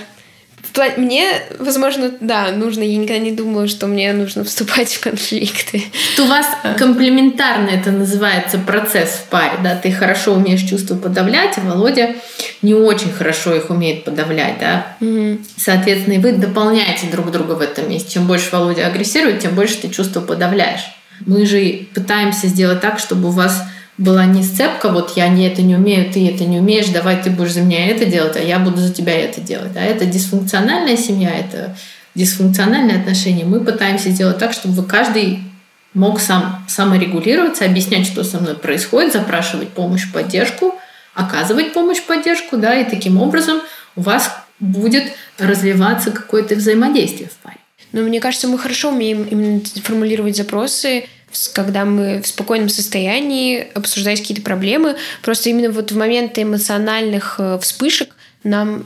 плане, 0.74 0.94
мне, 0.96 1.42
возможно, 1.58 2.10
да, 2.20 2.50
нужно. 2.50 2.82
Я 2.82 2.96
никогда 2.96 3.18
не 3.18 3.32
думала, 3.32 3.68
что 3.68 3.86
мне 3.86 4.12
нужно 4.12 4.44
вступать 4.44 4.92
в 4.92 5.00
конфликты. 5.00 5.84
у 6.18 6.24
вас 6.24 6.46
а. 6.62 6.74
комплементарно 6.74 7.70
это 7.70 7.90
называется 7.90 8.58
процесс 8.58 9.10
в 9.10 9.30
паре, 9.30 9.58
да? 9.62 9.76
Ты 9.76 9.92
хорошо 9.92 10.34
умеешь 10.34 10.62
чувства 10.68 10.96
подавлять, 10.96 11.56
а 11.58 11.60
Володя 11.60 12.14
не 12.62 12.74
очень 12.74 13.12
хорошо 13.12 13.54
их 13.54 13.70
умеет 13.70 14.04
подавлять, 14.04 14.58
да? 14.58 14.96
Угу. 15.00 15.38
Соответственно, 15.56 16.14
и 16.14 16.18
вы 16.18 16.32
дополняете 16.32 17.06
друг 17.06 17.30
друга 17.30 17.52
в 17.52 17.60
этом 17.60 17.88
месте. 17.88 18.12
Чем 18.12 18.26
больше 18.26 18.50
Володя 18.50 18.86
агрессирует, 18.86 19.40
тем 19.40 19.54
больше 19.54 19.76
ты 19.76 19.88
чувства 19.88 20.20
подавляешь. 20.20 20.82
Мы 21.20 21.46
же 21.46 21.86
пытаемся 21.94 22.48
сделать 22.48 22.80
так, 22.80 22.98
чтобы 22.98 23.28
у 23.28 23.32
вас 23.32 23.62
была 23.96 24.26
не 24.26 24.42
сцепка, 24.42 24.90
вот 24.90 25.16
я 25.16 25.28
не 25.28 25.46
это 25.46 25.62
не 25.62 25.76
умею, 25.76 26.12
ты 26.12 26.28
это 26.28 26.44
не 26.44 26.58
умеешь, 26.58 26.88
давай 26.88 27.22
ты 27.22 27.30
будешь 27.30 27.52
за 27.52 27.60
меня 27.60 27.88
это 27.88 28.06
делать, 28.06 28.36
а 28.36 28.40
я 28.40 28.58
буду 28.58 28.78
за 28.78 28.92
тебя 28.92 29.14
это 29.14 29.40
делать. 29.40 29.76
А 29.76 29.80
это 29.80 30.04
дисфункциональная 30.04 30.96
семья, 30.96 31.30
это 31.30 31.76
дисфункциональные 32.14 32.98
отношения. 32.98 33.44
Мы 33.44 33.60
пытаемся 33.60 34.10
сделать 34.10 34.38
так, 34.38 34.52
чтобы 34.52 34.84
каждый 34.84 35.40
мог 35.94 36.20
сам 36.20 36.64
саморегулироваться, 36.68 37.64
объяснять, 37.64 38.06
что 38.06 38.24
со 38.24 38.40
мной 38.40 38.56
происходит, 38.56 39.12
запрашивать 39.12 39.70
помощь, 39.70 40.10
поддержку, 40.12 40.74
оказывать 41.14 41.72
помощь, 41.72 42.02
поддержку, 42.02 42.56
да, 42.56 42.76
и 42.76 42.88
таким 42.88 43.20
образом 43.20 43.60
у 43.94 44.00
вас 44.00 44.36
будет 44.58 45.04
развиваться 45.38 46.10
какое-то 46.10 46.56
взаимодействие 46.56 47.28
в 47.28 47.36
паре. 47.44 47.58
Но 47.92 48.02
мне 48.02 48.20
кажется, 48.20 48.48
мы 48.48 48.58
хорошо 48.58 48.90
умеем 48.90 49.22
именно 49.22 49.60
формулировать 49.82 50.36
запросы, 50.36 51.06
когда 51.52 51.84
мы 51.84 52.22
в 52.22 52.26
спокойном 52.26 52.68
состоянии 52.68 53.66
обсуждать 53.74 54.20
какие-то 54.20 54.42
проблемы. 54.42 54.96
Просто 55.22 55.50
именно 55.50 55.70
вот 55.70 55.92
в 55.92 55.96
моменты 55.96 56.42
эмоциональных 56.42 57.36
э, 57.38 57.58
вспышек 57.60 58.14
нам 58.42 58.84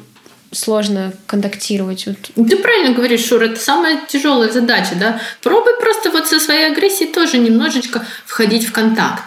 сложно 0.50 1.12
контактировать. 1.26 2.04
Ты 2.04 2.56
правильно 2.56 2.94
говоришь, 2.94 3.26
Шур, 3.26 3.42
это 3.42 3.60
самая 3.60 4.00
тяжелая 4.08 4.50
задача, 4.50 4.94
да? 4.98 5.20
Пробуй 5.42 5.78
просто 5.80 6.10
вот 6.10 6.26
со 6.26 6.40
своей 6.40 6.70
агрессией 6.72 7.12
тоже 7.12 7.38
немножечко 7.38 8.04
входить 8.24 8.66
в 8.66 8.72
контакт. 8.72 9.22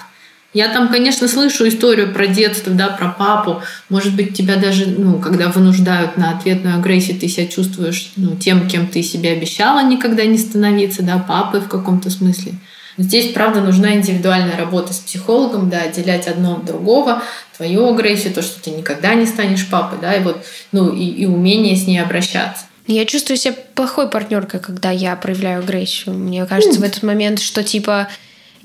Я 0.54 0.68
там, 0.68 0.90
конечно, 0.90 1.30
слышу 1.30 1.66
историю 1.68 2.14
про 2.14 2.28
детство, 2.28 2.74
да, 2.74 2.90
про 2.90 3.10
папу. 3.10 3.62
Может 3.88 4.16
быть, 4.16 4.36
тебя 4.36 4.58
даже, 4.58 4.86
ну, 4.86 5.20
когда 5.20 5.48
вынуждают 5.48 6.18
на 6.18 6.32
ответную 6.32 6.76
агрессию, 6.76 7.18
ты 7.18 7.30
себя 7.30 7.48
чувствуешь 7.48 8.12
ну, 8.18 8.36
тем, 8.36 8.68
кем 8.68 8.88
ты 8.88 9.02
себе 9.02 9.32
обещала 9.32 9.82
никогда 9.82 10.26
не 10.26 10.38
становиться, 10.38 11.04
да, 11.04 11.20
папой 11.20 11.62
в 11.62 11.70
каком-то 11.70 12.10
смысле. 12.10 12.54
Здесь, 13.02 13.34
правда, 13.34 13.62
нужна 13.62 13.96
индивидуальная 13.96 14.58
работа 14.58 14.94
с 14.94 15.00
психологом, 15.00 15.70
да, 15.70 15.82
отделять 15.82 16.28
одно 16.28 16.58
от 16.58 16.66
другого, 16.66 17.24
твою 17.58 17.94
агрессию, 17.94 18.34
то, 18.34 18.42
что 18.42 18.62
ты 18.62 18.72
никогда 18.72 19.16
не 19.16 19.26
станешь 19.26 19.68
папой, 19.70 19.98
да, 20.02 20.14
и 20.14 20.24
вот, 20.24 20.44
ну, 20.72 20.94
и, 20.94 21.06
и 21.06 21.26
умение 21.26 21.76
с 21.76 21.88
ней 21.88 21.98
обращаться. 22.00 22.66
Я 22.88 23.06
чувствую 23.06 23.38
себя 23.38 23.56
плохой 23.76 24.10
партнеркой, 24.10 24.60
когда 24.60 24.92
я 24.92 25.16
проявляю 25.16 25.60
агрессию. 25.60 26.16
Мне 26.16 26.46
кажется 26.46 26.80
mm. 26.80 26.82
в 26.82 26.84
этот 26.84 27.04
момент, 27.04 27.40
что 27.40 27.64
типа 27.64 28.08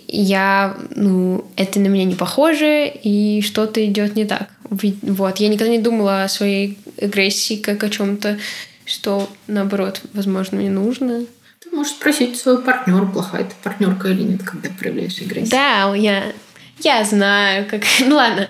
я, 0.09 0.76
ну, 0.95 1.45
это 1.57 1.80
на 1.80 1.87
меня 1.87 2.05
не 2.05 2.14
похоже, 2.14 2.89
и 2.89 3.43
что-то 3.43 3.84
идет 3.84 4.16
не 4.16 4.24
так. 4.24 4.49
Вот. 4.70 5.39
Я 5.39 5.49
никогда 5.49 5.70
не 5.70 5.78
думала 5.78 6.24
о 6.24 6.28
своей 6.28 6.78
агрессии 7.01 7.57
как 7.57 7.84
о 7.84 7.91
чем-то, 7.91 8.39
что, 8.84 9.28
наоборот, 9.47 10.01
возможно, 10.12 10.59
мне 10.59 10.70
нужно. 10.70 11.24
Ты 11.69 11.77
можешь 11.77 11.93
спросить 11.93 12.39
своего 12.39 12.62
партнера, 12.62 13.05
плохая 13.07 13.45
ты 13.45 13.55
партнерка 13.62 14.09
или 14.09 14.23
нет, 14.23 14.43
когда 14.43 14.69
проявляешь 14.71 15.19
агрессию. 15.21 15.51
Да, 15.51 15.95
я, 15.95 16.33
я 16.81 17.05
знаю, 17.05 17.67
как... 17.69 17.83
Ну 18.01 18.17
ладно. 18.17 18.49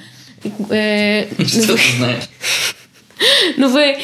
Э, 0.70 1.26
ну, 1.38 1.44
Что 1.46 1.72
вы- 1.72 1.78
ты 1.78 1.96
знаешь? 1.96 2.24
Ну 3.56 3.70
вы, 3.70 3.96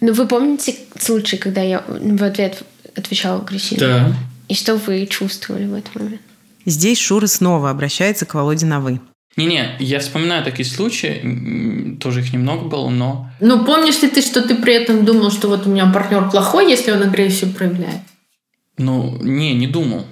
ну 0.00 0.12
вы 0.12 0.28
помните 0.28 0.76
случай, 0.96 1.36
когда 1.36 1.60
я 1.60 1.82
в 1.88 2.22
ответ 2.22 2.62
отвечала 2.94 3.40
агрессивно? 3.40 3.86
Да. 3.86 4.16
И 4.48 4.54
что 4.54 4.76
вы 4.76 5.06
чувствовали 5.06 5.66
в 5.66 5.74
этот 5.74 5.96
момент? 5.96 6.20
Здесь 6.64 7.00
Шура 7.00 7.26
снова 7.26 7.70
обращается 7.70 8.24
к 8.24 8.34
Володе 8.34 8.66
на 8.66 8.80
«вы». 8.80 9.00
Не-не, 9.36 9.74
я 9.80 9.98
вспоминаю 9.98 10.44
такие 10.44 10.64
случаи, 10.64 11.96
тоже 12.00 12.20
их 12.20 12.32
немного 12.32 12.68
было, 12.68 12.88
но... 12.88 13.28
Ну, 13.40 13.64
помнишь 13.64 14.00
ли 14.00 14.08
ты, 14.08 14.22
что 14.22 14.42
ты 14.42 14.54
при 14.54 14.74
этом 14.74 15.04
думал, 15.04 15.32
что 15.32 15.48
вот 15.48 15.66
у 15.66 15.70
меня 15.70 15.86
партнер 15.86 16.30
плохой, 16.30 16.70
если 16.70 16.92
он 16.92 17.02
агрессию 17.02 17.50
проявляет? 17.52 18.00
Ну, 18.76 19.18
не, 19.20 19.54
не 19.54 19.66
думал. 19.66 20.06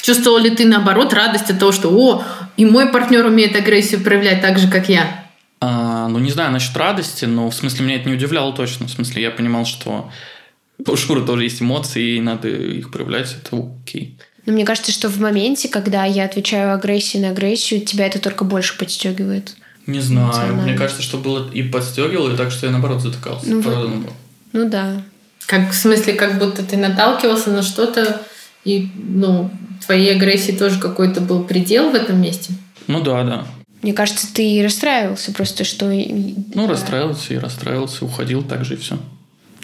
Чувствовал 0.00 0.38
ли 0.38 0.50
ты, 0.50 0.66
наоборот, 0.66 1.14
радость 1.14 1.50
от 1.50 1.58
того, 1.58 1.72
что 1.72 1.88
«О, 1.90 2.22
и 2.56 2.66
мой 2.66 2.90
партнер 2.90 3.24
умеет 3.24 3.56
агрессию 3.56 4.02
проявлять 4.02 4.42
так 4.42 4.58
же, 4.58 4.68
как 4.68 4.88
я»? 4.88 5.24
А, 5.60 6.08
ну, 6.08 6.18
не 6.18 6.30
знаю 6.30 6.52
насчет 6.52 6.76
радости, 6.76 7.24
но 7.24 7.48
в 7.48 7.54
смысле 7.54 7.86
меня 7.86 7.96
это 7.96 8.08
не 8.08 8.14
удивляло 8.14 8.52
точно. 8.52 8.86
В 8.86 8.90
смысле 8.90 9.22
я 9.22 9.30
понимал, 9.30 9.64
что 9.64 10.10
у 10.86 10.96
Шуры 10.96 11.24
тоже 11.24 11.44
есть 11.44 11.62
эмоции, 11.62 12.16
и 12.16 12.20
надо 12.20 12.48
их 12.48 12.90
проявлять, 12.90 13.34
это 13.34 13.56
окей. 13.56 14.18
Но 14.46 14.52
мне 14.52 14.66
кажется, 14.66 14.92
что 14.92 15.08
в 15.08 15.18
моменте, 15.20 15.70
когда 15.70 16.04
я 16.04 16.24
отвечаю 16.24 16.74
агрессией 16.74 17.22
на 17.22 17.30
агрессию, 17.30 17.80
тебя 17.80 18.06
это 18.06 18.18
только 18.18 18.44
больше 18.44 18.76
подстегивает. 18.76 19.56
Не 19.86 20.00
знаю, 20.00 20.56
мне 20.56 20.74
кажется, 20.74 21.02
что 21.02 21.18
было 21.18 21.50
и 21.50 21.62
подстегивало, 21.62 22.32
и 22.32 22.36
так, 22.36 22.50
что 22.50 22.66
я 22.66 22.72
наоборот 22.72 23.00
затыкался. 23.00 23.48
Ну, 23.48 23.60
вот. 23.60 24.12
Ну 24.52 24.68
да. 24.68 25.02
Как, 25.46 25.70
в 25.70 25.74
смысле, 25.74 26.14
как 26.14 26.38
будто 26.38 26.62
ты 26.62 26.76
наталкивался 26.76 27.50
на 27.50 27.62
что-то, 27.62 28.22
и, 28.64 28.88
ну, 28.96 29.50
твоей 29.84 30.14
агрессии 30.14 30.52
тоже 30.52 30.80
какой-то 30.80 31.20
был 31.20 31.44
предел 31.44 31.90
в 31.90 31.94
этом 31.94 32.20
месте? 32.20 32.54
Ну 32.86 33.00
да, 33.00 33.22
да. 33.24 33.46
Мне 33.82 33.92
кажется, 33.92 34.32
ты 34.32 34.42
и 34.42 34.62
расстраивался 34.64 35.32
просто, 35.32 35.64
что... 35.64 35.86
Ну, 35.86 36.66
расстраивался 36.66 37.34
и 37.34 37.38
расстраивался, 37.38 38.04
уходил 38.04 38.42
так 38.42 38.64
же 38.64 38.74
и 38.74 38.76
все. 38.78 38.98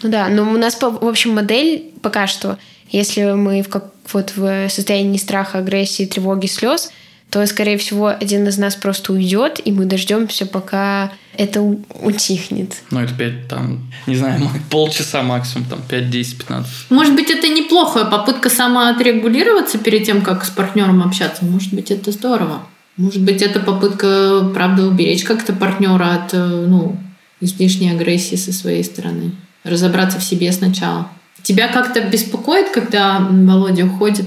Ну 0.03 0.09
да, 0.09 0.27
но 0.29 0.43
у 0.43 0.57
нас, 0.57 0.79
в 0.79 1.07
общем, 1.07 1.33
модель 1.33 1.91
пока 2.01 2.27
что, 2.27 2.57
если 2.89 3.31
мы 3.31 3.63
в 3.63 3.69
как, 3.69 3.91
вот 4.13 4.33
в 4.35 4.69
состоянии 4.69 5.17
страха, 5.17 5.59
агрессии, 5.59 6.05
тревоги, 6.05 6.45
слез, 6.45 6.91
то, 7.31 7.45
скорее 7.47 7.77
всего, 7.77 8.07
один 8.07 8.47
из 8.47 8.57
нас 8.57 8.75
просто 8.75 9.13
уйдет, 9.13 9.59
и 9.63 9.71
мы 9.71 9.85
дождемся, 9.85 10.45
пока 10.45 11.11
это 11.37 11.61
утихнет. 11.61 12.81
Ну, 12.91 12.99
это 12.99 13.13
5, 13.13 13.47
там, 13.47 13.91
не 14.05 14.15
знаю, 14.15 14.41
полчаса 14.69 15.23
максимум, 15.23 15.65
там, 15.67 15.81
5, 15.87 16.09
10, 16.09 16.37
15. 16.37 16.71
Может 16.89 17.15
быть, 17.15 17.29
это 17.29 17.47
неплохая 17.47 18.05
попытка 18.05 18.49
самоотрегулироваться 18.49 19.77
перед 19.77 20.05
тем, 20.05 20.21
как 20.21 20.43
с 20.43 20.49
партнером 20.49 21.01
общаться. 21.01 21.45
Может 21.45 21.73
быть, 21.73 21.91
это 21.91 22.11
здорово. 22.11 22.63
Может 22.97 23.21
быть, 23.21 23.41
это 23.41 23.59
попытка, 23.59 24.51
правда, 24.53 24.85
уберечь 24.85 25.23
как-то 25.23 25.53
партнера 25.53 26.15
от 26.15 26.33
э, 26.33 26.65
ну, 26.67 26.97
излишней 27.39 27.91
агрессии 27.91 28.35
со 28.35 28.51
своей 28.51 28.83
стороны. 28.83 29.31
Разобраться 29.63 30.19
в 30.19 30.23
себе 30.23 30.51
сначала. 30.51 31.09
Тебя 31.41 31.67
как-то 31.69 32.01
беспокоит, 32.01 32.69
когда 32.69 33.19
Володя 33.19 33.85
уходит? 33.85 34.25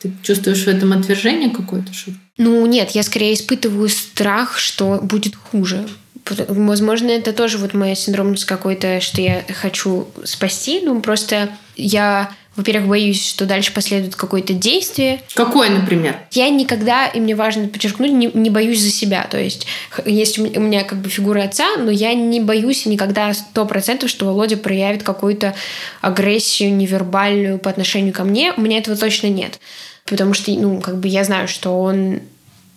Ты 0.00 0.12
чувствуешь 0.22 0.64
в 0.64 0.68
этом 0.68 0.92
отвержение 0.92 1.50
какое-то? 1.50 1.92
Шур? 1.92 2.14
Ну, 2.36 2.66
нет, 2.66 2.90
я 2.90 3.02
скорее 3.02 3.34
испытываю 3.34 3.88
страх, 3.88 4.58
что 4.58 5.00
будет 5.02 5.36
хуже. 5.36 5.86
Возможно, 6.28 7.10
это 7.10 7.32
тоже 7.32 7.58
вот 7.58 7.74
моя 7.74 7.94
синдромность 7.94 8.44
какой-то, 8.44 9.00
что 9.00 9.20
я 9.20 9.44
хочу 9.60 10.08
спасти. 10.24 10.80
Ну, 10.80 11.00
просто 11.00 11.48
я, 11.76 12.30
во-первых, 12.54 12.88
боюсь, 12.88 13.28
что 13.28 13.44
дальше 13.44 13.72
последует 13.72 14.14
какое-то 14.14 14.52
действие, 14.52 15.20
Какое, 15.34 15.68
например? 15.68 16.16
Я 16.30 16.48
никогда, 16.48 17.08
и 17.08 17.18
мне 17.18 17.34
важно 17.34 17.66
подчеркнуть, 17.66 18.12
не, 18.12 18.30
не 18.32 18.50
боюсь 18.50 18.80
за 18.80 18.90
себя. 18.90 19.26
То 19.28 19.38
есть, 19.38 19.66
есть 20.06 20.38
у 20.38 20.44
меня, 20.44 20.60
у 20.60 20.62
меня 20.62 20.84
как 20.84 21.00
бы 21.00 21.08
фигура 21.08 21.42
отца, 21.42 21.76
но 21.76 21.90
я 21.90 22.14
не 22.14 22.40
боюсь 22.40 22.86
никогда 22.86 23.34
сто 23.34 23.66
процентов, 23.66 24.08
что 24.08 24.26
Володя 24.26 24.56
проявит 24.56 25.02
какую-то 25.02 25.54
агрессию 26.00 26.72
невербальную 26.74 27.58
по 27.58 27.68
отношению 27.68 28.14
ко 28.14 28.22
мне. 28.22 28.52
У 28.56 28.60
меня 28.60 28.78
этого 28.78 28.96
точно 28.96 29.26
нет. 29.26 29.58
Потому 30.06 30.34
что, 30.34 30.52
ну, 30.52 30.80
как 30.80 30.98
бы 30.98 31.08
я 31.08 31.24
знаю, 31.24 31.48
что 31.48 31.80
он, 31.80 32.20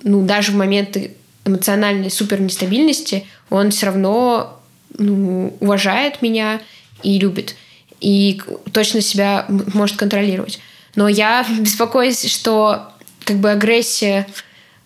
ну, 0.01 0.23
даже 0.23 0.51
в 0.51 0.55
моменты 0.55 1.11
эмоциональной 1.45 2.11
супер 2.11 2.41
нестабильности, 2.41 3.25
он 3.49 3.71
все 3.71 3.87
равно 3.87 4.59
ну, 4.97 5.55
уважает 5.59 6.21
меня 6.21 6.61
и 7.03 7.19
любит. 7.19 7.55
И 8.01 8.41
точно 8.73 9.01
себя 9.01 9.45
может 9.47 9.95
контролировать. 9.95 10.59
Но 10.95 11.07
я 11.07 11.45
беспокоюсь, 11.59 12.25
что 12.25 12.89
как 13.23 13.37
бы 13.37 13.51
агрессия... 13.51 14.27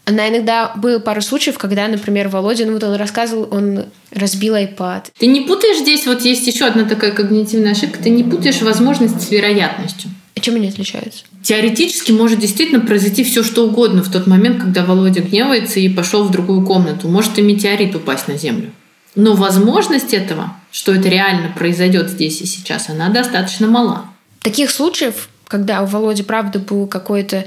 Она 0.06 0.28
иногда... 0.28 0.74
Было 0.76 0.98
пару 0.98 1.22
случаев, 1.22 1.60
когда, 1.60 1.88
например, 1.88 2.30
Володя, 2.30 2.66
ну 2.66 2.74
вот 2.74 2.84
он 2.84 2.96
рассказывал, 2.96 3.48
он 3.52 3.86
разбил 4.12 4.56
iPad. 4.56 5.06
Ты 5.18 5.28
не 5.28 5.42
путаешь 5.42 5.78
здесь, 5.78 6.08
вот 6.08 6.22
есть 6.22 6.48
еще 6.48 6.66
одна 6.66 6.86
такая 6.86 7.12
когнитивная 7.12 7.74
ошибка, 7.74 8.02
ты 8.02 8.10
не 8.10 8.24
путаешь 8.24 8.62
возможность 8.62 9.22
с 9.22 9.30
вероятностью. 9.30 10.10
А 10.40 10.42
чем 10.42 10.56
они 10.56 10.70
отличаются? 10.70 11.26
Теоретически 11.44 12.14
может 12.14 12.40
действительно 12.40 12.80
произойти 12.80 13.26
все 13.26 13.44
что 13.44 13.68
угодно 13.68 14.04
в 14.04 14.10
тот 14.10 14.26
момент, 14.26 14.62
когда 14.62 14.86
Володя 14.86 15.20
гневается 15.20 15.82
и 15.82 15.90
пошел 15.90 16.24
в 16.24 16.32
другую 16.32 16.66
комнату. 16.66 17.10
Может 17.10 17.38
и 17.38 17.42
метеорит 17.42 17.94
упасть 17.94 18.30
на 18.30 18.38
Землю. 18.38 18.72
Но 19.16 19.34
возможность 19.34 20.14
этого, 20.14 20.54
что 20.72 20.94
это 20.94 21.10
реально 21.10 21.52
произойдет 21.54 22.10
здесь 22.10 22.40
и 22.40 22.46
сейчас, 22.46 22.88
она 22.88 23.10
достаточно 23.10 23.68
мала. 23.68 24.06
Таких 24.40 24.72
случаев, 24.72 25.28
когда 25.46 25.82
у 25.82 25.86
Володи, 25.86 26.24
правда, 26.24 26.60
был 26.60 26.88
какой-то 26.88 27.46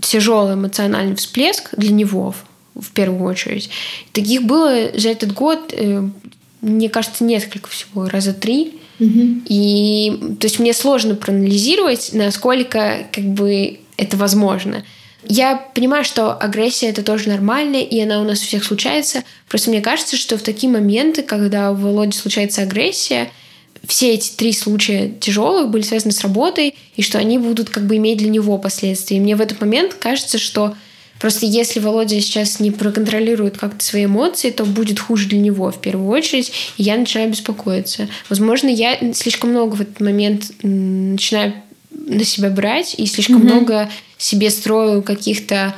тяжелый 0.00 0.54
эмоциональный 0.54 1.14
всплеск 1.14 1.68
для 1.76 1.92
него, 1.92 2.34
в, 2.74 2.90
первую 2.90 3.22
очередь, 3.30 3.70
таких 4.12 4.42
было 4.42 4.90
за 4.96 5.10
этот 5.10 5.32
год, 5.34 5.72
э, 5.72 6.02
мне 6.62 6.88
кажется, 6.88 7.22
несколько 7.22 7.68
всего, 7.68 8.08
раза 8.08 8.32
три. 8.32 8.80
И 8.98 10.36
то 10.40 10.46
есть 10.46 10.58
мне 10.58 10.72
сложно 10.72 11.14
проанализировать, 11.14 12.10
насколько 12.12 13.06
как 13.12 13.24
бы 13.24 13.80
это 13.96 14.16
возможно. 14.16 14.84
Я 15.26 15.56
понимаю, 15.74 16.04
что 16.04 16.34
агрессия 16.34 16.88
это 16.88 17.02
тоже 17.02 17.30
нормально, 17.30 17.76
и 17.76 17.98
она 18.00 18.20
у 18.20 18.24
нас 18.24 18.40
у 18.40 18.44
всех 18.44 18.62
случается. 18.62 19.24
Просто 19.48 19.70
мне 19.70 19.80
кажется, 19.80 20.16
что 20.16 20.36
в 20.36 20.42
такие 20.42 20.70
моменты, 20.70 21.22
когда 21.22 21.72
у 21.72 21.74
Володи 21.74 22.16
случается 22.16 22.62
агрессия, 22.62 23.30
все 23.86 24.12
эти 24.12 24.32
три 24.32 24.52
случая 24.52 25.10
тяжелых 25.20 25.70
были 25.70 25.82
связаны 25.82 26.12
с 26.12 26.20
работой, 26.20 26.74
и 26.96 27.02
что 27.02 27.18
они 27.18 27.38
будут 27.38 27.70
как 27.70 27.86
бы 27.86 27.96
иметь 27.96 28.18
для 28.18 28.28
него 28.28 28.58
последствия. 28.58 29.16
И 29.16 29.20
мне 29.20 29.36
в 29.36 29.40
этот 29.40 29.60
момент 29.60 29.94
кажется, 29.94 30.38
что 30.38 30.74
просто 31.24 31.46
если 31.46 31.80
Володя 31.80 32.20
сейчас 32.20 32.60
не 32.60 32.70
проконтролирует 32.70 33.56
как-то 33.56 33.82
свои 33.82 34.04
эмоции, 34.04 34.50
то 34.50 34.66
будет 34.66 35.00
хуже 35.00 35.26
для 35.26 35.38
него 35.38 35.70
в 35.70 35.80
первую 35.80 36.10
очередь, 36.10 36.52
и 36.76 36.82
я 36.82 36.98
начинаю 36.98 37.30
беспокоиться. 37.30 38.08
Возможно, 38.28 38.68
я 38.68 38.98
слишком 39.14 39.48
много 39.48 39.74
в 39.74 39.80
этот 39.80 40.00
момент 40.00 40.50
начинаю 40.62 41.54
на 41.92 42.24
себя 42.24 42.50
брать 42.50 42.94
и 42.98 43.06
слишком 43.06 43.36
Мгм. 43.36 43.46
много 43.46 43.88
себе 44.18 44.50
строю 44.50 45.00
каких-то 45.00 45.74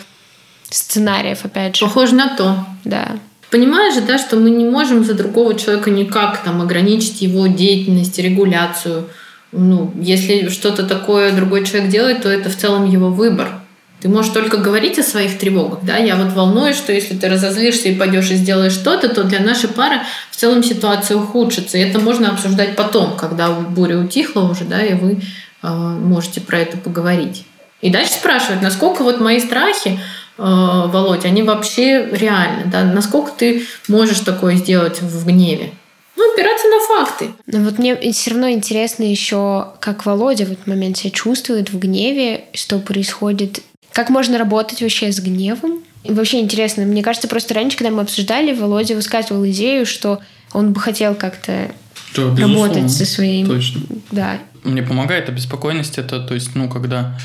сценариев, 0.68 1.44
опять 1.44 1.76
же. 1.76 1.84
Похоже 1.84 2.16
на 2.16 2.36
то. 2.36 2.66
Да. 2.84 3.16
Понимаешь 3.52 3.94
же, 3.94 4.00
да, 4.00 4.18
что 4.18 4.34
мы 4.34 4.50
не 4.50 4.64
можем 4.64 5.04
за 5.04 5.14
другого 5.14 5.54
человека 5.54 5.92
никак 5.92 6.42
там 6.42 6.60
ограничить 6.60 7.22
его 7.22 7.46
деятельность, 7.46 8.18
регуляцию. 8.18 9.08
Ну, 9.52 9.92
если 10.02 10.48
что-то 10.48 10.82
такое 10.82 11.30
другой 11.30 11.64
человек 11.64 11.88
делает, 11.88 12.22
то 12.22 12.28
это 12.28 12.50
в 12.50 12.56
целом 12.56 12.90
его 12.90 13.10
выбор. 13.10 13.60
Ты 14.06 14.12
можешь 14.12 14.32
только 14.32 14.58
говорить 14.58 15.00
о 15.00 15.02
своих 15.02 15.36
тревогах, 15.36 15.80
да, 15.82 15.96
я 15.96 16.14
вот 16.14 16.32
волнуюсь, 16.32 16.76
что 16.76 16.92
если 16.92 17.16
ты 17.16 17.28
разозлишься 17.28 17.88
и 17.88 17.94
пойдешь 17.96 18.30
и 18.30 18.36
сделаешь 18.36 18.74
что-то, 18.74 19.08
то 19.08 19.24
для 19.24 19.40
нашей 19.40 19.68
пары 19.68 19.96
в 20.30 20.36
целом 20.36 20.62
ситуация 20.62 21.16
ухудшится. 21.16 21.76
И 21.76 21.80
это 21.80 21.98
можно 21.98 22.30
обсуждать 22.30 22.76
потом, 22.76 23.16
когда 23.16 23.50
буря 23.50 23.98
утихла 23.98 24.42
уже, 24.42 24.62
да, 24.62 24.80
и 24.80 24.94
вы 24.94 25.20
э, 25.60 25.68
можете 25.68 26.40
про 26.40 26.60
это 26.60 26.76
поговорить. 26.76 27.46
И 27.80 27.90
дальше 27.90 28.12
спрашивать, 28.12 28.62
насколько 28.62 29.02
вот 29.02 29.18
мои 29.18 29.40
страхи, 29.40 29.98
э, 29.98 29.98
Володь, 30.38 31.24
они 31.24 31.42
вообще 31.42 32.08
реальны, 32.12 32.62
да, 32.66 32.84
насколько 32.84 33.32
ты 33.36 33.66
можешь 33.88 34.20
такое 34.20 34.54
сделать 34.54 35.02
в 35.02 35.26
гневе. 35.26 35.72
Ну, 36.14 36.32
опираться 36.32 36.68
на 36.68 36.80
факты. 36.80 37.30
Но 37.46 37.58
вот 37.58 37.78
мне 37.78 37.96
все 38.12 38.30
равно 38.30 38.50
интересно 38.50 39.02
еще, 39.02 39.72
как 39.80 40.06
Володя 40.06 40.46
в 40.46 40.52
этот 40.52 40.68
момент 40.68 40.96
себя 40.96 41.10
чувствует 41.10 41.72
в 41.72 41.78
гневе, 41.80 42.44
что 42.54 42.78
происходит, 42.78 43.62
как 43.96 44.10
можно 44.10 44.36
работать 44.36 44.82
вообще 44.82 45.10
с 45.10 45.20
гневом. 45.20 45.82
И 46.04 46.12
вообще 46.12 46.40
интересно, 46.40 46.84
мне 46.84 47.02
кажется, 47.02 47.28
просто 47.28 47.54
раньше, 47.54 47.78
когда 47.78 47.90
мы 47.90 48.02
обсуждали, 48.02 48.52
Володя 48.52 48.94
высказывал 48.94 49.46
идею, 49.46 49.86
что 49.86 50.20
он 50.52 50.74
бы 50.74 50.80
хотел 50.80 51.14
как-то 51.14 51.70
Да, 52.14 52.36
работать 52.36 52.90
со 52.90 53.06
своим... 53.06 53.46
Точно. 53.46 53.80
Да. 54.10 54.38
Мне 54.64 54.82
помогает 54.82 55.30
обеспокоенность 55.30 55.96
это, 55.96 56.20
то 56.20 56.34
есть, 56.34 56.54
ну, 56.54 56.68
когда 56.68 57.18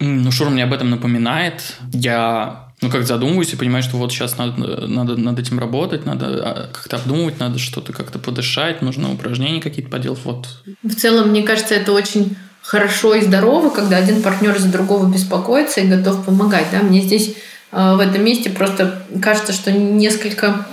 ну, 0.00 0.32
Шура 0.32 0.50
мне 0.50 0.64
об 0.64 0.72
этом 0.72 0.90
напоминает, 0.90 1.62
я, 1.92 2.70
ну, 2.80 2.90
как 2.90 3.06
задумываюсь 3.06 3.52
и 3.52 3.56
понимаю, 3.56 3.84
что 3.84 3.96
вот 3.96 4.10
сейчас 4.10 4.36
надо, 4.36 4.88
надо 4.88 5.16
над 5.16 5.38
этим 5.38 5.60
работать, 5.60 6.06
надо 6.06 6.26
а, 6.26 6.70
как-то 6.72 6.96
обдумывать, 6.96 7.38
надо 7.38 7.60
что-то 7.60 7.92
как-то 7.92 8.18
подышать, 8.18 8.82
нужно 8.82 9.12
упражнения 9.12 9.60
какие-то 9.60 9.92
поделать, 9.92 10.18
вот. 10.24 10.48
В 10.82 10.94
целом, 10.96 11.28
мне 11.28 11.44
кажется, 11.44 11.76
это 11.76 11.92
очень 11.92 12.36
хорошо 12.64 13.14
и 13.14 13.20
здорово, 13.20 13.68
когда 13.68 13.98
один 13.98 14.22
партнер 14.22 14.58
за 14.58 14.68
другого 14.68 15.06
беспокоится 15.06 15.80
и 15.80 15.86
готов 15.86 16.24
помогать. 16.24 16.66
Да? 16.72 16.78
Мне 16.78 17.02
здесь 17.02 17.34
э, 17.70 17.94
в 17.94 18.00
этом 18.00 18.24
месте 18.24 18.50
просто 18.50 19.02
кажется, 19.22 19.52
что 19.52 19.70
несколько 19.70 20.66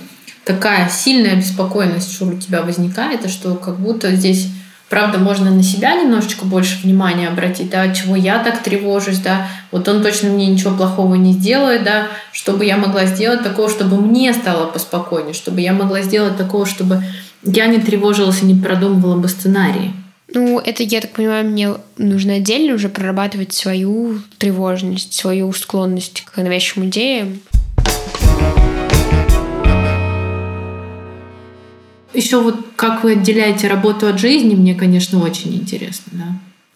такая 0.46 0.89
сильная 0.89 1.36
беспокойность 1.36 2.14
что 2.14 2.26
у 2.26 2.34
тебя 2.34 2.62
возникает, 2.62 3.30
что 3.30 3.56
как 3.56 3.78
будто 3.78 4.16
здесь 4.16 4.48
правда, 4.89 5.20
можно 5.20 5.52
на 5.52 5.64
себя 5.64 5.96
немножечко 5.96 6.46
больше 6.46 6.82
внимания 6.84 7.30
обратить, 7.30 7.70
да, 7.70 7.94
чего 7.94 8.16
я 8.16 8.39
так 8.39 8.62
тревожусь, 8.62 9.20
да, 9.20 9.48
вот 9.72 9.88
он 9.88 10.04
точно 10.04 10.30
мне 10.30 10.48
ничего 10.48 10.76
плохого 10.76 11.16
не 11.16 11.32
сделает, 11.32 11.84
да, 11.84 12.08
чтобы 12.34 12.66
я 12.66 12.76
могла 12.76 13.06
сделать 13.06 13.42
такого, 13.42 13.70
чтобы 13.70 14.02
мне 14.02 14.34
стало 14.34 14.66
поспокойнее, 14.66 15.34
чтобы 15.34 15.62
я 15.62 15.72
могла 15.72 16.02
сделать 16.02 16.36
такого, 16.36 16.66
чтобы 16.66 17.04
я 17.42 17.68
не 17.68 17.80
тревожилась 17.80 18.42
и 18.42 18.46
не 18.46 18.62
продумывала 18.62 19.16
бы 19.16 19.30
сценарии. 19.30 19.94
Ну, 20.34 20.60
это, 20.60 20.84
я 20.84 21.02
так 21.02 21.12
понимаю, 21.12 21.46
мне 21.46 21.74
нужно 21.98 22.36
отдельно 22.36 22.76
уже 22.76 22.88
прорабатывать 22.88 23.54
свою 23.54 24.22
тревожность, 24.38 25.14
свою 25.14 25.52
склонность 25.52 26.22
к 26.22 26.38
навязчивым 26.42 26.88
идеям. 26.88 27.42
Еще 32.14 32.42
вот 32.42 32.56
как 32.78 33.04
вы 33.04 33.14
отделяете 33.14 33.68
работу 33.68 34.08
от 34.08 34.20
жизни, 34.20 34.56
мне, 34.56 34.74
конечно, 34.74 35.22
очень 35.22 35.54
интересно, 35.56 36.12
да. 36.14 36.26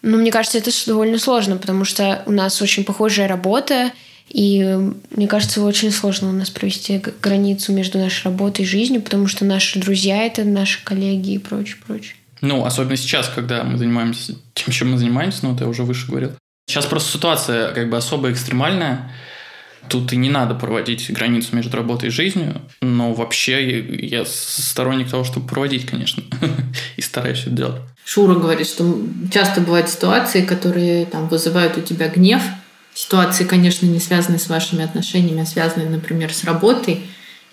Ну, 0.01 0.17
мне 0.17 0.31
кажется, 0.31 0.57
это 0.57 0.71
довольно 0.85 1.17
сложно, 1.17 1.57
потому 1.57 1.85
что 1.85 2.23
у 2.25 2.31
нас 2.31 2.61
очень 2.61 2.83
похожая 2.83 3.27
работа, 3.27 3.91
и 4.29 4.77
мне 5.11 5.27
кажется, 5.27 5.63
очень 5.63 5.91
сложно 5.91 6.29
у 6.29 6.33
нас 6.33 6.49
провести 6.49 7.01
границу 7.21 7.71
между 7.71 7.99
нашей 7.99 8.25
работой 8.25 8.63
и 8.63 8.67
жизнью, 8.67 9.01
потому 9.01 9.27
что 9.27 9.45
наши 9.45 9.79
друзья— 9.79 10.23
это 10.25 10.43
наши 10.43 10.83
коллеги 10.83 11.31
и 11.31 11.39
прочее, 11.39 11.77
прочее. 11.85 12.15
Ну, 12.41 12.65
особенно 12.65 12.97
сейчас, 12.97 13.29
когда 13.29 13.63
мы 13.63 13.77
занимаемся 13.77 14.35
тем, 14.53 14.73
чем 14.73 14.91
мы 14.91 14.97
занимаемся, 14.97 15.39
ну, 15.43 15.53
это 15.53 15.63
я 15.63 15.69
уже 15.69 15.83
выше 15.83 16.07
говорил. 16.07 16.31
Сейчас 16.67 16.85
просто 16.85 17.11
ситуация 17.11 17.73
как 17.73 17.89
бы 17.89 17.97
особо 17.97 18.31
экстремальная, 18.31 19.11
Тут 19.87 20.13
и 20.13 20.17
не 20.17 20.29
надо 20.29 20.55
проводить 20.55 21.11
границу 21.11 21.55
между 21.55 21.77
работой 21.77 22.09
и 22.09 22.11
жизнью, 22.11 22.61
но 22.81 23.13
вообще 23.13 23.79
я 23.79 24.25
сторонник 24.25 25.09
того, 25.09 25.23
чтобы 25.23 25.47
проводить, 25.47 25.85
конечно, 25.85 26.23
и 26.97 27.01
стараюсь 27.01 27.41
это 27.41 27.51
делать. 27.51 27.81
Шура 28.03 28.35
говорит, 28.35 28.67
что 28.67 28.99
часто 29.31 29.61
бывают 29.61 29.89
ситуации, 29.89 30.45
которые 30.45 31.05
там 31.05 31.27
вызывают 31.27 31.77
у 31.77 31.81
тебя 31.81 32.07
гнев. 32.07 32.41
Ситуации, 32.93 33.43
конечно, 33.43 33.85
не 33.85 33.99
связанные 33.99 34.39
с 34.39 34.47
вашими 34.47 34.83
отношениями, 34.83 35.41
а 35.41 35.45
связанные, 35.45 35.89
например, 35.89 36.33
с 36.33 36.43
работой. 36.43 37.01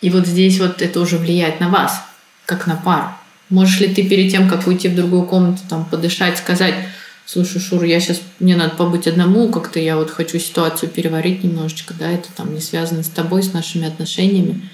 И 0.00 0.10
вот 0.10 0.26
здесь 0.26 0.58
вот 0.58 0.82
это 0.82 1.00
уже 1.00 1.18
влияет 1.18 1.60
на 1.60 1.68
вас, 1.68 2.02
как 2.46 2.66
на 2.66 2.76
пару. 2.76 3.08
Можешь 3.52 3.80
ли 3.80 3.88
ты 3.88 4.02
перед 4.02 4.30
тем, 4.30 4.48
как 4.48 4.66
уйти 4.66 4.88
в 4.88 4.94
другую 4.94 5.24
комнату, 5.24 5.60
там, 5.68 5.84
подышать, 5.84 6.38
сказать, 6.38 6.74
слушай, 7.26 7.60
Шур, 7.60 7.84
я 7.84 8.00
сейчас, 8.00 8.22
мне 8.40 8.56
надо 8.56 8.76
побыть 8.76 9.06
одному, 9.06 9.50
как-то 9.50 9.78
я 9.78 9.98
вот 9.98 10.10
хочу 10.10 10.38
ситуацию 10.38 10.88
переварить 10.88 11.44
немножечко, 11.44 11.92
да, 11.92 12.10
это 12.10 12.32
там 12.34 12.54
не 12.54 12.60
связано 12.60 13.02
с 13.02 13.10
тобой, 13.10 13.42
с 13.42 13.52
нашими 13.52 13.86
отношениями. 13.86 14.70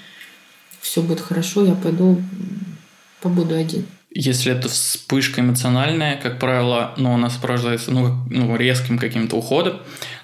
Все 0.79 1.01
будет 1.01 1.19
хорошо, 1.19 1.65
я 1.65 1.73
пойду 1.73 2.21
побуду 3.21 3.55
один. 3.55 3.85
Если 4.11 4.53
это 4.53 4.69
вспышка 4.69 5.41
эмоциональная, 5.41 6.15
как 6.15 6.39
правило, 6.39 6.93
но 6.95 7.15
она 7.15 7.29
сопровождается 7.29 7.91
ну, 7.91 8.25
ну, 8.29 8.55
резким 8.55 8.97
каким-то 8.97 9.35
уходом, 9.35 9.81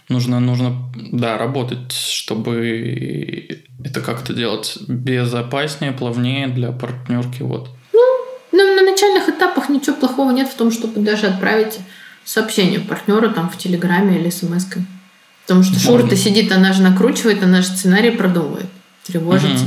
нужно, 0.08 0.40
нужно, 0.40 0.94
да, 1.12 1.38
работать, 1.38 1.92
чтобы 1.92 3.66
это 3.84 4.00
как-то 4.00 4.34
делать 4.34 4.78
безопаснее, 4.88 5.92
плавнее 5.92 6.48
для 6.48 6.72
партнерки, 6.72 7.42
вот. 7.42 7.70
На, 9.06 9.14
на 9.14 9.20
начальных 9.20 9.30
этапах 9.30 9.70
ничего 9.70 9.96
плохого 9.96 10.32
нет 10.32 10.48
в 10.48 10.56
том, 10.56 10.72
чтобы 10.72 11.02
даже 11.02 11.28
отправить 11.28 11.80
сообщение 12.24 12.80
партнеру 12.80 13.32
там 13.32 13.50
в 13.50 13.58
Телеграме 13.58 14.20
или 14.20 14.30
смс 14.30 14.66
-кой. 14.66 14.82
Потому 15.44 15.64
что 15.64 15.80
Шура-то 15.80 16.16
сидит, 16.16 16.52
она 16.52 16.74
же 16.74 16.82
накручивает, 16.82 17.44
она 17.44 17.62
же 17.62 17.68
сценарий 17.68 18.12
продумывает, 18.12 18.66
тревожится. 19.06 19.66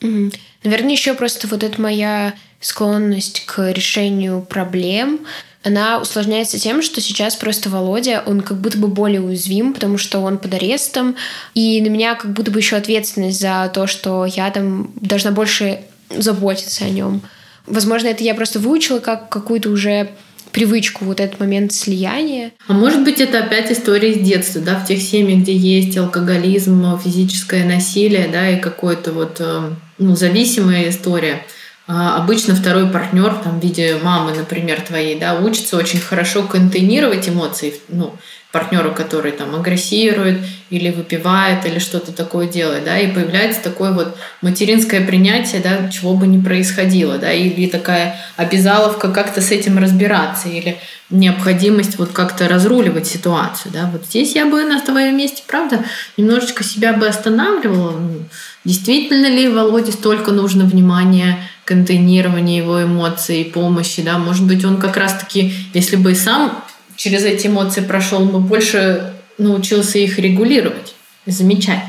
Угу. 0.00 0.08
Угу. 0.08 0.30
Наверное, 0.64 0.92
еще 0.92 1.14
просто 1.14 1.48
вот 1.48 1.62
эта 1.62 1.80
моя 1.80 2.34
склонность 2.60 3.44
к 3.46 3.72
решению 3.72 4.40
проблем, 4.42 5.20
она 5.62 5.98
усложняется 5.98 6.58
тем, 6.58 6.80
что 6.80 7.00
сейчас 7.00 7.36
просто 7.36 7.68
Володя, 7.68 8.22
он 8.24 8.40
как 8.40 8.58
будто 8.58 8.78
бы 8.78 8.88
более 8.88 9.20
уязвим, 9.20 9.74
потому 9.74 9.98
что 9.98 10.20
он 10.20 10.38
под 10.38 10.54
арестом, 10.54 11.16
и 11.54 11.80
на 11.82 11.88
меня 11.88 12.14
как 12.14 12.32
будто 12.32 12.50
бы 12.50 12.60
еще 12.60 12.76
ответственность 12.76 13.40
за 13.40 13.70
то, 13.74 13.86
что 13.86 14.24
я 14.24 14.50
там 14.50 14.92
должна 14.94 15.32
больше 15.32 15.80
заботиться 16.08 16.84
о 16.84 16.90
нем. 16.90 17.20
Возможно, 17.66 18.08
это 18.08 18.24
я 18.24 18.34
просто 18.34 18.58
выучила 18.58 18.98
как 18.98 19.28
какую-то 19.28 19.70
уже 19.70 20.10
привычку, 20.52 21.04
вот 21.04 21.20
этот 21.20 21.38
момент 21.38 21.72
слияния. 21.72 22.52
А 22.66 22.72
может 22.72 23.04
быть, 23.04 23.20
это 23.20 23.40
опять 23.40 23.70
история 23.70 24.12
из 24.12 24.26
детства, 24.26 24.62
да, 24.62 24.78
в 24.78 24.86
тех 24.86 25.02
семьях, 25.02 25.40
где 25.40 25.54
есть 25.54 25.96
алкоголизм, 25.98 26.98
физическое 26.98 27.64
насилие, 27.64 28.28
да, 28.32 28.48
и 28.50 28.60
какое-то 28.60 29.12
вот, 29.12 29.36
э, 29.40 29.70
ну, 29.98 30.16
зависимая 30.16 30.88
история. 30.88 31.42
А 31.88 32.16
обычно 32.16 32.54
второй 32.56 32.88
партнер, 32.90 33.32
там, 33.44 33.60
в 33.60 33.62
виде 33.62 33.96
мамы, 34.02 34.32
например, 34.32 34.80
твоей, 34.80 35.18
да, 35.18 35.38
учится 35.38 35.76
очень 35.76 36.00
хорошо 36.00 36.42
контейнировать 36.42 37.28
эмоции, 37.28 37.74
ну, 37.88 38.12
партнеру, 38.50 38.92
который 38.92 39.32
там 39.32 39.54
агрессирует 39.54 40.40
или 40.70 40.90
выпивает 40.90 41.66
или 41.66 41.78
что-то 41.78 42.10
такое 42.12 42.48
делает, 42.48 42.84
да, 42.84 42.98
и 42.98 43.12
появляется 43.12 43.62
такое 43.62 43.92
вот 43.92 44.16
материнское 44.40 45.06
принятие, 45.06 45.60
да, 45.60 45.88
чего 45.90 46.14
бы 46.14 46.26
ни 46.26 46.40
происходило, 46.40 47.18
да, 47.18 47.32
или 47.32 47.68
такая 47.68 48.16
обязаловка 48.36 49.12
как-то 49.12 49.40
с 49.40 49.50
этим 49.50 49.78
разбираться, 49.78 50.48
или 50.48 50.78
необходимость 51.10 51.98
вот 51.98 52.12
как-то 52.12 52.48
разруливать 52.48 53.06
ситуацию, 53.06 53.72
да, 53.72 53.88
вот 53.92 54.06
здесь 54.06 54.34
я 54.34 54.46
бы 54.46 54.64
на 54.64 54.80
твоем 54.80 55.16
месте, 55.18 55.42
правда, 55.46 55.84
немножечко 56.16 56.64
себя 56.64 56.94
бы 56.94 57.06
останавливала, 57.06 57.92
ну, 57.92 58.24
действительно 58.64 59.26
ли 59.26 59.48
Володе 59.48 59.92
столько 59.92 60.32
нужно 60.32 60.64
внимания, 60.64 61.38
контейнирования 61.66 62.62
его 62.62 62.82
эмоций, 62.82 63.44
помощи, 63.44 64.00
да, 64.02 64.18
может 64.18 64.46
быть, 64.46 64.64
он 64.64 64.78
как 64.78 64.96
раз-таки, 64.96 65.52
если 65.74 65.96
бы 65.96 66.12
и 66.12 66.14
сам 66.14 66.64
через 66.94 67.24
эти 67.24 67.48
эмоции 67.48 67.82
прошел, 67.82 68.20
но 68.24 68.40
больше 68.40 69.12
научился 69.36 69.98
их 69.98 70.18
регулировать 70.18 70.94
и 71.26 71.30
замечать. 71.30 71.82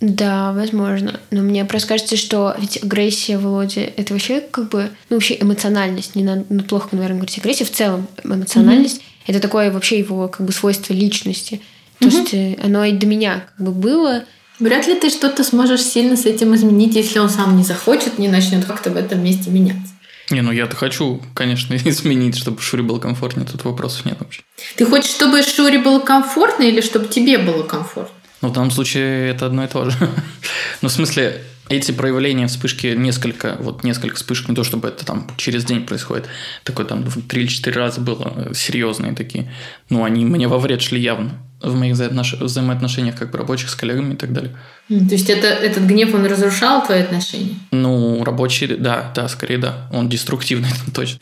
Да, 0.00 0.52
возможно. 0.52 1.20
Но 1.30 1.42
мне 1.42 1.64
просто 1.64 1.88
кажется, 1.88 2.16
что 2.16 2.56
ведь 2.58 2.82
агрессия 2.82 3.38
Володя— 3.38 3.82
это 3.96 4.14
вообще 4.14 4.40
как 4.40 4.70
бы... 4.70 4.90
Ну, 5.10 5.16
вообще 5.16 5.36
эмоциональность. 5.38 6.16
Не 6.16 6.24
надо 6.24 6.46
ну, 6.48 6.62
плохо, 6.62 6.88
наверное, 6.92 7.18
говорить 7.18 7.38
агрессия. 7.38 7.64
В 7.64 7.70
целом 7.70 8.08
эмоциональность 8.24 8.98
mm-hmm.— 8.98 9.24
это 9.26 9.40
такое 9.40 9.70
вообще 9.70 9.98
его 9.98 10.26
как 10.28 10.46
бы 10.46 10.52
свойство 10.52 10.94
личности. 10.94 11.60
То 11.98 12.08
mm-hmm. 12.08 12.10
есть 12.10 12.34
э, 12.34 12.56
оно 12.64 12.84
и 12.84 12.92
до 12.92 13.06
меня 13.06 13.44
как 13.56 13.66
бы 13.66 13.72
было. 13.72 14.24
Вряд 14.60 14.86
ли 14.86 14.94
ты 14.94 15.08
что-то 15.08 15.42
сможешь 15.42 15.80
сильно 15.80 16.16
с 16.16 16.26
этим 16.26 16.54
изменить, 16.54 16.94
если 16.94 17.18
он 17.18 17.30
сам 17.30 17.56
не 17.56 17.64
захочет, 17.64 18.18
не 18.18 18.28
начнет 18.28 18.66
как-то 18.66 18.90
в 18.90 18.96
этом 18.96 19.24
месте 19.24 19.50
меняться. 19.50 19.94
Не, 20.30 20.42
ну 20.42 20.52
я-то 20.52 20.76
хочу, 20.76 21.20
конечно, 21.34 21.74
изменить, 21.84 22.36
чтобы 22.36 22.60
Шуре 22.60 22.82
было 22.82 22.98
комфортнее. 22.98 23.46
Тут 23.46 23.64
вопросов 23.64 24.04
нет 24.04 24.18
вообще. 24.20 24.42
Ты 24.76 24.84
хочешь, 24.84 25.10
чтобы 25.10 25.42
Шуре 25.42 25.78
было 25.78 25.98
комфортно 25.98 26.64
или 26.64 26.82
чтобы 26.82 27.08
тебе 27.08 27.38
было 27.38 27.62
комфортно? 27.62 28.14
Ну, 28.42 28.48
в 28.48 28.52
данном 28.52 28.70
случае 28.70 29.30
это 29.30 29.46
одно 29.46 29.64
и 29.64 29.66
то 29.66 29.88
же. 29.88 29.96
ну, 30.82 30.88
в 30.88 30.92
смысле, 30.92 31.42
эти 31.70 31.92
проявления 31.92 32.46
вспышки 32.46 32.88
несколько, 32.88 33.56
вот 33.60 33.82
несколько 33.82 34.16
вспышек, 34.16 34.48
не 34.50 34.54
то 34.54 34.62
чтобы 34.62 34.88
это 34.88 35.06
там 35.06 35.26
через 35.38 35.64
день 35.64 35.86
происходит, 35.86 36.26
такой 36.64 36.84
там 36.84 37.10
три 37.28 37.42
или 37.42 37.48
четыре 37.48 37.76
раза 37.76 38.00
было 38.02 38.32
э, 38.36 38.54
серьезные 38.54 39.14
такие, 39.14 39.50
ну, 39.88 40.04
они 40.04 40.26
мне 40.26 40.48
во 40.48 40.58
вред 40.58 40.82
шли 40.82 41.00
явно 41.00 41.32
в 41.62 41.74
моих 41.74 41.96
взаимоотношениях 41.96 43.16
как 43.16 43.30
бы 43.30 43.38
рабочих 43.38 43.70
с 43.70 43.74
коллегами 43.74 44.14
и 44.14 44.16
так 44.16 44.32
далее. 44.32 44.56
То 44.88 45.14
есть 45.14 45.30
это, 45.30 45.46
этот 45.46 45.84
гнев, 45.84 46.14
он 46.14 46.26
разрушал 46.26 46.84
твои 46.84 47.00
отношения? 47.00 47.54
Ну, 47.70 48.24
рабочий, 48.24 48.66
да, 48.66 49.12
да, 49.14 49.28
скорее 49.28 49.58
да. 49.58 49.88
Он 49.92 50.08
деструктивный, 50.08 50.70
точно. 50.94 51.20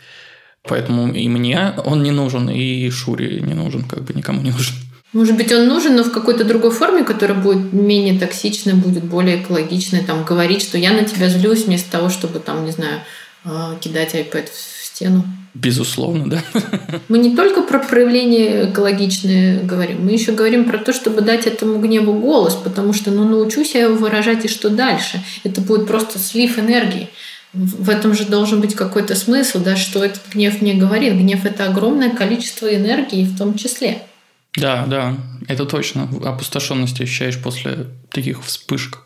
Поэтому 0.64 1.12
и 1.12 1.28
мне 1.28 1.72
он 1.84 2.02
не 2.02 2.10
нужен, 2.10 2.50
и 2.50 2.90
Шуре 2.90 3.40
не 3.40 3.54
нужен, 3.54 3.84
как 3.84 4.04
бы 4.04 4.14
никому 4.14 4.42
не 4.42 4.50
нужен. 4.50 4.74
Может 5.14 5.36
быть, 5.36 5.50
он 5.52 5.66
нужен, 5.66 5.96
но 5.96 6.04
в 6.04 6.12
какой-то 6.12 6.44
другой 6.44 6.70
форме, 6.70 7.02
которая 7.02 7.38
будет 7.38 7.72
менее 7.72 8.18
токсичной, 8.18 8.74
будет 8.74 9.04
более 9.04 9.42
экологичной, 9.42 10.00
там, 10.00 10.24
говорить, 10.24 10.60
что 10.60 10.76
я 10.76 10.92
на 10.92 11.04
тебя 11.04 11.30
злюсь, 11.30 11.64
вместо 11.64 11.90
того, 11.90 12.10
чтобы, 12.10 12.40
там, 12.40 12.66
не 12.66 12.72
знаю, 12.72 13.00
а, 13.44 13.76
кидать 13.76 14.14
iPad 14.14 14.50
в 14.52 14.84
стену. 14.84 15.24
Безусловно, 15.54 16.28
да. 16.28 16.42
Мы 17.08 17.18
не 17.18 17.34
только 17.34 17.62
про 17.62 17.78
проявление 17.78 18.70
экологичное 18.70 19.62
говорим, 19.62 20.04
мы 20.04 20.12
еще 20.12 20.32
говорим 20.32 20.64
про 20.64 20.78
то, 20.78 20.92
чтобы 20.92 21.20
дать 21.22 21.46
этому 21.46 21.78
гневу 21.78 22.12
голос, 22.12 22.54
потому 22.54 22.92
что, 22.92 23.10
ну, 23.10 23.28
научусь 23.28 23.74
я 23.74 23.82
его 23.84 23.96
выражать, 23.96 24.44
и 24.44 24.48
что 24.48 24.70
дальше? 24.70 25.22
Это 25.44 25.60
будет 25.60 25.86
просто 25.86 26.18
слив 26.18 26.58
энергии. 26.58 27.08
В 27.52 27.88
этом 27.88 28.14
же 28.14 28.26
должен 28.26 28.60
быть 28.60 28.74
какой-то 28.74 29.14
смысл, 29.14 29.60
да, 29.60 29.74
что 29.74 30.04
этот 30.04 30.22
гнев 30.32 30.60
мне 30.60 30.74
говорит. 30.74 31.14
Гнев– 31.14 31.44
это 31.44 31.64
огромное 31.64 32.10
количество 32.10 32.72
энергии 32.72 33.24
в 33.24 33.36
том 33.38 33.56
числе. 33.56 34.02
Да, 34.54 34.86
да, 34.86 35.16
это 35.46 35.64
точно. 35.64 36.08
Опустошенность 36.24 37.00
ощущаешь 37.00 37.40
после 37.40 37.86
таких 38.10 38.44
вспышек. 38.44 38.98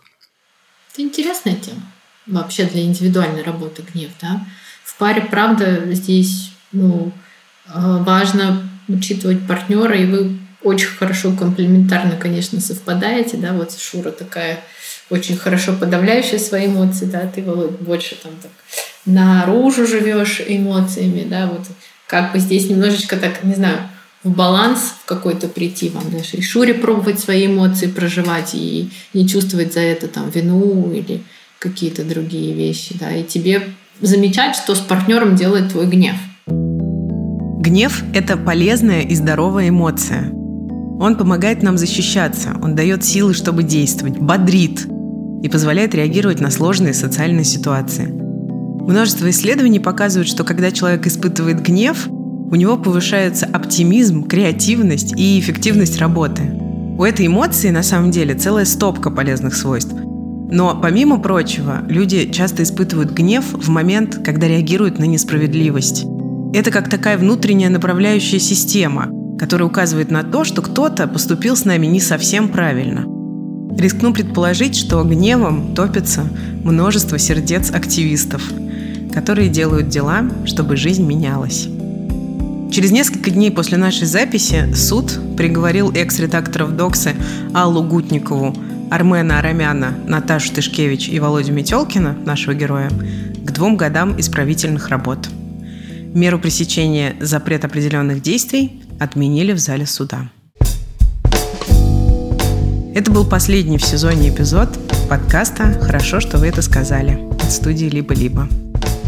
Это 0.93 1.03
интересная 1.03 1.55
тема. 1.55 1.83
Вообще 2.27 2.65
для 2.65 2.83
индивидуальной 2.83 3.43
работы 3.43 3.83
гнев, 3.93 4.11
да. 4.21 4.45
Паре, 5.03 5.27
правда, 5.29 5.83
здесь 5.91 6.53
ну, 6.71 7.11
э, 7.67 7.73
важно 7.75 8.63
учитывать 8.87 9.45
партнера, 9.49 9.97
и 9.97 10.07
вы 10.07 10.39
очень 10.63 10.91
хорошо 10.91 11.33
комплементарно, 11.33 12.15
конечно, 12.15 12.61
совпадаете, 12.61 13.37
да, 13.37 13.53
вот 13.53 13.77
Шура 13.77 14.13
такая 14.13 14.61
очень 15.11 15.37
хорошо 15.37 15.73
подавляющая 15.73 16.39
свои 16.39 16.67
эмоции, 16.67 17.07
да, 17.07 17.27
ты, 17.27 17.43
Володь, 17.43 17.81
больше 17.81 18.15
там 18.15 18.31
так 18.41 18.53
наружу 19.05 19.89
живешь 19.89 20.41
эмоциями, 20.47 21.27
да, 21.29 21.49
вот 21.49 21.67
как 22.07 22.33
бы 22.33 22.39
здесь 22.39 22.71
немножечко 22.71 23.17
так, 23.17 23.43
не 23.43 23.57
знаю, 23.57 23.79
в 24.23 24.31
баланс 24.31 24.95
какой-то 25.05 25.49
прийти 25.49 25.89
вам, 25.89 26.13
даже 26.13 26.37
и 26.37 26.43
Шуре 26.43 26.75
пробовать 26.75 27.19
свои 27.19 27.47
эмоции 27.47 27.89
проживать 27.89 28.55
и 28.55 28.89
не 29.15 29.29
чувствовать 29.29 29.73
за 29.73 29.81
это 29.81 30.07
там 30.07 30.31
вину 30.31 30.93
или 30.93 31.25
какие-то 31.59 32.05
другие 32.05 32.55
вещи, 32.55 32.95
да, 33.01 33.13
и 33.13 33.25
тебе 33.25 33.65
замечать, 34.01 34.57
что 34.57 34.75
с 34.75 34.81
партнером 34.81 35.37
делает 35.37 35.71
твой 35.71 35.87
гнев. 35.87 36.15
Гнев– 36.47 38.03
это 38.15 38.37
полезная 38.37 39.03
и 39.03 39.15
здоровая 39.15 39.69
эмоция. 39.69 40.31
Он 41.01 41.17
помогает 41.17 41.63
нам 41.63 41.79
защищаться, 41.79 42.57
он 42.63 42.75
дает 42.75 43.05
силы, 43.05 43.35
чтобы 43.35 43.63
действовать, 43.63 44.19
бодрит 44.19 44.87
и 45.43 45.49
позволяет 45.49 45.95
реагировать 45.95 46.41
на 46.41 46.51
сложные 46.51 46.95
социальные 46.95 47.45
ситуации. 47.45 48.07
Множество 48.07 49.31
исследований 49.31 49.79
показывают, 49.79 50.29
что 50.29 50.45
когда 50.45 50.73
человек 50.73 51.07
испытывает 51.07 51.63
гнев, 51.63 52.09
у 52.09 52.55
него 52.57 52.77
повышается 52.77 53.47
оптимизм, 53.47 54.25
креативность 54.25 55.13
и 55.17 55.39
эффективность 55.39 55.99
работы. 55.99 56.43
У 56.99 57.05
этой 57.05 57.27
эмоции 57.27 57.71
на 57.71 57.83
самом 57.83 58.11
деле 58.11 58.35
целая 58.35 58.65
стопка 58.65 59.11
полезных 59.11 59.55
свойств. 59.55 59.95
Но 60.53 60.79
помимо 60.79 61.19
прочего, 61.19 61.83
люди 61.89 62.31
часто 62.31 62.63
испытывают 62.63 63.11
гнев 63.11 63.43
в 63.55 63.71
момент, 63.71 64.21
когда 64.23 64.47
реагируют 64.47 64.99
на 64.99 65.05
несправедливость. 65.05 66.05
Это 66.53 66.71
как 66.71 66.91
такая 66.91 67.17
внутренняя 67.17 67.71
направляющая 67.71 68.39
система, 68.39 69.09
который 69.39 69.67
указывает 69.67 70.11
на 70.11 70.23
то, 70.23 70.45
что 70.45 70.61
кто-то 70.61 71.09
поступил 71.09 71.57
с 71.57 71.65
нами 71.65 71.87
не 71.87 72.01
совсем 72.01 72.51
правильно. 72.51 73.07
Рискну 73.79 74.13
предположить, 74.13 74.77
что 74.77 75.03
гневом 75.05 75.75
топится 75.75 76.29
множество 76.63 77.19
сердец 77.19 77.71
активистов, 77.71 78.43
которые 79.11 79.49
делают 79.49 79.89
дела, 79.89 80.23
чтобы 80.45 80.77
жизнь 80.77 81.07
менялась. 81.07 81.67
Через 82.71 82.91
несколько 82.91 83.31
дней 83.31 83.51
после 83.51 83.79
нашей 83.79 84.07
записи 84.07 84.71
суд 84.75 85.19
приговорил 85.35 85.91
экс-редакторов 85.93 86.77
Доксы 86.77 87.15
Аллу 87.55 87.83
Гутникову, 87.83 88.55
Армена 88.93 89.39
Арамяна, 89.39 89.95
Наташу 90.07 90.53
Тышкевич 90.53 91.09
и 91.09 91.19
Володю 91.19 91.55
Метелкина, 91.55 92.15
нашего 92.27 92.53
героя, 92.53 92.91
к 92.91 93.51
двум 93.51 93.79
годам 93.79 94.21
исправительных 94.21 94.91
работ. 94.91 95.31
Меру 96.13 96.39
пресечения 96.39 97.17
запрет 97.19 97.65
определенных 97.65 98.21
действий 98.21 98.83
отменили 99.01 99.53
в 99.53 99.59
зале 99.59 99.87
суда. 99.87 100.29
Это 102.95 103.11
был 103.11 103.25
последний 103.25 103.79
в 103.79 103.83
сезоне 103.83 104.29
эпизод 104.29 104.79
подкаста 105.09 105.73
«Хорошо, 105.81 106.21
что 106.21 106.37
вы 106.37 106.49
это 106.49 106.61
сказали» 106.61 107.19
от 107.43 107.51
студии 107.51 107.87
«Либо-либо». 107.87 108.47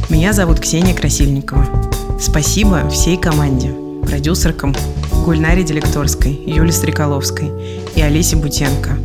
Меня 0.08 0.32
зовут 0.32 0.60
Ксения 0.60 0.94
Красильникова. 0.94 1.92
Спасибо 2.18 2.88
всей 2.88 3.18
команде, 3.18 3.74
продюсеркам 4.06 4.74
Гульнаре 5.26 5.62
Делекторской, 5.62 6.32
Юле 6.46 6.72
Стреколовской 6.72 7.50
и 7.94 8.00
Олесе 8.00 8.36
Бутенко, 8.36 8.96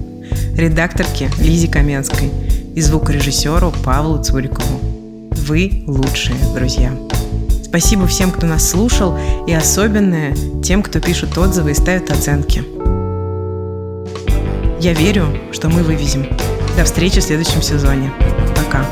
редакторке 0.60 1.30
Лизе 1.40 1.68
Каменской 1.68 2.30
и 2.76 2.82
звукорежиссеру 2.82 3.74
Павлу 3.84 4.22
Цурикову. 4.24 4.80
Вы 5.32 5.84
лучшие, 5.88 6.38
друзья. 6.54 6.92
Спасибо 7.64 8.08
всем, 8.08 8.32
кто 8.32 8.48
нас 8.48 8.70
слушал, 8.70 9.18
и 9.48 9.54
особенное 9.54 10.36
тем, 10.64 10.84
кто 10.84 11.00
пишет 11.00 11.38
отзывы 11.38 11.72
и 11.72 11.76
ставит 11.76 12.12
оценки. 12.12 12.64
Я 14.80 14.94
верю, 14.94 15.26
что 15.52 15.70
мы 15.70 15.84
вывезем. 15.84 16.26
До 16.78 16.84
встречи 16.84 17.20
в 17.20 17.24
следующем 17.24 17.62
сезоне. 17.62 18.12
Пока. 18.56 18.86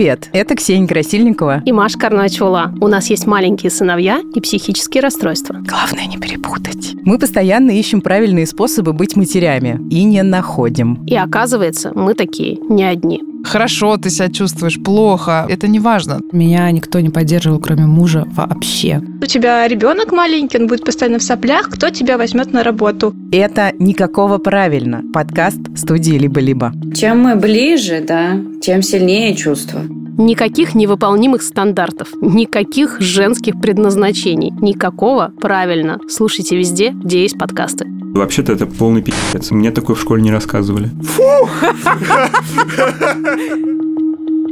Привет, 0.00 0.30
это 0.32 0.56
Ксения 0.56 0.88
Красильникова. 0.88 1.62
И 1.66 1.72
Маша 1.72 1.98
Карначула. 1.98 2.72
У 2.80 2.88
нас 2.88 3.10
есть 3.10 3.26
маленькие 3.26 3.68
сыновья 3.68 4.22
и 4.34 4.40
психические 4.40 5.02
расстройства. 5.02 5.56
Главное 5.56 6.06
не 6.06 6.16
перепутать. 6.16 6.94
Мы 7.04 7.18
постоянно 7.18 7.70
ищем 7.70 8.00
правильные 8.00 8.46
способы 8.46 8.94
быть 8.94 9.14
матерями 9.14 9.78
и 9.90 10.02
не 10.04 10.22
находим. 10.22 11.04
И 11.06 11.14
оказывается, 11.14 11.92
мы 11.94 12.14
такие 12.14 12.56
не 12.70 12.82
одни. 12.82 13.20
Хорошо 13.44 13.96
ты 13.96 14.10
себя 14.10 14.28
чувствуешь, 14.28 14.82
плохо, 14.82 15.46
это 15.48 15.68
не 15.68 15.80
важно. 15.80 16.20
Меня 16.32 16.70
никто 16.70 17.00
не 17.00 17.10
поддерживал, 17.10 17.58
кроме 17.58 17.86
мужа, 17.86 18.24
вообще. 18.32 19.00
У 19.22 19.26
тебя 19.26 19.66
ребенок 19.66 20.12
маленький, 20.12 20.58
он 20.58 20.66
будет 20.66 20.84
постоянно 20.84 21.18
в 21.18 21.22
соплях, 21.22 21.68
кто 21.70 21.90
тебя 21.90 22.18
возьмет 22.18 22.52
на 22.52 22.62
работу? 22.62 23.14
Это 23.32 23.72
никакого 23.78 24.38
правильно. 24.38 25.02
Подкаст 25.12 25.60
студии 25.76 26.18
«Либо-либо». 26.18 26.72
Чем 26.94 27.20
мы 27.20 27.36
ближе, 27.36 28.04
да, 28.06 28.36
тем 28.60 28.82
сильнее 28.82 29.34
чувства. 29.34 29.82
Никаких 30.20 30.74
невыполнимых 30.74 31.40
стандартов, 31.40 32.08
никаких 32.20 33.00
женских 33.00 33.58
предназначений, 33.58 34.52
никакого 34.60 35.32
правильно. 35.40 35.98
Слушайте 36.10 36.58
везде, 36.58 36.90
где 36.90 37.22
есть 37.22 37.38
подкасты. 37.38 37.86
Вообще-то 37.88 38.52
это 38.52 38.66
полный 38.66 39.00
пи***ц. 39.00 39.54
Мне 39.54 39.70
такое 39.70 39.96
в 39.96 40.00
школе 40.00 40.20
не 40.20 40.30
рассказывали. 40.30 40.90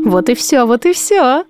Вот 0.07 0.31
и 0.31 0.35
все, 0.35 0.65
вот 0.65 0.87
и 0.87 0.95
все. 0.95 1.45